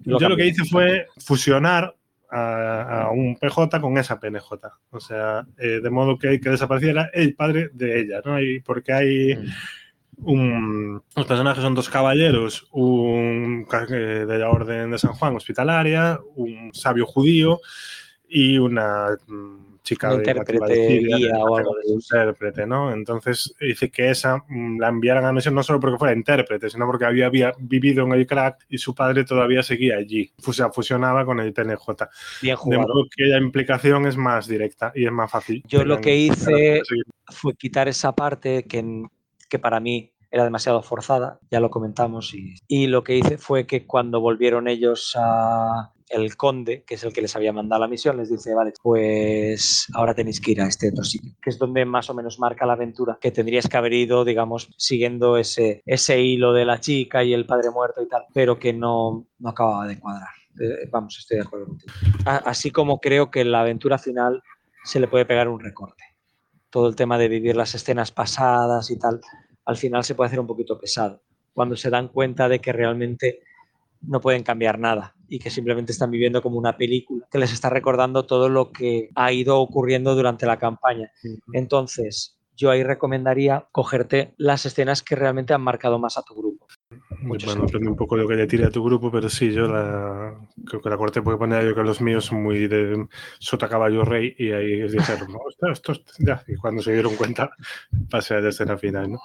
Lo 0.05 0.19
Yo 0.19 0.29
lo 0.29 0.35
que 0.35 0.47
hice 0.47 0.65
fue 0.65 1.07
fusionar 1.17 1.95
a, 2.29 3.03
a, 3.03 3.11
un 3.11 3.35
PJ 3.35 3.81
con 3.81 3.97
esa 3.97 4.19
PNJ. 4.19 4.51
O 4.91 4.99
sea, 4.99 5.45
eh, 5.57 5.79
de 5.81 5.89
modo 5.89 6.17
que, 6.17 6.39
que, 6.39 6.49
desapareciera 6.49 7.09
el 7.13 7.35
padre 7.35 7.69
de 7.73 8.01
ella, 8.01 8.21
¿no? 8.23 8.39
Y 8.41 8.59
porque 8.61 8.93
hay. 8.93 9.35
Mm. 9.35 9.47
Un, 10.21 11.01
los 11.15 11.25
personajes 11.25 11.63
son 11.63 11.75
dos 11.75 11.87
caballeros, 11.87 12.67
un 12.71 13.65
de 13.87 14.37
la 14.37 14.49
Orden 14.49 14.91
de 14.91 14.97
San 14.97 15.13
Juan 15.13 15.37
hospitalaria, 15.37 16.19
un 16.35 16.71
sabio 16.73 17.05
judío 17.05 17.61
y 18.27 18.57
una 18.57 19.17
mm, 19.27 19.68
chica 19.89 20.13
un 20.13 20.19
intérprete, 20.19 20.73
de 20.73 20.99
guía 20.99 21.37
o 21.39 21.57
algo 21.57 21.75
de 21.83 21.93
intérprete, 21.93 22.67
¿no? 22.67 22.93
Entonces 22.93 23.55
dice 23.59 23.89
que 23.89 24.11
esa 24.11 24.43
mm, 24.47 24.79
la 24.79 24.89
enviaran 24.89 25.25
a 25.25 25.33
misión 25.33 25.55
no 25.55 25.63
solo 25.63 25.79
porque 25.79 25.97
fuera 25.97 26.13
intérprete, 26.13 26.69
sino 26.69 26.85
porque 26.85 27.05
había, 27.05 27.25
había 27.25 27.53
vivido 27.57 28.05
en 28.05 28.13
el 28.13 28.27
crack 28.27 28.65
y 28.69 28.77
su 28.77 28.93
padre 28.93 29.23
todavía 29.23 29.63
seguía 29.63 29.97
allí. 29.97 30.31
O 30.45 30.53
sea, 30.53 30.69
fusionaba 30.69 31.25
con 31.25 31.39
el 31.39 31.53
PNJ. 31.53 31.87
Bien 32.41 32.55
jugado. 32.55 32.81
De 32.83 32.87
modo 32.87 33.05
que 33.15 33.23
la 33.25 33.39
implicación 33.39 34.05
es 34.05 34.15
más 34.15 34.47
directa 34.47 34.91
y 34.93 35.05
es 35.05 35.11
más 35.11 35.31
fácil. 35.31 35.63
Yo 35.67 35.83
lo 35.83 35.99
que 35.99 36.15
hice 36.15 36.83
fue 37.27 37.55
quitar 37.55 37.87
esa 37.87 38.13
parte 38.13 38.65
que, 38.65 39.03
que 39.49 39.59
para 39.59 39.79
mí 39.79 40.11
era 40.31 40.43
demasiado 40.43 40.83
forzada, 40.83 41.39
ya 41.49 41.59
lo 41.59 41.71
comentamos, 41.71 42.35
y, 42.35 42.53
y, 42.67 42.85
lo 42.85 43.03
que 43.03 43.17
hice 43.17 43.39
fue 43.39 43.65
que 43.65 43.87
cuando 43.87 44.21
volvieron 44.21 44.67
ellos 44.67 45.17
a, 45.17 45.91
el 46.09 46.35
conde, 46.35 46.83
que 46.83 46.95
es 46.95 47.03
el 47.03 47.13
que 47.13 47.21
les 47.21 47.35
había 47.35 47.53
mandado 47.53 47.81
la 47.81 47.87
misión, 47.87 48.17
les 48.17 48.29
dice, 48.29 48.53
vale, 48.53 48.73
pues 48.81 49.87
ahora 49.93 50.13
tenéis 50.13 50.41
que 50.41 50.51
ir 50.51 50.61
a 50.61 50.67
este 50.67 50.89
otro 50.89 51.03
sitio, 51.03 51.31
que 51.41 51.49
es 51.49 51.59
donde 51.59 51.85
más 51.85 52.09
o 52.09 52.13
menos 52.13 52.39
marca 52.39 52.65
la 52.65 52.73
aventura, 52.73 53.17
que 53.21 53.31
tendrías 53.31 53.67
que 53.67 53.77
haber 53.77 53.93
ido, 53.93 54.25
digamos, 54.25 54.69
siguiendo 54.77 55.37
ese, 55.37 55.83
ese 55.85 56.19
hilo 56.21 56.51
de 56.53 56.65
la 56.65 56.79
chica 56.79 57.23
y 57.23 57.33
el 57.33 57.45
padre 57.45 57.69
muerto 57.69 58.01
y 58.01 58.07
tal, 58.07 58.25
pero 58.33 58.57
que 58.57 58.73
no, 58.73 59.27
no 59.37 59.49
acababa 59.49 59.87
de 59.87 59.99
cuadrar. 59.99 60.29
Eh, 60.59 60.89
vamos, 60.91 61.17
estoy 61.17 61.37
de 61.37 61.43
acuerdo 61.43 61.67
contigo. 61.67 61.93
Así 62.25 62.71
como 62.71 62.99
creo 62.99 63.31
que 63.31 63.45
la 63.45 63.61
aventura 63.61 63.97
final 63.97 64.43
se 64.83 64.99
le 64.99 65.07
puede 65.07 65.25
pegar 65.25 65.47
un 65.47 65.59
recorte. 65.59 66.03
Todo 66.69 66.87
el 66.87 66.95
tema 66.95 67.17
de 67.17 67.27
vivir 67.27 67.55
las 67.55 67.73
escenas 67.75 68.11
pasadas 68.11 68.91
y 68.91 68.97
tal, 68.97 69.21
al 69.65 69.77
final 69.77 70.03
se 70.03 70.15
puede 70.15 70.27
hacer 70.27 70.39
un 70.39 70.47
poquito 70.47 70.79
pesado. 70.79 71.21
Cuando 71.53 71.75
se 71.75 71.89
dan 71.89 72.09
cuenta 72.09 72.49
de 72.49 72.59
que 72.59 72.73
realmente 72.73 73.41
no 74.01 74.21
pueden 74.21 74.43
cambiar 74.43 74.79
nada 74.79 75.15
y 75.27 75.39
que 75.39 75.49
simplemente 75.49 75.91
están 75.91 76.11
viviendo 76.11 76.41
como 76.41 76.57
una 76.57 76.77
película 76.77 77.25
que 77.31 77.37
les 77.37 77.53
está 77.53 77.69
recordando 77.69 78.25
todo 78.25 78.49
lo 78.49 78.71
que 78.71 79.09
ha 79.15 79.31
ido 79.31 79.59
ocurriendo 79.59 80.15
durante 80.15 80.45
la 80.45 80.57
campaña. 80.57 81.11
Entonces, 81.53 82.39
yo 82.59 82.69
ahí 82.71 82.83
recomendaría 82.83 83.67
cogerte 83.71 84.33
las 84.37 84.65
escenas 84.65 85.01
que 85.01 85.15
realmente 85.15 85.53
han 85.53 85.61
marcado 85.61 85.97
más 85.97 86.17
a 86.17 86.23
tu 86.23 86.35
grupo. 86.35 86.67
Mucho 87.21 87.47
bueno, 87.47 87.65
depende 87.65 87.89
un 87.89 87.95
poco 87.95 88.15
de 88.15 88.23
lo 88.23 88.27
que 88.27 88.35
le 88.35 88.47
tire 88.47 88.65
a 88.65 88.69
tu 88.69 88.83
grupo, 88.83 89.09
pero 89.09 89.29
sí, 89.29 89.53
yo 89.53 89.67
la, 89.67 90.35
creo 90.65 90.81
que 90.81 90.89
la 90.89 90.97
corte 90.97 91.21
puede 91.21 91.37
poner 91.37 91.63
yo 91.65 91.73
que 91.73 91.83
los 91.83 92.01
míos 92.01 92.25
son 92.25 92.43
muy 92.43 92.67
de 92.67 93.07
sota 93.39 93.69
caballo 93.69 94.03
rey 94.03 94.35
y 94.37 94.51
ahí 94.51 94.81
dijeron, 94.89 95.29
ostras, 95.45 95.77
esto, 95.77 95.93
ya, 96.19 96.43
y 96.47 96.55
cuando 96.55 96.81
se 96.81 96.91
dieron 96.91 97.15
cuenta 97.15 97.49
pasé 98.09 98.35
a 98.35 98.41
la 98.41 98.49
escena 98.49 98.77
final, 98.77 99.11
¿no? 99.11 99.19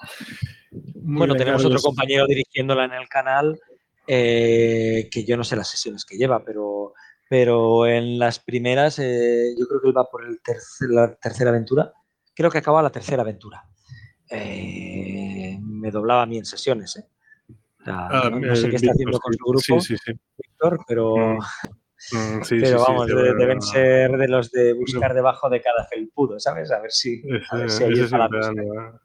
Bueno, 0.71 1.33
bien, 1.33 1.45
tenemos 1.45 1.63
Carlos. 1.63 1.81
otro 1.81 1.89
compañero 1.89 2.27
dirigiéndola 2.27 2.85
en 2.85 2.93
el 2.93 3.09
canal 3.09 3.59
eh, 4.07 5.09
que 5.11 5.23
yo 5.23 5.37
no 5.37 5.43
sé 5.43 5.55
las 5.55 5.69
sesiones 5.69 6.05
que 6.05 6.17
lleva, 6.17 6.43
pero, 6.43 6.93
pero 7.29 7.87
en 7.87 8.19
las 8.19 8.39
primeras, 8.39 8.99
eh, 8.99 9.53
yo 9.57 9.67
creo 9.67 9.81
que 9.81 9.87
él 9.87 9.97
va 9.97 10.09
por 10.09 10.25
el 10.25 10.41
tercer, 10.41 10.89
la 10.89 11.15
tercera 11.15 11.49
aventura, 11.49 11.93
creo 12.33 12.49
que 12.49 12.59
acaba 12.59 12.81
la 12.81 12.91
tercera 12.91 13.21
aventura. 13.21 13.63
Eh, 14.29 15.57
me 15.61 15.91
doblaba 15.91 16.23
a 16.23 16.25
mí 16.25 16.37
en 16.37 16.45
sesiones, 16.45 16.95
¿eh? 16.97 17.07
o 17.79 17.83
sea, 17.83 18.07
ah, 18.07 18.29
no, 18.29 18.39
no, 18.39 18.55
sé 18.55 18.69
qué 18.69 18.77
está 18.77 18.91
haciendo 18.91 19.19
con 19.19 19.33
su 19.33 19.45
grupo, 19.45 19.79
sí, 19.81 19.95
sí, 19.95 19.97
sí. 20.03 20.13
Víctor, 20.37 20.79
pero... 20.87 21.15
Mm. 21.15 21.39
Mm, 22.11 22.43
sí, 22.43 22.59
pero 22.61 22.79
sí, 22.79 22.85
vamos, 22.87 23.07
sí, 23.07 23.15
de, 23.15 23.33
deben 23.33 23.61
ser 23.61 24.17
de 24.17 24.27
los 24.27 24.51
de 24.51 24.73
buscar 24.73 25.13
debajo 25.13 25.49
de 25.49 25.61
cada 25.61 25.85
felpudo, 25.85 26.39
¿sabes? 26.39 26.71
A 26.71 26.79
ver 26.79 26.91
si, 26.91 27.21
a 27.49 27.57
ver 27.57 27.69
si 27.69 27.83
hay 27.83 27.93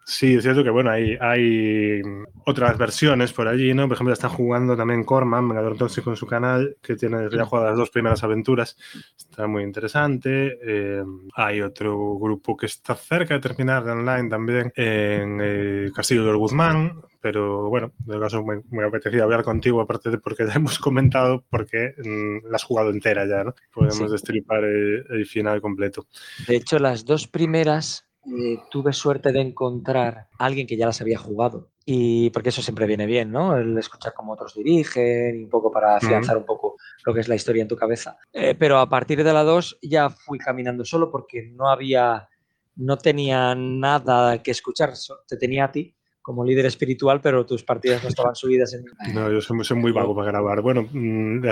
Sí, 0.04 0.34
es 0.34 0.42
cierto 0.42 0.62
que 0.62 0.70
bueno, 0.70 0.90
hay, 0.90 1.16
hay 1.20 2.02
otras 2.44 2.76
versiones 2.76 3.32
por 3.32 3.48
allí, 3.48 3.72
¿no? 3.72 3.88
Por 3.88 3.94
ejemplo, 3.94 4.12
está 4.12 4.28
jugando 4.28 4.76
también 4.76 5.04
Corman, 5.04 5.48
Vengador 5.48 5.78
Tóxico 5.78 6.10
en 6.10 6.16
su 6.16 6.26
canal, 6.26 6.76
que 6.82 6.96
tiene 6.96 7.28
ya 7.30 7.44
jugado 7.44 7.68
las 7.68 7.78
dos 7.78 7.90
primeras 7.90 8.22
aventuras. 8.22 8.76
Está 9.16 9.46
muy 9.46 9.62
interesante. 9.62 10.58
Eh, 10.62 11.02
hay 11.34 11.62
otro 11.62 12.18
grupo 12.18 12.56
que 12.56 12.66
está 12.66 12.94
cerca 12.94 13.34
de 13.34 13.40
terminar 13.40 13.84
de 13.84 13.92
online 13.92 14.28
también 14.28 14.72
en 14.76 15.40
el 15.40 15.92
Castillo 15.94 16.24
del 16.24 16.36
Guzmán, 16.36 17.00
pero 17.20 17.68
bueno, 17.68 17.92
de 17.98 18.18
caso 18.18 18.42
me, 18.44 18.62
me 18.70 18.84
apetecía 18.84 19.22
hablar 19.22 19.44
contigo, 19.44 19.80
aparte 19.80 20.10
de 20.10 20.18
porque 20.18 20.46
ya 20.48 20.54
hemos 20.54 20.78
comentado, 20.78 21.44
porque 21.50 21.94
mm, 21.98 22.48
la 22.48 22.56
has 22.56 22.64
jugado 22.64 22.90
entera 22.90 23.26
ya, 23.26 23.44
¿no? 23.44 23.54
Podemos 23.72 24.10
destripar 24.10 24.64
el, 24.64 25.26
final 25.26 25.60
completo. 25.60 26.06
De 26.48 26.56
hecho, 26.56 26.78
las 26.78 27.04
dos 27.04 27.28
primeras 27.28 28.08
eh, 28.26 28.58
tuve 28.70 28.92
suerte 28.92 29.32
de 29.32 29.40
encontrar 29.40 30.28
a 30.38 30.44
alguien 30.44 30.66
que 30.66 30.76
ya 30.76 30.86
las 30.86 31.00
había 31.00 31.18
jugado. 31.18 31.70
Y 31.84 32.30
porque 32.30 32.50
eso 32.50 32.62
siempre 32.62 32.86
viene 32.86 33.06
bien, 33.06 33.30
¿no? 33.30 33.56
El 33.56 33.76
escuchar 33.76 34.14
cómo 34.14 34.32
otros 34.32 34.54
dirigen 34.54 35.40
y 35.40 35.44
un 35.44 35.50
poco 35.50 35.70
para 35.70 35.96
afianzar 35.96 36.36
un 36.36 36.44
poco 36.44 36.76
lo 37.04 37.12
que 37.12 37.20
es 37.20 37.28
la 37.28 37.34
historia 37.34 37.62
en 37.62 37.68
tu 37.68 37.76
cabeza. 37.76 38.16
Eh, 38.32 38.54
pero 38.56 38.78
a 38.78 38.88
partir 38.88 39.24
de 39.24 39.32
la 39.32 39.42
2 39.42 39.78
ya 39.82 40.10
fui 40.10 40.38
caminando 40.38 40.84
solo 40.84 41.10
porque 41.10 41.42
no 41.42 41.68
había, 41.68 42.28
no 42.76 42.96
tenía 42.96 43.54
nada 43.54 44.42
que 44.42 44.52
escuchar, 44.52 44.92
te 45.26 45.36
tenía 45.36 45.64
a 45.64 45.72
ti 45.72 45.94
como 46.30 46.44
líder 46.44 46.66
espiritual, 46.66 47.20
pero 47.20 47.44
tus 47.44 47.64
partidas 47.64 48.04
no 48.04 48.08
estaban 48.08 48.36
subidas 48.36 48.72
en... 48.72 48.84
No, 49.12 49.28
yo 49.32 49.40
soy, 49.40 49.76
muy 49.76 49.90
vago 49.90 50.14
para 50.14 50.30
grabar. 50.30 50.62
Bueno, 50.62 50.86
mm, 50.92 51.42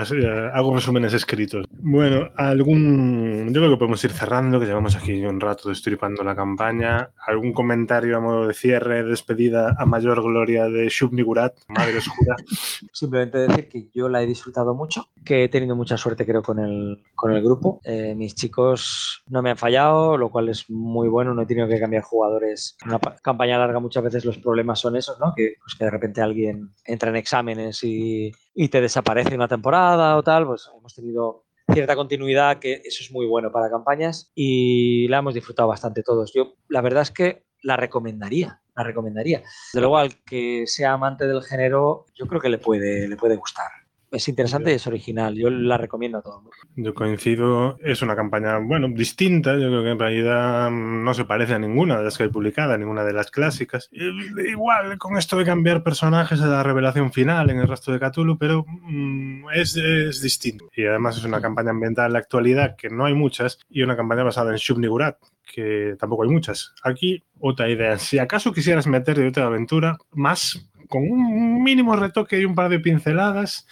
hago 0.53 0.73
resúmenes 0.73 1.13
escritos. 1.13 1.65
Bueno, 1.69 2.29
algún... 2.37 3.47
Yo 3.47 3.59
creo 3.59 3.71
que 3.71 3.77
podemos 3.77 4.01
ir 4.05 4.11
cerrando, 4.11 4.57
que 4.57 4.65
llevamos 4.65 4.95
aquí 4.95 5.21
un 5.25 5.41
rato 5.41 5.67
destripando 5.67 6.23
la 6.23 6.33
campaña. 6.33 7.09
¿Algún 7.27 7.51
comentario 7.51 8.15
a 8.15 8.21
modo 8.21 8.47
de 8.47 8.53
cierre, 8.53 9.03
despedida 9.03 9.75
a 9.77 9.85
mayor 9.85 10.23
gloria 10.23 10.69
de 10.69 10.87
Shub 10.87 11.11
Nigurat, 11.11 11.55
Madre 11.67 11.97
Oscura? 11.97 12.37
Simplemente 12.93 13.39
decir 13.39 13.67
que 13.67 13.89
yo 13.93 14.07
la 14.07 14.23
he 14.23 14.25
disfrutado 14.27 14.73
mucho, 14.75 15.09
que 15.25 15.43
he 15.43 15.49
tenido 15.49 15.75
mucha 15.75 15.97
suerte 15.97 16.25
creo 16.25 16.41
con 16.41 16.59
el, 16.59 17.03
con 17.15 17.33
el 17.33 17.43
grupo. 17.43 17.81
Eh, 17.83 18.15
mis 18.15 18.33
chicos 18.33 19.23
no 19.27 19.41
me 19.41 19.49
han 19.49 19.57
fallado, 19.57 20.15
lo 20.15 20.29
cual 20.29 20.47
es 20.47 20.69
muy 20.69 21.09
bueno. 21.09 21.33
No 21.33 21.41
he 21.41 21.45
tenido 21.45 21.67
que 21.67 21.81
cambiar 21.81 22.03
jugadores. 22.03 22.77
En 22.83 22.91
una 22.91 22.99
campaña 23.21 23.57
larga 23.57 23.79
muchas 23.79 24.03
veces 24.03 24.23
los 24.25 24.37
problemas 24.37 24.68
son 24.75 24.95
esos, 24.95 25.19
¿no? 25.19 25.33
Que, 25.35 25.55
pues, 25.61 25.75
que 25.75 25.85
de 25.85 25.91
repente 25.91 26.21
alguien 26.21 26.73
entra 26.85 27.09
en 27.09 27.15
exámenes 27.15 27.83
y, 27.83 28.31
y, 28.53 28.69
te 28.69 28.81
desaparece 28.81 29.35
una 29.35 29.47
temporada 29.47 30.17
o 30.17 30.23
tal, 30.23 30.45
pues 30.45 30.69
hemos 30.77 30.93
tenido 30.93 31.45
cierta 31.73 31.95
continuidad, 31.95 32.59
que 32.59 32.81
eso 32.83 33.03
es 33.03 33.11
muy 33.11 33.25
bueno 33.25 33.51
para 33.51 33.69
campañas 33.69 34.31
y 34.35 35.07
la 35.07 35.19
hemos 35.19 35.33
disfrutado 35.33 35.69
bastante 35.69 36.03
todos. 36.03 36.33
Yo 36.33 36.55
la 36.67 36.81
verdad 36.81 37.03
es 37.03 37.11
que 37.11 37.45
la 37.61 37.77
recomendaría, 37.77 38.61
la 38.75 38.83
recomendaría. 38.83 39.43
De 39.73 39.79
luego 39.79 39.97
al 39.97 40.23
que 40.23 40.65
sea 40.65 40.93
amante 40.93 41.27
del 41.27 41.43
género, 41.43 42.05
yo 42.15 42.25
creo 42.27 42.41
que 42.41 42.49
le 42.49 42.57
puede, 42.57 43.07
le 43.07 43.17
puede 43.17 43.35
gustar 43.35 43.69
es 44.11 44.27
interesante 44.27 44.71
y 44.71 44.75
es 44.75 44.87
original. 44.87 45.35
Yo 45.35 45.49
la 45.49 45.77
recomiendo 45.77 46.19
a 46.19 46.21
todo 46.21 46.43
Yo 46.75 46.93
coincido. 46.93 47.77
Es 47.81 48.01
una 48.01 48.15
campaña, 48.15 48.57
bueno, 48.57 48.87
distinta. 48.89 49.53
Yo 49.53 49.67
creo 49.67 49.83
que 49.83 49.91
en 49.91 49.99
realidad 49.99 50.71
no 50.71 51.13
se 51.13 51.25
parece 51.25 51.53
a 51.53 51.59
ninguna 51.59 51.97
de 51.97 52.05
las 52.05 52.17
que 52.17 52.23
hay 52.23 52.29
publicada, 52.29 52.77
ninguna 52.77 53.03
de 53.03 53.13
las 53.13 53.31
clásicas. 53.31 53.89
Igual 53.91 54.97
con 54.97 55.17
esto 55.17 55.37
de 55.37 55.45
cambiar 55.45 55.83
personajes 55.83 56.41
a 56.41 56.47
la 56.47 56.63
revelación 56.63 57.11
final 57.11 57.49
en 57.49 57.59
el 57.59 57.67
rastro 57.67 57.93
de 57.93 57.99
Cthulhu, 57.99 58.37
pero 58.37 58.65
mm, 58.67 59.49
es, 59.53 59.75
es, 59.75 60.21
distinto. 60.21 60.69
Y 60.75 60.85
además 60.85 61.17
es 61.17 61.25
una 61.25 61.41
campaña 61.41 61.71
ambiental 61.71 62.07
en 62.07 62.13
la 62.13 62.19
actualidad, 62.19 62.75
que 62.75 62.89
no 62.89 63.05
hay 63.05 63.13
muchas, 63.13 63.59
y 63.69 63.83
una 63.83 63.95
campaña 63.95 64.23
basada 64.23 64.51
en 64.51 64.57
Shub-Nigurat, 64.57 65.17
que 65.45 65.95
tampoco 65.99 66.23
hay 66.23 66.29
muchas. 66.29 66.73
Aquí, 66.83 67.23
otra 67.39 67.69
idea. 67.69 67.97
Si 67.97 68.19
acaso 68.19 68.51
quisieras 68.53 68.87
meter 68.87 69.17
de 69.17 69.27
otra 69.27 69.45
aventura, 69.45 69.97
más 70.11 70.69
con 70.87 71.03
un 71.03 71.63
mínimo 71.63 71.95
retoque 71.95 72.39
y 72.39 72.45
un 72.45 72.55
par 72.55 72.69
de 72.69 72.79
pinceladas, 72.79 73.67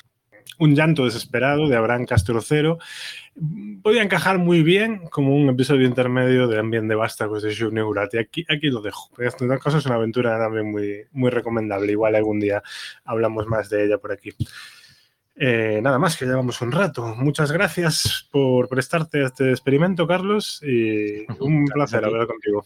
un 0.60 0.76
llanto 0.76 1.06
desesperado 1.06 1.68
de 1.68 1.76
Abraham 1.76 2.06
Castrocero 2.06 2.80
podía 3.84 4.04
encajar 4.04 4.40
muy 4.40 4.64
bien 4.64 5.08
como 5.10 5.36
un 5.36 5.50
episodio 5.50 5.88
intermedio 5.88 6.48
de 6.48 6.60
Ambient 6.60 6.90
de 6.90 6.96
Vástagos 6.96 7.44
de 7.44 7.54
Shub 7.54 7.74
Y 8.12 8.18
aquí, 8.18 8.46
aquí 8.50 8.68
lo 8.70 8.82
dejo. 8.82 9.10
Esta 9.20 9.58
cosa 9.60 9.78
es 9.78 9.86
una 9.86 9.96
aventura 9.96 10.38
también 10.38 10.72
muy, 10.72 11.06
muy 11.12 11.30
recomendable. 11.30 11.92
Igual 11.92 12.16
algún 12.16 12.40
día 12.40 12.64
hablamos 13.06 13.48
más 13.48 13.70
de 13.70 13.86
ella 13.86 13.98
por 13.98 14.12
aquí. 14.12 14.32
Eh, 15.40 15.80
nada 15.84 16.00
más, 16.00 16.18
que 16.18 16.26
llevamos 16.26 16.62
un 16.62 16.72
rato. 16.72 17.16
Muchas 17.16 17.52
gracias 17.52 18.28
por 18.32 18.68
prestarte 18.68 19.24
a 19.24 19.28
este 19.28 19.52
experimento, 19.52 20.08
Carlos, 20.08 20.62
y 20.64 21.26
un 21.40 21.66
placer 21.66 22.04
hablar 22.04 22.26
contigo. 22.26 22.66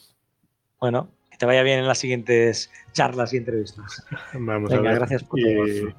Bueno, 0.80 1.10
que 1.30 1.38
te 1.38 1.46
vaya 1.46 1.64
bien 1.64 1.80
en 1.80 1.88
las 1.88 1.98
siguientes 1.98 2.72
charlas 2.94 3.34
y 3.34 3.38
entrevistas. 3.38 4.06
Vamos 4.34 4.72
a 4.72 4.80
ver. 4.80 4.96
Gracias 4.96 5.24
por 5.24 5.40
todo. 5.40 5.94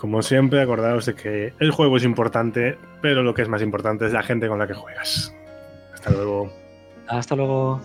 Como 0.00 0.22
siempre, 0.22 0.62
acordaos 0.62 1.04
de 1.04 1.14
que 1.14 1.52
el 1.58 1.70
juego 1.72 1.98
es 1.98 2.04
importante, 2.04 2.78
pero 3.02 3.22
lo 3.22 3.34
que 3.34 3.42
es 3.42 3.48
más 3.48 3.60
importante 3.60 4.06
es 4.06 4.12
la 4.14 4.22
gente 4.22 4.48
con 4.48 4.58
la 4.58 4.66
que 4.66 4.72
juegas. 4.72 5.34
Hasta 5.92 6.10
luego. 6.10 6.50
Hasta 7.06 7.36
luego. 7.36 7.82